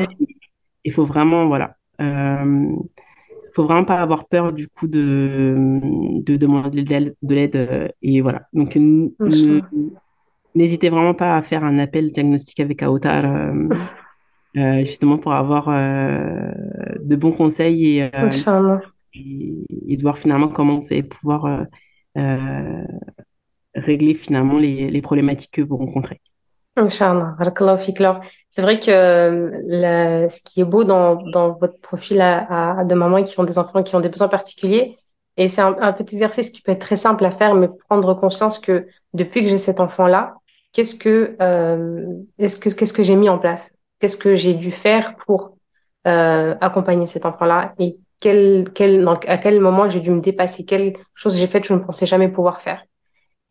Il 0.83 0.91
faut 0.93 1.05
vraiment, 1.05 1.47
voilà, 1.47 1.75
euh, 2.01 2.71
faut 3.59 3.65
vraiment 3.65 3.83
pas 3.83 4.01
avoir 4.01 4.25
peur 4.27 4.53
du 4.53 4.69
coup 4.69 4.87
de, 4.87 5.79
de 6.23 6.37
demander 6.37 6.83
de 6.83 6.89
l'aide. 6.89 7.15
de 7.21 7.35
l'aide, 7.35 7.55
euh, 7.57 7.87
et 8.01 8.21
voilà. 8.21 8.47
Donc 8.53 8.77
n'hésitez 10.55 10.89
vraiment 10.89 11.13
pas 11.13 11.35
à 11.35 11.41
faire 11.41 11.65
un 11.65 11.77
appel 11.77 12.11
diagnostic 12.11 12.59
avec 12.61 12.81
Aotar, 12.83 13.25
euh, 13.25 13.67
euh, 14.57 14.79
justement 14.85 15.17
pour 15.17 15.33
avoir 15.33 15.67
euh, 15.69 16.51
de 17.01 17.15
bons 17.17 17.33
conseils 17.33 17.99
et, 17.99 18.09
et, 19.13 19.65
et 19.87 19.97
de 19.97 20.01
voir 20.01 20.17
finalement 20.17 20.47
comment 20.47 20.79
vous 20.79 20.87
allez 20.91 21.03
pouvoir 21.03 21.65
régler 23.75 24.13
finalement 24.13 24.57
les, 24.57 24.89
les 24.89 25.01
problématiques 25.01 25.51
que 25.51 25.61
vous 25.61 25.77
rencontrez. 25.77 26.21
C'est 28.49 28.61
vrai 28.61 28.79
que 28.79 28.89
euh, 28.91 30.29
ce 30.29 30.41
qui 30.41 30.61
est 30.61 30.65
beau 30.65 30.83
dans, 30.83 31.15
votre 31.53 31.79
profil 31.81 32.21
à, 32.21 32.79
à- 32.79 32.83
de 32.83 32.95
mamans 32.95 33.23
qui 33.23 33.39
ont 33.39 33.43
des 33.43 33.57
enfants 33.57 33.83
qui 33.83 33.95
ont 33.95 33.99
des 33.99 34.09
besoins 34.09 34.27
particuliers, 34.27 34.97
et 35.37 35.47
c'est 35.49 35.61
un, 35.61 35.93
petit 35.93 36.15
exercice 36.15 36.49
qui 36.49 36.61
peut 36.61 36.71
être 36.73 36.81
très 36.81 36.95
simple 36.97 37.23
à 37.25 37.31
faire, 37.31 37.55
mais 37.55 37.69
prendre 37.87 38.13
conscience 38.13 38.59
que 38.59 38.87
depuis 39.13 39.43
que 39.43 39.49
j'ai 39.49 39.57
cet 39.57 39.79
enfant-là, 39.79 40.35
qu'est-ce 40.73 40.95
que, 40.95 41.37
euh, 41.41 42.05
que, 42.37 42.69
qu'est-ce 42.69 42.93
que 42.93 43.03
j'ai 43.03 43.15
mis 43.15 43.29
en 43.29 43.37
place? 43.39 43.71
Qu'est-ce 43.99 44.17
que 44.17 44.35
j'ai 44.35 44.53
dû 44.53 44.71
faire 44.71 45.15
pour 45.15 45.55
euh, 46.07 46.55
accompagner 46.61 47.07
cet 47.07 47.25
enfant-là? 47.25 47.73
Et 47.79 47.97
quel, 48.19 48.69
quel, 48.75 49.07
à 49.27 49.37
quel 49.37 49.59
moment 49.61 49.89
j'ai 49.89 50.01
dû 50.01 50.11
me 50.11 50.19
dépasser? 50.21 50.65
Quelles 50.65 50.93
choses 51.15 51.37
j'ai 51.37 51.47
faites 51.47 51.63
que 51.63 51.69
je 51.69 51.73
ne 51.73 51.79
pensais 51.79 52.05
jamais 52.05 52.27
pouvoir 52.29 52.59
faire? 52.61 52.83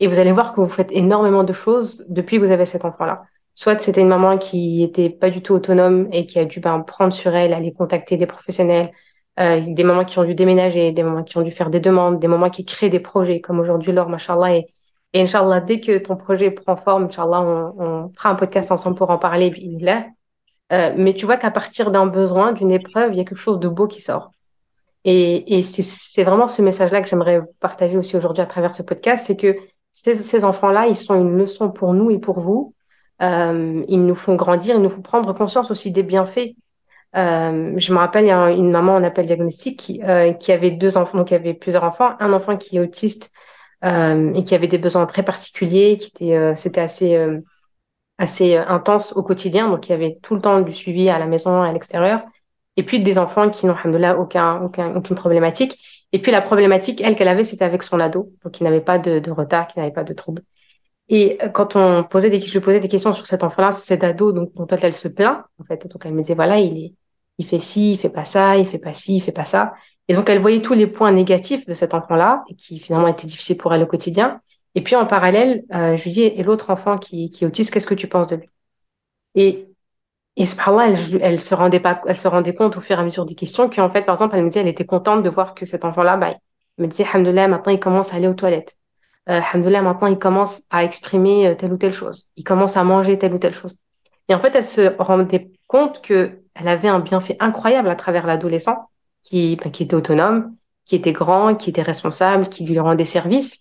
Et 0.01 0.07
vous 0.07 0.19
allez 0.19 0.33
voir 0.33 0.53
que 0.53 0.61
vous 0.61 0.69
faites 0.69 0.93
énormément 0.93 1.45
de 1.45 1.53
choses 1.53 2.05
depuis 2.09 2.39
que 2.39 2.45
vous 2.45 2.53
avez 2.53 2.67
cet 2.67 2.85
enfant-là. 2.85 3.25
Soit 3.55 3.81
c'était 3.81 4.01
une 4.01 4.09
maman 4.09 4.39
qui 4.39 4.83
était 4.85 5.11
pas 5.11 5.31
du 5.31 5.43
tout 5.43 5.55
autonome 5.55 6.09
et 6.13 6.27
qui 6.27 6.39
a 6.39 6.45
dû 6.45 6.61
ben, 6.61 6.81
prendre 6.81 7.13
sur 7.13 7.35
elle, 7.35 7.53
aller 7.53 7.73
contacter 7.73 8.17
des 8.17 8.27
professionnels, 8.27 8.93
euh, 9.41 9.61
des 9.67 9.85
mamans 9.85 10.05
qui 10.05 10.19
ont 10.19 10.25
dû 10.25 10.35
déménager, 10.35 10.93
des 10.93 11.03
mamans 11.03 11.25
qui 11.25 11.37
ont 11.39 11.43
dû 11.43 11.51
faire 11.51 11.71
des 11.71 11.81
demandes, 11.81 12.21
des 12.21 12.29
mamans 12.29 12.51
qui 12.51 12.65
créent 12.65 12.91
des 12.91 13.01
projets, 13.01 13.41
comme 13.41 13.59
aujourd'hui 13.59 13.93
Laure, 13.93 14.09
machallah. 14.09 14.57
Et, 14.57 14.67
et 15.15 15.23
Inch'Allah, 15.23 15.61
dès 15.61 15.81
que 15.81 15.99
ton 15.99 16.17
projet 16.17 16.51
prend 16.51 16.77
forme, 16.77 17.07
Inch'Allah, 17.07 17.41
on, 17.41 17.75
on 17.79 18.13
fera 18.15 18.31
un 18.31 18.35
podcast 18.37 18.71
ensemble 18.71 18.97
pour 18.97 19.11
en 19.11 19.19
parler, 19.19 19.51
bi'idhnillah. 19.51 20.07
Euh, 20.73 20.93
mais 20.97 21.15
tu 21.15 21.25
vois 21.27 21.39
qu'à 21.39 21.51
partir 21.51 21.91
d'un 21.91 22.07
besoin, 22.07 22.53
d'une 22.53 22.71
épreuve, 22.71 23.13
il 23.13 23.19
y 23.19 23.21
a 23.21 23.25
quelque 23.25 23.39
chose 23.39 23.59
de 23.59 23.69
beau 23.69 23.87
qui 23.87 24.03
sort. 24.03 24.33
Et, 25.05 25.59
et 25.59 25.63
c'est 25.63 26.25
vraiment 26.25 26.49
ce 26.49 26.61
message-là 26.61 27.01
que 27.03 27.09
j'aimerais 27.09 27.41
partager 27.61 27.97
aussi 27.97 28.17
aujourd'hui 28.17 28.43
à 28.43 28.47
travers 28.47 28.75
ce 28.75 28.83
podcast, 28.83 29.25
c'est 29.27 29.37
que 29.37 29.57
ces, 30.01 30.45
enfants-là, 30.45 30.87
ils 30.87 30.97
sont 30.97 31.21
une 31.21 31.37
leçon 31.37 31.71
pour 31.71 31.93
nous 31.95 32.11
et 32.11 32.19
pour 32.19 32.41
vous. 32.41 32.75
Euh, 33.21 33.85
ils 33.89 34.05
nous 34.05 34.15
font 34.15 34.37
grandir, 34.37 34.77
ils 34.77 34.83
nous 34.83 34.91
font 34.91 35.03
prendre 35.03 35.33
conscience 35.35 35.71
aussi 35.71 35.91
des 35.91 36.03
bienfaits. 36.03 36.55
Euh, 37.17 37.73
je 37.77 37.93
me 37.93 37.99
rappelle, 37.99 38.25
il 38.25 38.29
y 38.29 38.31
a 38.31 38.51
une 38.51 38.71
maman 38.71 38.95
en 38.95 39.03
appel 39.03 39.27
diagnostic 39.27 39.79
qui, 39.79 40.03
euh, 40.05 40.33
qui 40.35 40.53
avait 40.53 40.71
deux 40.71 40.97
enfants, 40.97 41.19
donc 41.19 41.31
il 41.31 41.35
y 41.35 41.37
avait 41.37 41.55
plusieurs 41.55 41.83
enfants, 41.83 42.13
un 42.21 42.33
enfant 42.33 42.57
qui 42.57 42.77
est 42.77 42.81
autiste 42.81 43.31
et 43.83 44.45
qui 44.45 44.57
avait 44.57 44.67
des 44.67 44.79
besoins 44.79 45.07
très 45.07 45.23
particuliers, 45.23 45.99
qui 45.99 46.09
était, 46.09 46.57
c'était 46.57 46.81
assez, 46.81 47.17
assez 48.19 48.57
intense 48.57 49.13
au 49.13 49.23
quotidien, 49.23 49.69
donc 49.69 49.89
il 49.89 49.93
y 49.93 49.95
avait 49.95 50.19
tout 50.21 50.35
le 50.35 50.41
temps 50.41 50.61
du 50.63 50.75
suivi 50.75 51.09
à 51.09 51.21
la 51.21 51.27
maison, 51.27 51.63
à 51.63 51.73
l'extérieur, 51.73 52.23
et 52.77 52.83
puis 52.83 53.01
des 53.01 53.19
enfants 53.19 53.51
qui 53.51 53.67
n'ont, 53.67 53.75
alhamdoulilah, 53.75 54.19
aucun, 54.19 54.63
aucun, 54.63 54.97
aucune 54.97 55.15
problématique. 55.15 55.79
Et 56.13 56.21
puis 56.21 56.33
la 56.33 56.41
problématique, 56.41 57.01
elle, 57.01 57.17
qu'elle 57.17 57.29
avait, 57.29 57.45
c'était 57.45 57.65
avec 57.65 57.83
son 57.83 58.01
ado, 58.01 58.33
donc 58.43 58.61
il 58.61 58.65
n'avait 58.65 58.81
pas 58.81 58.99
de, 58.99 59.19
de 59.19 59.31
retard, 59.31 59.67
qui 59.67 59.79
n'avait 59.79 59.93
pas 59.93 60.05
de 60.05 60.15
trouble. 60.15 60.43
Et 61.09 61.39
euh, 61.43 61.49
quand 61.49 61.77
on 61.77 62.05
posait 62.05 62.31
des, 62.31 62.41
je 62.41 62.59
posais 62.59 62.81
des 62.81 62.89
questions 62.89 63.15
sur 63.15 63.27
cet 63.27 63.43
enfant-là, 63.45 63.73
cet 63.73 64.05
ado, 64.05 64.33
donc, 64.33 64.55
dont 64.55 64.67
elle, 64.67 64.95
se 64.95 65.09
plaint, 65.09 65.45
en 65.61 65.65
fait, 65.65 65.87
donc 65.87 66.05
elle 66.05 66.15
me 66.15 66.23
disait, 66.23 66.35
voilà, 66.35 66.59
il 66.59 66.79
est, 66.85 66.95
il 67.39 67.47
fait 67.47 67.59
ci, 67.59 67.93
il 67.93 67.99
fait 67.99 68.11
pas 68.11 68.25
ça, 68.25 68.57
il 68.57 68.67
fait 68.67 68.79
pas 68.79 68.95
ci, 68.95 69.17
il 69.17 69.21
fait 69.21 69.33
pas 69.33 69.45
ça. 69.45 69.75
Et 70.09 70.15
donc 70.15 70.29
elle 70.31 70.41
voyait 70.41 70.63
tous 70.63 70.75
les 70.75 70.87
points 70.87 71.13
négatifs 71.13 71.67
de 71.67 71.75
cet 71.75 71.95
enfant-là, 71.95 72.43
et 72.49 72.55
qui 72.55 72.79
finalement 72.79 73.09
étaient 73.09 73.27
difficiles 73.27 73.57
pour 73.59 73.75
elle 73.75 73.83
au 73.83 73.87
quotidien. 73.87 74.41
Et 74.75 74.83
puis 74.83 74.97
en 74.97 75.07
parallèle, 75.07 75.65
euh, 75.75 75.97
je 75.97 76.05
lui 76.05 76.13
dis, 76.13 76.23
et 76.23 76.43
l'autre 76.43 76.71
enfant 76.71 76.99
qui, 76.99 77.31
qui 77.31 77.45
est 77.45 77.47
autiste, 77.47 77.73
qu'est-ce 77.73 77.87
que 77.87 77.95
tu 77.95 78.09
penses 78.09 78.29
de 78.29 78.37
lui? 78.37 78.49
Et 79.35 79.68
Et 80.39 80.47
subhanallah, 80.47 80.91
elle, 80.93 81.19
elle 81.21 81.41
se 81.41 81.55
rendait 81.55 81.81
pas, 81.81 82.01
elle 82.07 82.17
se 82.17 82.29
rendait 82.29 82.55
compte 82.55 82.77
au 82.77 82.81
fur 82.81 82.97
et 82.97 83.01
à 83.01 83.05
mesure 83.05 83.27
des 83.27 83.35
questions 83.35 83.69
qu'en 83.69 83.91
fait, 83.91 84.03
par 84.03 84.15
exemple, 84.15 84.37
elle 84.37 84.45
me 84.45 84.49
disait, 84.49 84.61
elle 84.61 84.69
était 84.69 84.87
contente 84.87 85.25
de 85.25 85.29
voir 85.29 85.53
que 85.55 85.67
cet 85.67 85.85
enfant-là, 85.85 86.17
bah, 86.17 86.37
il 86.79 86.83
me 86.83 86.87
disait, 86.87 87.05
Alhamdoulilah, 87.05 87.49
maintenant 87.49 87.73
il 87.73 87.81
commence 87.81 88.13
à 88.13 88.17
aller 88.17 88.29
aux 88.29 88.35
toilettes. 88.35 88.77
Euh, 89.29 89.41
maintenant 89.53 90.07
il 90.07 90.19
commence 90.19 90.63
à 90.71 90.85
exprimer 90.85 91.49
euh, 91.49 91.55
telle 91.55 91.73
ou 91.73 91.77
telle 91.77 91.93
chose. 91.93 92.29
Il 92.37 92.45
commence 92.45 92.77
à 92.77 92.85
manger 92.85 93.19
telle 93.19 93.35
ou 93.35 93.39
telle 93.39 93.53
chose. 93.53 93.77
Et 94.29 94.35
en 94.35 94.39
fait, 94.39 94.55
elle 94.55 94.65
se 94.65 94.95
rendait 95.03 95.51
compte 95.67 96.01
que 96.03 96.41
elle 96.55 96.69
avait 96.69 96.89
un 96.89 97.01
bienfait 97.01 97.37
incroyable 97.41 97.89
à 97.89 97.97
travers 97.97 98.27
l'adolescent, 98.27 98.89
qui, 99.25 99.57
bah, 99.57 99.71
qui 99.71 99.83
était 99.83 99.97
autonome, 99.97 100.55
qui 100.85 100.95
était 100.95 101.13
grand, 101.13 101.57
qui 101.57 101.71
était 101.71 101.83
responsable, 101.83 102.49
qui 102.49 102.65
lui 102.65 102.79
rendait 102.79 103.05
service. 103.05 103.59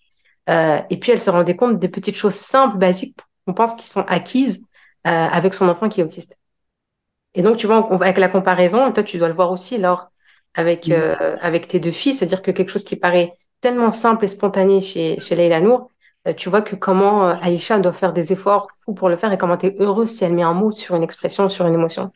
Euh, 0.48 0.78
et 0.90 0.96
puis 0.96 1.12
elle 1.12 1.18
se 1.18 1.28
rendait 1.30 1.56
compte 1.56 1.80
des 1.80 1.88
petites 1.88 2.16
choses 2.16 2.34
simples, 2.34 2.78
basiques, 2.78 3.18
qu'on 3.46 3.52
pense 3.52 3.74
qui 3.74 3.86
sont 3.88 4.04
acquises 4.08 4.60
euh, 5.06 5.10
avec 5.10 5.54
son 5.54 5.68
enfant 5.68 5.88
qui 5.88 6.00
est 6.00 6.04
autiste. 6.04 6.38
Et 7.38 7.42
donc, 7.42 7.56
tu 7.56 7.68
vois, 7.68 7.88
avec 8.02 8.18
la 8.18 8.28
comparaison, 8.28 8.90
toi, 8.90 9.04
tu 9.04 9.16
dois 9.16 9.28
le 9.28 9.34
voir 9.34 9.52
aussi, 9.52 9.76
alors, 9.76 10.10
avec, 10.54 10.90
euh, 10.90 11.36
avec 11.40 11.68
tes 11.68 11.78
deux 11.78 11.92
filles, 11.92 12.14
c'est-à-dire 12.14 12.42
que 12.42 12.50
quelque 12.50 12.70
chose 12.70 12.82
qui 12.82 12.96
paraît 12.96 13.34
tellement 13.60 13.92
simple 13.92 14.24
et 14.24 14.28
spontané 14.28 14.80
chez, 14.80 15.20
chez 15.20 15.36
Leila 15.36 15.60
Nour, 15.60 15.88
euh, 16.26 16.32
tu 16.34 16.48
vois 16.48 16.62
que 16.62 16.74
comment 16.74 17.28
euh, 17.28 17.34
Aïcha 17.40 17.78
doit 17.78 17.92
faire 17.92 18.12
des 18.12 18.32
efforts 18.32 18.66
fous 18.84 18.92
pour 18.92 19.08
le 19.08 19.16
faire 19.16 19.32
et 19.32 19.38
comment 19.38 19.56
tu 19.56 19.66
es 19.66 19.76
heureuse 19.78 20.10
si 20.10 20.24
elle 20.24 20.34
met 20.34 20.42
un 20.42 20.52
mot 20.52 20.72
sur 20.72 20.96
une 20.96 21.04
expression, 21.04 21.48
sur 21.48 21.64
une 21.64 21.74
émotion. 21.74 22.10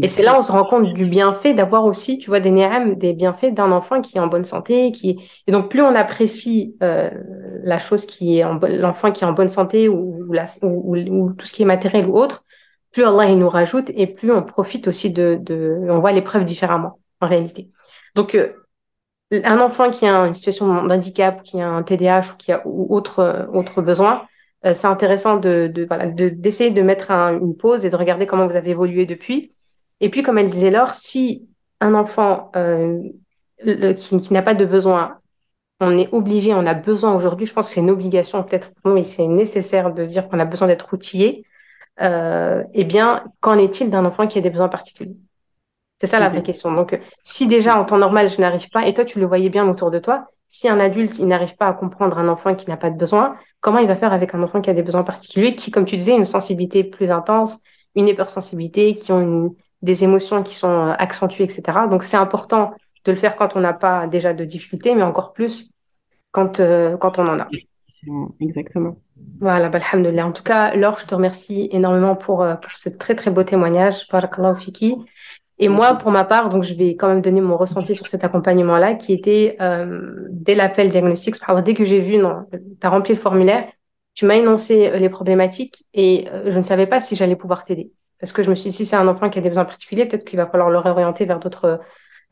Et 0.00 0.06
c'est 0.06 0.22
là 0.22 0.34
où 0.34 0.38
on 0.38 0.42
se 0.42 0.52
rend 0.52 0.64
compte 0.64 0.94
du 0.94 1.06
bienfait 1.06 1.54
d'avoir 1.54 1.84
aussi, 1.84 2.18
tu 2.18 2.30
vois, 2.30 2.38
des 2.38 2.52
ni'am, 2.52 2.94
des 2.94 3.14
bienfaits 3.14 3.52
d'un 3.52 3.72
enfant 3.72 4.00
qui 4.00 4.16
est 4.16 4.20
en 4.20 4.28
bonne 4.28 4.44
santé, 4.44 4.92
qui 4.92 5.20
et 5.46 5.52
donc 5.52 5.70
plus 5.70 5.82
on 5.82 5.94
apprécie 5.94 6.76
euh, 6.84 7.10
la 7.64 7.78
chose 7.78 8.06
qui 8.06 8.38
est 8.38 8.44
en 8.44 8.58
l'enfant 8.62 9.10
qui 9.10 9.24
est 9.24 9.26
en 9.26 9.32
bonne 9.32 9.48
santé 9.48 9.88
ou, 9.88 10.32
la, 10.32 10.44
ou, 10.62 10.96
ou, 10.96 11.32
tout 11.32 11.44
ce 11.44 11.52
qui 11.52 11.62
est 11.62 11.66
matériel 11.66 12.06
ou 12.06 12.16
autre, 12.16 12.44
plus 12.92 13.04
Allah 13.04 13.30
il 13.30 13.38
nous 13.38 13.48
rajoute 13.48 13.90
et 13.94 14.06
plus 14.06 14.30
on 14.30 14.42
profite 14.42 14.88
aussi 14.88 15.10
de, 15.10 15.38
de 15.40 15.78
on 15.88 15.98
voit 16.00 16.12
l'épreuve 16.12 16.44
différemment 16.44 17.00
en 17.20 17.28
réalité. 17.28 17.70
Donc 18.14 18.34
euh, 18.34 18.52
un 19.32 19.60
enfant 19.60 19.90
qui 19.90 20.06
a 20.06 20.14
une 20.26 20.34
situation 20.34 20.84
d'handicap, 20.84 21.42
qui 21.42 21.60
a 21.60 21.68
un 21.68 21.82
TDAH 21.82 22.32
ou 22.34 22.36
qui 22.36 22.52
a 22.52 22.62
ou 22.66 22.94
autre 22.94 23.20
euh, 23.20 23.46
autre 23.52 23.82
besoin, 23.82 24.26
euh, 24.66 24.74
c'est 24.74 24.86
intéressant 24.86 25.36
de, 25.36 25.70
de 25.72 25.84
voilà 25.84 26.06
d'essayer 26.06 26.70
de, 26.70 26.82
mettre 26.82 27.10
un, 27.10 27.38
une 27.38 27.56
pause 27.56 27.84
et 27.84 27.90
de 27.90 27.96
regarder 27.96 28.26
comment 28.26 28.46
vous 28.46 28.56
avez 28.56 28.70
évolué 28.70 29.06
depuis 29.06 29.52
et 30.02 30.10
puis, 30.10 30.22
comme 30.22 30.36
elle 30.36 30.50
disait 30.50 30.70
Laure, 30.70 30.94
si 30.94 31.48
un 31.80 31.94
enfant 31.94 32.50
euh, 32.56 33.00
qui, 33.96 34.20
qui 34.20 34.32
n'a 34.32 34.42
pas 34.42 34.54
de 34.54 34.64
besoin, 34.66 35.18
on 35.80 35.96
est 35.96 36.08
obligé, 36.12 36.52
on 36.54 36.66
a 36.66 36.74
besoin 36.74 37.14
aujourd'hui, 37.14 37.46
je 37.46 37.52
pense 37.52 37.68
que 37.68 37.72
c'est 37.72 37.80
une 37.80 37.90
obligation 37.90 38.42
peut-être 38.42 38.74
pour 38.74 38.92
nous, 38.92 39.04
c'est 39.04 39.26
nécessaire 39.26 39.94
de 39.94 40.04
dire 40.04 40.28
qu'on 40.28 40.40
a 40.40 40.44
besoin 40.44 40.66
d'être 40.66 40.92
outillé, 40.92 41.46
eh 42.00 42.84
bien, 42.84 43.24
qu'en 43.40 43.58
est-il 43.58 43.90
d'un 43.90 44.04
enfant 44.04 44.26
qui 44.26 44.38
a 44.38 44.40
des 44.40 44.50
besoins 44.50 44.68
particuliers? 44.68 45.16
C'est 46.00 46.08
ça 46.08 46.18
la 46.18 46.28
vraie 46.28 46.42
question. 46.42 46.72
Donc, 46.72 46.98
si 47.22 47.46
déjà 47.46 47.78
en 47.78 47.84
temps 47.84 47.98
normal, 47.98 48.28
je 48.28 48.40
n'arrive 48.40 48.68
pas, 48.70 48.86
et 48.86 48.92
toi, 48.94 49.04
tu 49.04 49.20
le 49.20 49.26
voyais 49.26 49.50
bien 49.50 49.68
autour 49.68 49.90
de 49.90 50.00
toi, 50.00 50.26
si 50.48 50.68
un 50.68 50.80
adulte, 50.80 51.18
il 51.18 51.28
n'arrive 51.28 51.56
pas 51.56 51.66
à 51.68 51.72
comprendre 51.72 52.18
un 52.18 52.28
enfant 52.28 52.54
qui 52.54 52.68
n'a 52.68 52.76
pas 52.76 52.90
de 52.90 52.98
besoin, 52.98 53.36
comment 53.60 53.78
il 53.78 53.86
va 53.86 53.94
faire 53.94 54.12
avec 54.12 54.34
un 54.34 54.42
enfant 54.42 54.60
qui 54.60 54.68
a 54.68 54.74
des 54.74 54.82
besoins 54.82 55.04
particuliers, 55.04 55.54
qui, 55.54 55.70
comme 55.70 55.84
tu 55.84 55.96
disais, 55.96 56.14
une 56.14 56.24
sensibilité 56.24 56.84
plus 56.84 57.10
intense, 57.10 57.56
une 57.94 58.08
hypersensibilité, 58.08 58.94
qui 58.94 59.12
ont 59.12 59.20
une, 59.20 59.54
des 59.82 60.04
émotions 60.04 60.42
qui 60.42 60.54
sont 60.54 60.88
euh, 60.88 60.94
accentuées, 60.98 61.44
etc. 61.44 61.86
Donc 61.90 62.04
c'est 62.04 62.16
important 62.16 62.72
de 63.04 63.12
le 63.12 63.18
faire 63.18 63.36
quand 63.36 63.56
on 63.56 63.60
n'a 63.60 63.72
pas 63.72 64.06
déjà 64.06 64.32
de 64.32 64.44
difficultés, 64.44 64.94
mais 64.94 65.02
encore 65.02 65.32
plus 65.32 65.72
quand, 66.30 66.60
euh, 66.60 66.96
quand 66.96 67.18
on 67.18 67.28
en 67.28 67.40
a. 67.40 67.48
Exactement. 68.40 68.96
Voilà, 69.40 69.68
bah, 69.68 69.78
alhamdoulilah. 69.78 70.26
En 70.26 70.32
tout 70.32 70.42
cas, 70.42 70.74
Laure, 70.74 70.98
je 70.98 71.06
te 71.06 71.14
remercie 71.14 71.68
énormément 71.72 72.16
pour, 72.16 72.42
euh, 72.42 72.54
pour 72.54 72.72
ce 72.72 72.88
très 72.88 73.14
très 73.14 73.30
beau 73.30 73.42
témoignage. 73.42 74.06
Barakallahu 74.10 74.60
fiki. 74.60 74.96
Et 75.58 75.68
moi, 75.68 75.94
pour 75.94 76.10
ma 76.10 76.24
part, 76.24 76.48
donc 76.48 76.64
je 76.64 76.74
vais 76.74 76.96
quand 76.96 77.08
même 77.08 77.20
donner 77.20 77.40
mon 77.40 77.56
ressenti 77.56 77.94
sur 77.94 78.08
cet 78.08 78.24
accompagnement-là, 78.24 78.94
qui 78.94 79.12
était 79.12 79.56
euh, 79.60 80.26
dès 80.30 80.54
l'appel 80.54 80.88
diagnostic, 80.88 81.36
dès 81.64 81.74
que 81.74 81.84
j'ai 81.84 82.00
vu, 82.00 82.18
non, 82.18 82.46
tu 82.52 82.86
as 82.86 82.90
rempli 82.90 83.14
le 83.14 83.20
formulaire, 83.20 83.68
tu 84.14 84.24
m'as 84.26 84.34
énoncé 84.34 84.90
les 84.98 85.08
problématiques 85.08 85.84
et 85.94 86.26
je 86.46 86.56
ne 86.56 86.62
savais 86.62 86.86
pas 86.86 86.98
si 86.98 87.14
j'allais 87.14 87.36
pouvoir 87.36 87.64
t'aider. 87.64 87.92
Parce 88.18 88.32
que 88.32 88.42
je 88.42 88.50
me 88.50 88.54
suis 88.56 88.70
dit, 88.70 88.76
si 88.76 88.86
c'est 88.86 88.96
un 88.96 89.06
enfant 89.06 89.30
qui 89.30 89.38
a 89.38 89.42
des 89.42 89.48
besoins 89.48 89.64
particuliers, 89.64 90.06
peut-être 90.06 90.24
qu'il 90.24 90.36
va 90.36 90.46
falloir 90.46 90.70
le 90.70 90.78
réorienter 90.78 91.26
vers 91.26 91.38
d'autres 91.38 91.80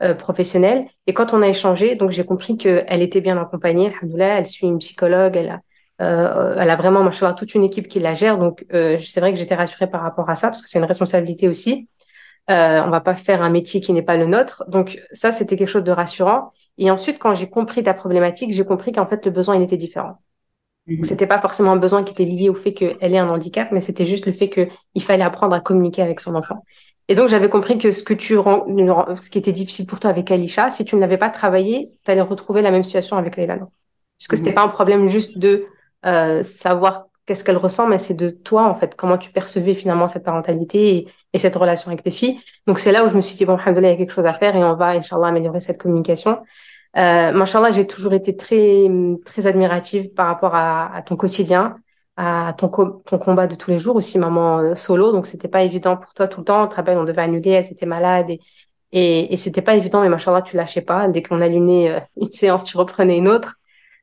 euh, 0.03 0.15
professionnels. 0.15 0.87
Et 1.07 1.13
quand 1.13 1.35
on 1.35 1.43
a 1.43 1.49
échangé, 1.49 1.95
donc 1.95 2.11
j'ai 2.11 2.25
compris 2.25 2.57
qu'elle 2.57 3.03
était 3.03 3.21
bien 3.21 3.37
accompagnée, 3.37 3.89
alhamdoulilah, 3.89 4.39
elle 4.39 4.47
suit 4.47 4.67
une 4.67 4.79
psychologue, 4.79 5.37
elle 5.37 5.51
a, 5.51 5.61
euh, 6.01 6.55
elle 6.59 6.71
a 6.71 6.77
vraiment, 6.77 7.03
machallah, 7.03 7.35
toute 7.35 7.55
une 7.55 7.65
équipe 7.65 7.89
qui 7.89 7.99
la 7.99 8.15
gère. 8.15 8.39
Donc 8.39 8.65
euh, 8.73 8.99
c'est 8.99 9.21
vrai 9.21 9.33
que 9.33 9.39
j'étais 9.39 9.55
rassurée 9.55 9.89
par 9.89 10.03
rapport 10.03 10.29
à 10.31 10.35
ça, 10.35 10.49
parce 10.49 10.63
que 10.63 10.69
c'est 10.69 10.79
une 10.79 10.85
responsabilité 10.85 11.49
aussi. 11.49 11.89
Euh, 12.51 12.83
on 12.85 12.91
va 12.91 13.01
pas 13.01 13.15
faire 13.15 13.43
un 13.43 13.51
métier 13.51 13.81
qui 13.81 13.93
n'est 13.93 14.03
pas 14.03 14.17
le 14.17 14.27
nôtre. 14.27 14.65
Donc 14.69 15.01
ça, 15.13 15.31
c'était 15.31 15.57
quelque 15.57 15.69
chose 15.69 15.85
de 15.85 15.93
rassurant. 15.93 16.53
Et 16.79 16.91
ensuite, 16.91 17.19
quand 17.19 17.35
j'ai 17.35 17.49
compris 17.49 17.83
ta 17.83 17.95
problématique, 17.95 18.53
j'ai 18.53 18.65
compris 18.65 18.93
qu'en 18.93 19.07
fait, 19.07 19.25
le 19.25 19.31
besoin, 19.31 19.57
il 19.57 19.63
était 19.63 19.77
différent. 19.77 20.19
Mhm. 20.87 21.05
C'était 21.05 21.27
pas 21.27 21.41
forcément 21.41 21.73
un 21.73 21.77
besoin 21.77 22.03
qui 22.03 22.13
était 22.13 22.25
lié 22.25 22.49
au 22.49 22.55
fait 22.55 22.73
qu'elle 22.73 23.15
ait 23.15 23.19
un 23.19 23.29
handicap, 23.29 23.71
mais 23.71 23.81
c'était 23.81 24.07
juste 24.07 24.27
le 24.27 24.33
fait 24.33 24.49
qu'il 24.49 25.03
fallait 25.03 25.23
apprendre 25.23 25.55
à 25.55 25.61
communiquer 25.61 26.03
avec 26.03 26.19
son 26.19 26.35
enfant. 26.35 26.65
Et 27.09 27.15
donc, 27.15 27.29
j'avais 27.29 27.51
compris 27.51 27.77
que 27.77 27.91
ce 27.91 28.03
que 28.03 28.15
tu 28.15 28.35
ce 28.35 29.31
qui 29.31 29.39
était 29.39 29.53
difficile 29.53 29.87
pour 29.87 30.01
toi 30.01 30.11
avec 30.11 30.31
Alisha, 30.31 30.71
si 30.71 30.85
tu 30.85 30.97
ne 30.97 31.01
l'avais 31.01 31.19
pas 31.19 31.29
travaillé, 31.29 31.91
tu 32.05 32.11
allais 32.11 32.21
retrouver 32.21 32.63
la 32.63 32.71
même 32.71 32.85
situation 32.85 33.17
avec 33.17 33.37
Leila. 33.37 33.59
Puisque 34.17 34.37
c'était 34.37 34.51
mhm. 34.51 34.55
pas 34.57 34.63
un 34.63 34.69
problème 34.69 35.09
juste 35.09 35.39
de 35.39 35.67
euh, 36.07 36.43
savoir 36.43 37.07
qu'est-ce 37.27 37.45
qu'elle 37.45 37.57
ressent, 37.57 37.87
mais 37.87 37.99
c'est 37.99 38.15
de 38.15 38.29
toi, 38.31 38.65
en 38.67 38.75
fait, 38.75 38.97
comment 38.97 39.19
tu 39.19 39.31
percevais 39.31 39.75
finalement 39.75 40.09
cette 40.09 40.25
parentalité 40.25 41.07
et, 41.33 41.39
cette 41.39 41.55
relation 41.57 41.91
avec 41.91 42.03
tes 42.03 42.11
filles. 42.11 42.41
Donc, 42.67 42.79
c'est 42.79 42.93
là 42.93 43.05
où 43.05 43.09
je 43.09 43.17
me 43.17 43.23
suis 43.23 43.37
dit, 43.37 43.45
bon, 43.45 43.57
il 43.65 43.83
y 43.83 43.87
a 43.87 43.97
quelque 43.97 44.13
chose 44.13 44.27
à 44.27 44.35
faire 44.35 44.57
et 44.57 44.65
on 44.65 44.75
va, 44.75 44.91
Inch'Allah, 44.91 45.29
améliorer 45.29 45.61
cette 45.61 45.79
communication. 45.79 46.41
Euh, 46.97 47.33
Machallah, 47.33 47.71
j'ai 47.71 47.87
toujours 47.87 48.13
été 48.15 48.37
très, 48.37 48.89
très 49.25 49.47
admirative 49.47 50.13
par 50.13 50.27
rapport 50.27 50.55
à, 50.55 51.03
ton 51.07 51.17
quotidien, 51.17 51.77
à 52.17 52.55
ton, 52.59 52.69
ton 52.69 53.19
combat 53.19 53.47
de 53.47 53.55
tous 53.55 53.71
les 53.71 53.79
jours, 53.79 53.97
aussi 53.97 54.19
maman 54.19 54.59
euh, 54.59 54.75
solo. 54.75 55.13
Donc, 55.13 55.27
c'était 55.27 55.49
pas 55.49 55.63
évident 55.63 55.97
pour 55.97 56.13
toi 56.15 56.27
tout 56.29 56.41
le 56.41 56.45
temps. 56.45 56.67
Tu 56.67 56.71
te 56.71 56.77
rappelles, 56.77 56.99
on 56.99 57.05
devait 57.05 57.23
annuler, 57.23 57.51
elle 57.51 57.67
était 57.67 57.87
malade 57.87 58.31
et, 58.31 58.41
et, 58.93 59.33
et 59.33 59.37
c'était 59.37 59.63
pas 59.63 59.77
évident, 59.77 60.01
mais 60.03 60.09
Machallah, 60.09 60.43
tu 60.43 60.57
lâchais 60.57 60.83
pas. 60.83 61.09
Dès 61.09 61.23
qu'on 61.23 61.41
allumait 61.41 61.91
euh, 61.91 62.01
une 62.21 62.31
séance, 62.31 62.65
tu 62.65 62.77
reprenais 62.77 63.19
une 63.19 63.29
autre. 63.29 63.60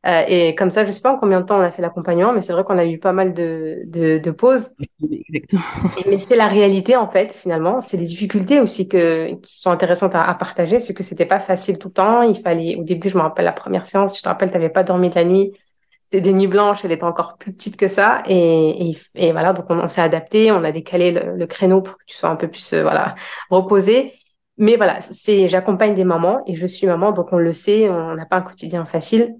Euh, 0.07 0.23
et 0.27 0.55
comme 0.55 0.71
ça, 0.71 0.85
je 0.85 0.91
sais 0.91 1.01
pas 1.01 1.11
en 1.11 1.17
combien 1.17 1.41
de 1.41 1.45
temps 1.45 1.57
on 1.59 1.61
a 1.61 1.71
fait 1.71 1.81
l'accompagnement, 1.81 2.31
mais 2.31 2.41
c'est 2.41 2.53
vrai 2.53 2.63
qu'on 2.63 2.77
a 2.77 2.85
eu 2.85 2.97
pas 2.97 3.11
mal 3.11 3.33
de, 3.33 3.81
de, 3.85 4.19
de 4.19 4.31
pauses. 4.31 4.69
Exactement. 5.03 5.61
Et, 5.97 6.09
mais 6.09 6.17
c'est 6.17 6.37
la 6.37 6.47
réalité, 6.47 6.95
en 6.95 7.09
fait, 7.09 7.33
finalement. 7.33 7.81
C'est 7.81 7.97
les 7.97 8.05
difficultés 8.05 8.61
aussi 8.61 8.87
que, 8.87 9.33
qui 9.41 9.59
sont 9.59 9.71
intéressantes 9.71 10.15
à, 10.15 10.23
à 10.23 10.33
partager. 10.35 10.79
C'est 10.79 10.93
que 10.93 11.03
c'était 11.03 11.25
pas 11.25 11.39
facile 11.39 11.77
tout 11.77 11.89
le 11.89 11.93
temps. 11.93 12.21
Il 12.21 12.39
fallait, 12.39 12.77
au 12.77 12.83
début, 12.83 13.09
je 13.09 13.17
me 13.17 13.21
rappelle 13.21 13.45
la 13.45 13.51
première 13.51 13.85
séance, 13.85 14.17
je 14.17 14.23
te 14.23 14.29
rappelle, 14.29 14.49
tu 14.49 14.53
n'avais 14.57 14.69
pas 14.69 14.83
dormi 14.83 15.09
de 15.09 15.15
la 15.15 15.25
nuit. 15.25 15.51
C'était 15.99 16.21
des 16.21 16.31
nuits 16.31 16.47
blanches, 16.47 16.85
elle 16.85 16.93
était 16.93 17.03
encore 17.03 17.37
plus 17.37 17.51
petite 17.51 17.75
que 17.75 17.89
ça. 17.89 18.23
Et, 18.27 18.91
et, 18.91 18.97
et 19.15 19.31
voilà, 19.33 19.51
donc 19.51 19.65
on, 19.69 19.89
s'est 19.89 20.01
adapté, 20.01 20.53
on 20.53 20.63
a 20.63 20.71
décalé 20.71 21.11
le, 21.11 21.35
le, 21.35 21.47
créneau 21.47 21.81
pour 21.81 21.97
que 21.97 22.03
tu 22.05 22.15
sois 22.15 22.29
un 22.29 22.37
peu 22.37 22.47
plus, 22.47 22.71
euh, 22.71 22.81
voilà, 22.81 23.15
reposé. 23.49 24.13
Mais 24.57 24.77
voilà, 24.77 25.01
c'est, 25.01 25.49
j'accompagne 25.49 25.95
des 25.95 26.05
mamans 26.05 26.43
et 26.47 26.55
je 26.55 26.65
suis 26.65 26.87
maman, 26.87 27.11
donc 27.11 27.33
on 27.33 27.37
le 27.37 27.51
sait, 27.51 27.89
on 27.89 28.15
n'a 28.15 28.25
pas 28.25 28.37
un 28.37 28.41
quotidien 28.41 28.85
facile. 28.85 29.35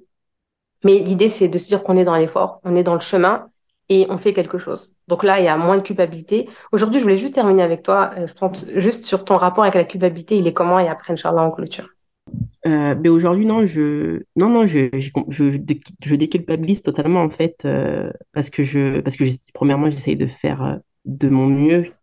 Mais 0.83 0.99
l'idée, 0.99 1.29
c'est 1.29 1.47
de 1.47 1.57
se 1.57 1.67
dire 1.67 1.83
qu'on 1.83 1.97
est 1.97 2.05
dans 2.05 2.15
l'effort, 2.15 2.59
on 2.63 2.75
est 2.75 2.83
dans 2.83 2.93
le 2.93 2.99
chemin 2.99 3.47
et 3.89 4.05
on 4.09 4.17
fait 4.17 4.33
quelque 4.33 4.57
chose. 4.57 4.93
Donc 5.07 5.23
là, 5.23 5.39
il 5.39 5.45
y 5.45 5.47
a 5.47 5.57
moins 5.57 5.77
de 5.77 5.81
culpabilité. 5.81 6.49
Aujourd'hui, 6.71 6.99
je 6.99 7.03
voulais 7.03 7.17
juste 7.17 7.35
terminer 7.35 7.63
avec 7.63 7.83
toi, 7.83 8.11
euh, 8.17 8.27
je 8.27 8.33
pense, 8.33 8.65
juste 8.75 9.05
sur 9.05 9.23
ton 9.23 9.37
rapport 9.37 9.63
avec 9.63 9.75
la 9.75 9.85
culpabilité, 9.85 10.37
il 10.37 10.47
est 10.47 10.53
comment 10.53 10.79
et 10.79 10.87
après, 10.87 11.13
Inch'Allah, 11.13 11.41
en 11.41 11.51
clôture? 11.51 11.89
Euh, 12.65 12.95
mais 12.99 13.09
aujourd'hui, 13.09 13.45
non, 13.45 13.65
je, 13.65 14.23
non, 14.35 14.49
non, 14.49 14.67
je, 14.67 14.89
je, 14.93 15.09
je, 15.29 15.57
je 16.03 16.15
déculpabilise 16.15 16.81
totalement 16.81 17.21
en 17.21 17.29
fait 17.29 17.61
euh, 17.63 18.11
parce 18.33 18.49
que 18.49 18.63
je, 18.63 18.99
parce 18.99 19.15
que 19.15 19.23
premièrement, 19.53 19.89
j'essaye 19.89 20.17
de 20.17 20.27
faire 20.27 20.63
euh, 20.63 20.75
de 21.05 21.29
mon 21.29 21.45
mieux 21.45 21.93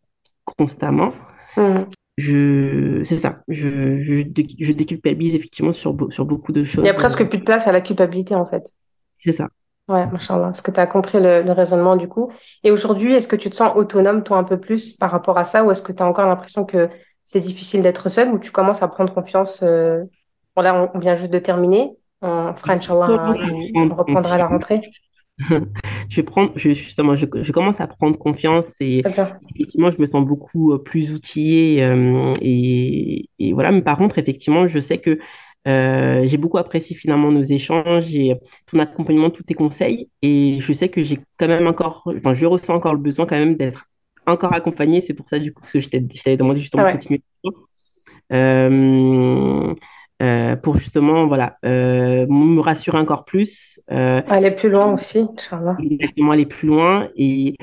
constamment. 0.56 1.12
Mmh 1.56 1.84
je 2.16 3.02
c'est 3.04 3.18
ça. 3.18 3.40
Je, 3.48 4.00
je, 4.02 4.22
je, 4.60 4.72
déculpabilise 4.72 5.34
effectivement 5.34 5.72
sur, 5.72 5.96
sur 6.10 6.24
beaucoup 6.24 6.52
de 6.52 6.62
choses 6.62 6.84
il 6.84 6.86
y 6.86 6.90
a 6.90 6.94
presque 6.94 7.28
plus 7.28 7.38
de 7.38 7.44
place 7.44 7.66
à 7.66 7.72
la 7.72 7.80
culpabilité 7.80 8.34
en 8.34 8.46
fait. 8.46 8.72
C'est 9.18 9.32
ça. 9.32 9.48
Ouais 9.88 10.06
machallah 10.06 10.46
parce 10.46 10.62
que 10.62 10.70
tu 10.70 10.80
as 10.80 10.86
compris 10.86 11.20
le, 11.20 11.42
le, 11.42 11.52
raisonnement 11.52 11.96
du 11.96 12.08
coup. 12.08 12.32
Et 12.62 12.70
aujourd'hui 12.70 13.14
est-ce 13.14 13.28
que 13.28 13.36
tu 13.36 13.50
te 13.50 13.56
sens 13.56 13.72
autonome 13.76 14.22
toi 14.22 14.38
un 14.38 14.44
peu 14.44 14.58
plus 14.58 14.92
par 14.92 15.10
rapport 15.10 15.38
à 15.38 15.44
ça 15.44 15.64
ou 15.64 15.70
est-ce 15.70 15.82
que 15.82 15.92
tu 15.92 16.02
as 16.02 16.06
encore 16.06 16.26
l'impression 16.26 16.64
que 16.64 16.88
c'est 17.24 17.40
difficile 17.40 17.82
d'être 17.82 18.08
seule 18.08 18.32
ou 18.32 18.38
tu 18.38 18.52
commences 18.52 18.82
à 18.82 18.88
prendre 18.88 19.12
confiance 19.12 19.62
euh... 19.62 20.04
bon 20.54 20.62
là 20.62 20.90
on, 20.94 20.98
vient 20.98 21.16
juste 21.16 21.32
de 21.32 21.38
terminer. 21.38 21.96
On 22.22 22.54
fera 22.54 22.74
inchallah 22.74 23.34
on 23.74 23.88
reprendra 23.94 24.38
la 24.38 24.46
rentrée 24.46 24.82
je 26.08 26.20
prends, 26.20 26.50
je, 26.56 26.72
justement, 26.72 27.16
je, 27.16 27.26
je, 27.42 27.52
commence 27.52 27.80
à 27.80 27.86
prendre 27.86 28.16
confiance 28.18 28.72
et 28.80 29.02
effectivement, 29.54 29.90
je 29.90 30.00
me 30.00 30.06
sens 30.06 30.24
beaucoup 30.24 30.72
euh, 30.72 30.78
plus 30.78 31.12
outillée 31.12 31.82
euh, 31.82 32.32
et, 32.40 33.28
et, 33.38 33.52
voilà. 33.52 33.72
Mais 33.72 33.82
par 33.82 33.98
contre, 33.98 34.18
effectivement, 34.18 34.66
je 34.66 34.78
sais 34.78 34.98
que 34.98 35.18
euh, 35.66 36.22
j'ai 36.26 36.36
beaucoup 36.36 36.58
apprécié 36.58 36.94
finalement 36.94 37.32
nos 37.32 37.42
échanges 37.42 38.14
et 38.14 38.36
ton 38.70 38.78
accompagnement, 38.78 39.30
tous 39.30 39.42
tes 39.42 39.54
conseils 39.54 40.08
et 40.22 40.58
je 40.60 40.72
sais 40.72 40.88
que 40.88 41.02
j'ai 41.02 41.18
quand 41.38 41.48
même 41.48 41.66
encore, 41.66 42.02
enfin, 42.06 42.34
je 42.34 42.46
ressens 42.46 42.74
encore 42.74 42.92
le 42.94 43.00
besoin 43.00 43.26
quand 43.26 43.36
même 43.38 43.56
d'être 43.56 43.86
encore 44.26 44.52
accompagnée. 44.52 45.00
C'est 45.00 45.14
pour 45.14 45.28
ça, 45.28 45.38
du 45.38 45.52
coup, 45.52 45.64
que 45.72 45.80
je 45.80 45.88
t'avais 45.88 46.36
demandé 46.36 46.60
justement 46.60 46.84
de 46.84 46.88
Ouais. 46.88 46.92
continuer. 46.92 47.22
Euh, 48.32 49.74
euh, 50.22 50.56
pour 50.56 50.76
justement, 50.76 51.26
voilà, 51.26 51.58
euh, 51.64 52.26
me 52.28 52.60
rassurer 52.60 52.98
encore 52.98 53.24
plus. 53.24 53.80
Euh, 53.90 54.22
Aller 54.28 54.50
plus 54.52 54.70
loin 54.70 54.92
aussi, 54.92 55.18
Inch'Allah. 55.20 55.76
exactement 55.78 56.32
aller 56.32 56.46
plus 56.46 56.68
loin 56.68 57.08
et, 57.16 57.56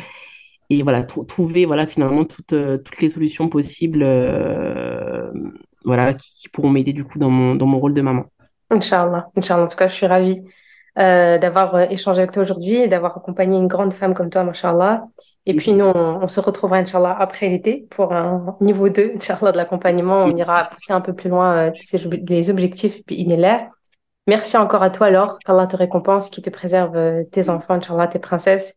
et 0.70 0.84
voilà, 0.84 1.04
trouver 1.04 1.66
voilà, 1.66 1.88
finalement 1.88 2.26
toutes, 2.26 2.54
toutes 2.84 3.02
les 3.02 3.10
solutions 3.10 3.49
possibles 3.49 4.04
voilà, 5.86 6.14
qui, 6.14 6.30
qui 6.41 6.49
pourront 6.49 6.70
m'aider 6.70 6.93
du 6.93 7.04
coup 7.04 7.20
dans 7.20 7.30
mon, 7.30 7.56
dans 7.56 7.66
mon 7.66 7.80
rôle 7.80 7.93
de 7.93 8.02
maman. 8.02 8.26
Inch'Allah. 8.70 9.30
Inch'Allah. 9.38 9.64
En 9.64 9.68
tout 9.68 9.78
cas, 9.78 9.88
je 9.88 9.93
suis 9.93 10.06
ravie 10.06 10.41
d'avoir 10.95 11.80
échangé 11.91 12.20
avec 12.20 12.32
toi 12.32 12.43
aujourd'hui 12.43 12.76
et 12.76 12.88
d'avoir 12.88 13.18
accompagné 13.18 13.58
une 13.58 13.68
grande 13.68 13.93
femme 13.93 14.14
comme 14.14 14.30
toi, 14.30 14.41
Inch'Allah. 14.41 15.06
Et 15.46 15.56
puis, 15.56 15.74
nous, 15.74 15.86
on, 15.86 16.24
on 16.24 16.28
se 16.28 16.39
retrouvera, 16.39 16.78
Inch'Allah, 16.78 17.16
après 17.20 17.50
l'été 17.50 17.88
pour 17.89 18.14
un 18.14 18.58
niveau 18.62 18.89
2, 18.89 19.14
Inch'Allah, 19.16 19.52
de 19.52 19.58
l'accompagnement. 19.58 20.24
On 20.24 20.36
ira 20.36 20.66
pousser 20.66 20.94
un 20.94 21.02
peu 21.02 21.14
plus 21.14 21.30
loin 21.30 21.70
euh, 21.70 21.72
les 22.28 22.50
objectifs, 22.50 23.04
puis 23.06 23.16
il 23.20 23.32
est 23.32 23.38
là. 23.38 23.70
Merci 24.28 24.58
encore 24.58 24.84
à 24.84 24.92
toi, 24.92 25.10
Laure. 25.10 25.39
Qu'Allah 25.46 25.68
te 25.68 25.76
récompense, 25.76 26.30
qui 26.30 26.42
te 26.42 26.50
préserve 26.50 26.96
euh, 26.96 27.24
tes 27.32 27.50
enfants, 27.50 27.74
Inch'Allah, 27.74 28.08
tes 28.08 28.20
princesses, 28.20 28.76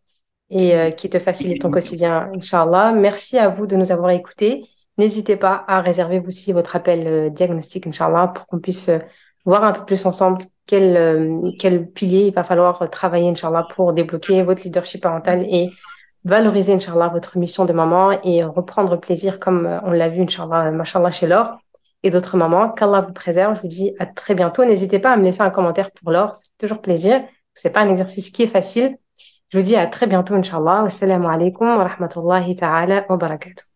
et 0.51 0.75
euh, 0.75 0.91
qui 0.91 1.11
te 1.11 1.19
facilite 1.19 1.63
ton 1.63 1.71
quotidien, 1.71 2.31
Inch'Allah. 2.35 2.93
Merci 2.93 3.39
à 3.39 3.49
vous 3.49 3.67
de 3.67 3.77
nous 3.77 3.93
avoir 3.93 4.11
écoutés. 4.11 4.65
N'hésitez 4.99 5.37
pas 5.37 5.65
à 5.67 5.81
réserver 5.81 6.21
vous 6.21 6.29
aussi 6.29 6.53
votre 6.53 6.77
appel 6.77 7.07
euh, 7.07 7.31
diagnostic, 7.31 7.87
Inch'Allah, 7.87 8.29
pour 8.29 8.47
qu'on 8.47 8.61
puisse 8.61 8.89
euh, 8.89 8.99
voir 9.45 9.65
un 9.65 9.73
peu 9.73 9.85
plus 9.85 10.07
ensemble 10.07 10.39
quel, 10.67 11.53
quel 11.59 11.91
pilier 11.91 12.29
il 12.29 12.35
va 12.35 12.43
falloir 12.43 12.89
travailler, 12.89 13.29
Inch'Allah, 13.29 13.67
pour 13.75 13.93
débloquer 13.93 14.43
votre 14.43 14.63
leadership 14.63 15.03
parental 15.03 15.45
et 15.47 15.71
valoriser, 16.25 16.73
Inch'Allah, 16.75 17.09
votre 17.09 17.39
mission 17.39 17.65
de 17.65 17.73
maman 17.73 18.13
et 18.23 18.45
reprendre 18.45 18.97
plaisir 18.97 19.39
comme 19.41 19.67
euh, 19.67 19.81
on 19.85 19.91
l'a 19.93 20.09
vu, 20.09 20.23
Inch'Allah, 20.23 20.71
Mashallah, 20.71 21.11
chez 21.11 21.27
Laure 21.27 21.59
et 22.03 22.11
d'autres 22.11 22.37
mamans. 22.37 22.71
Qu'Allah 22.71 23.03
vous 23.03 23.13
préserve. 23.13 23.57
Je 23.57 23.63
vous 23.63 23.69
dis 23.69 23.95
à 23.99 24.07
très 24.07 24.35
bientôt. 24.35 24.65
N'hésitez 24.65 24.99
pas 24.99 25.13
à 25.13 25.17
me 25.17 25.25
laisser 25.25 25.43
un 25.43 25.51
commentaire 25.51 25.91
pour 25.93 26.11
Laure. 26.11 26.35
C'est 26.37 26.67
toujours 26.67 26.83
plaisir. 26.83 27.23
C'est 27.55 27.71
pas 27.71 27.81
un 27.81 27.91
exercice 27.91 28.31
qui 28.31 28.43
est 28.43 28.47
facile. 28.49 28.97
Je 29.51 29.59
vous 29.59 29.65
dis 29.65 29.77
à 29.77 29.87
très 29.87 30.07
bientôt, 30.07 30.35
Inch'Allah. 30.35 30.83
Wassalamu 30.85 31.27
alaikum 31.27 31.69
wa 31.69 31.85
rahmatullahi 31.85 32.57
ta'ala 32.57 33.07
wa 33.09 33.17
barakatuh. 33.17 33.74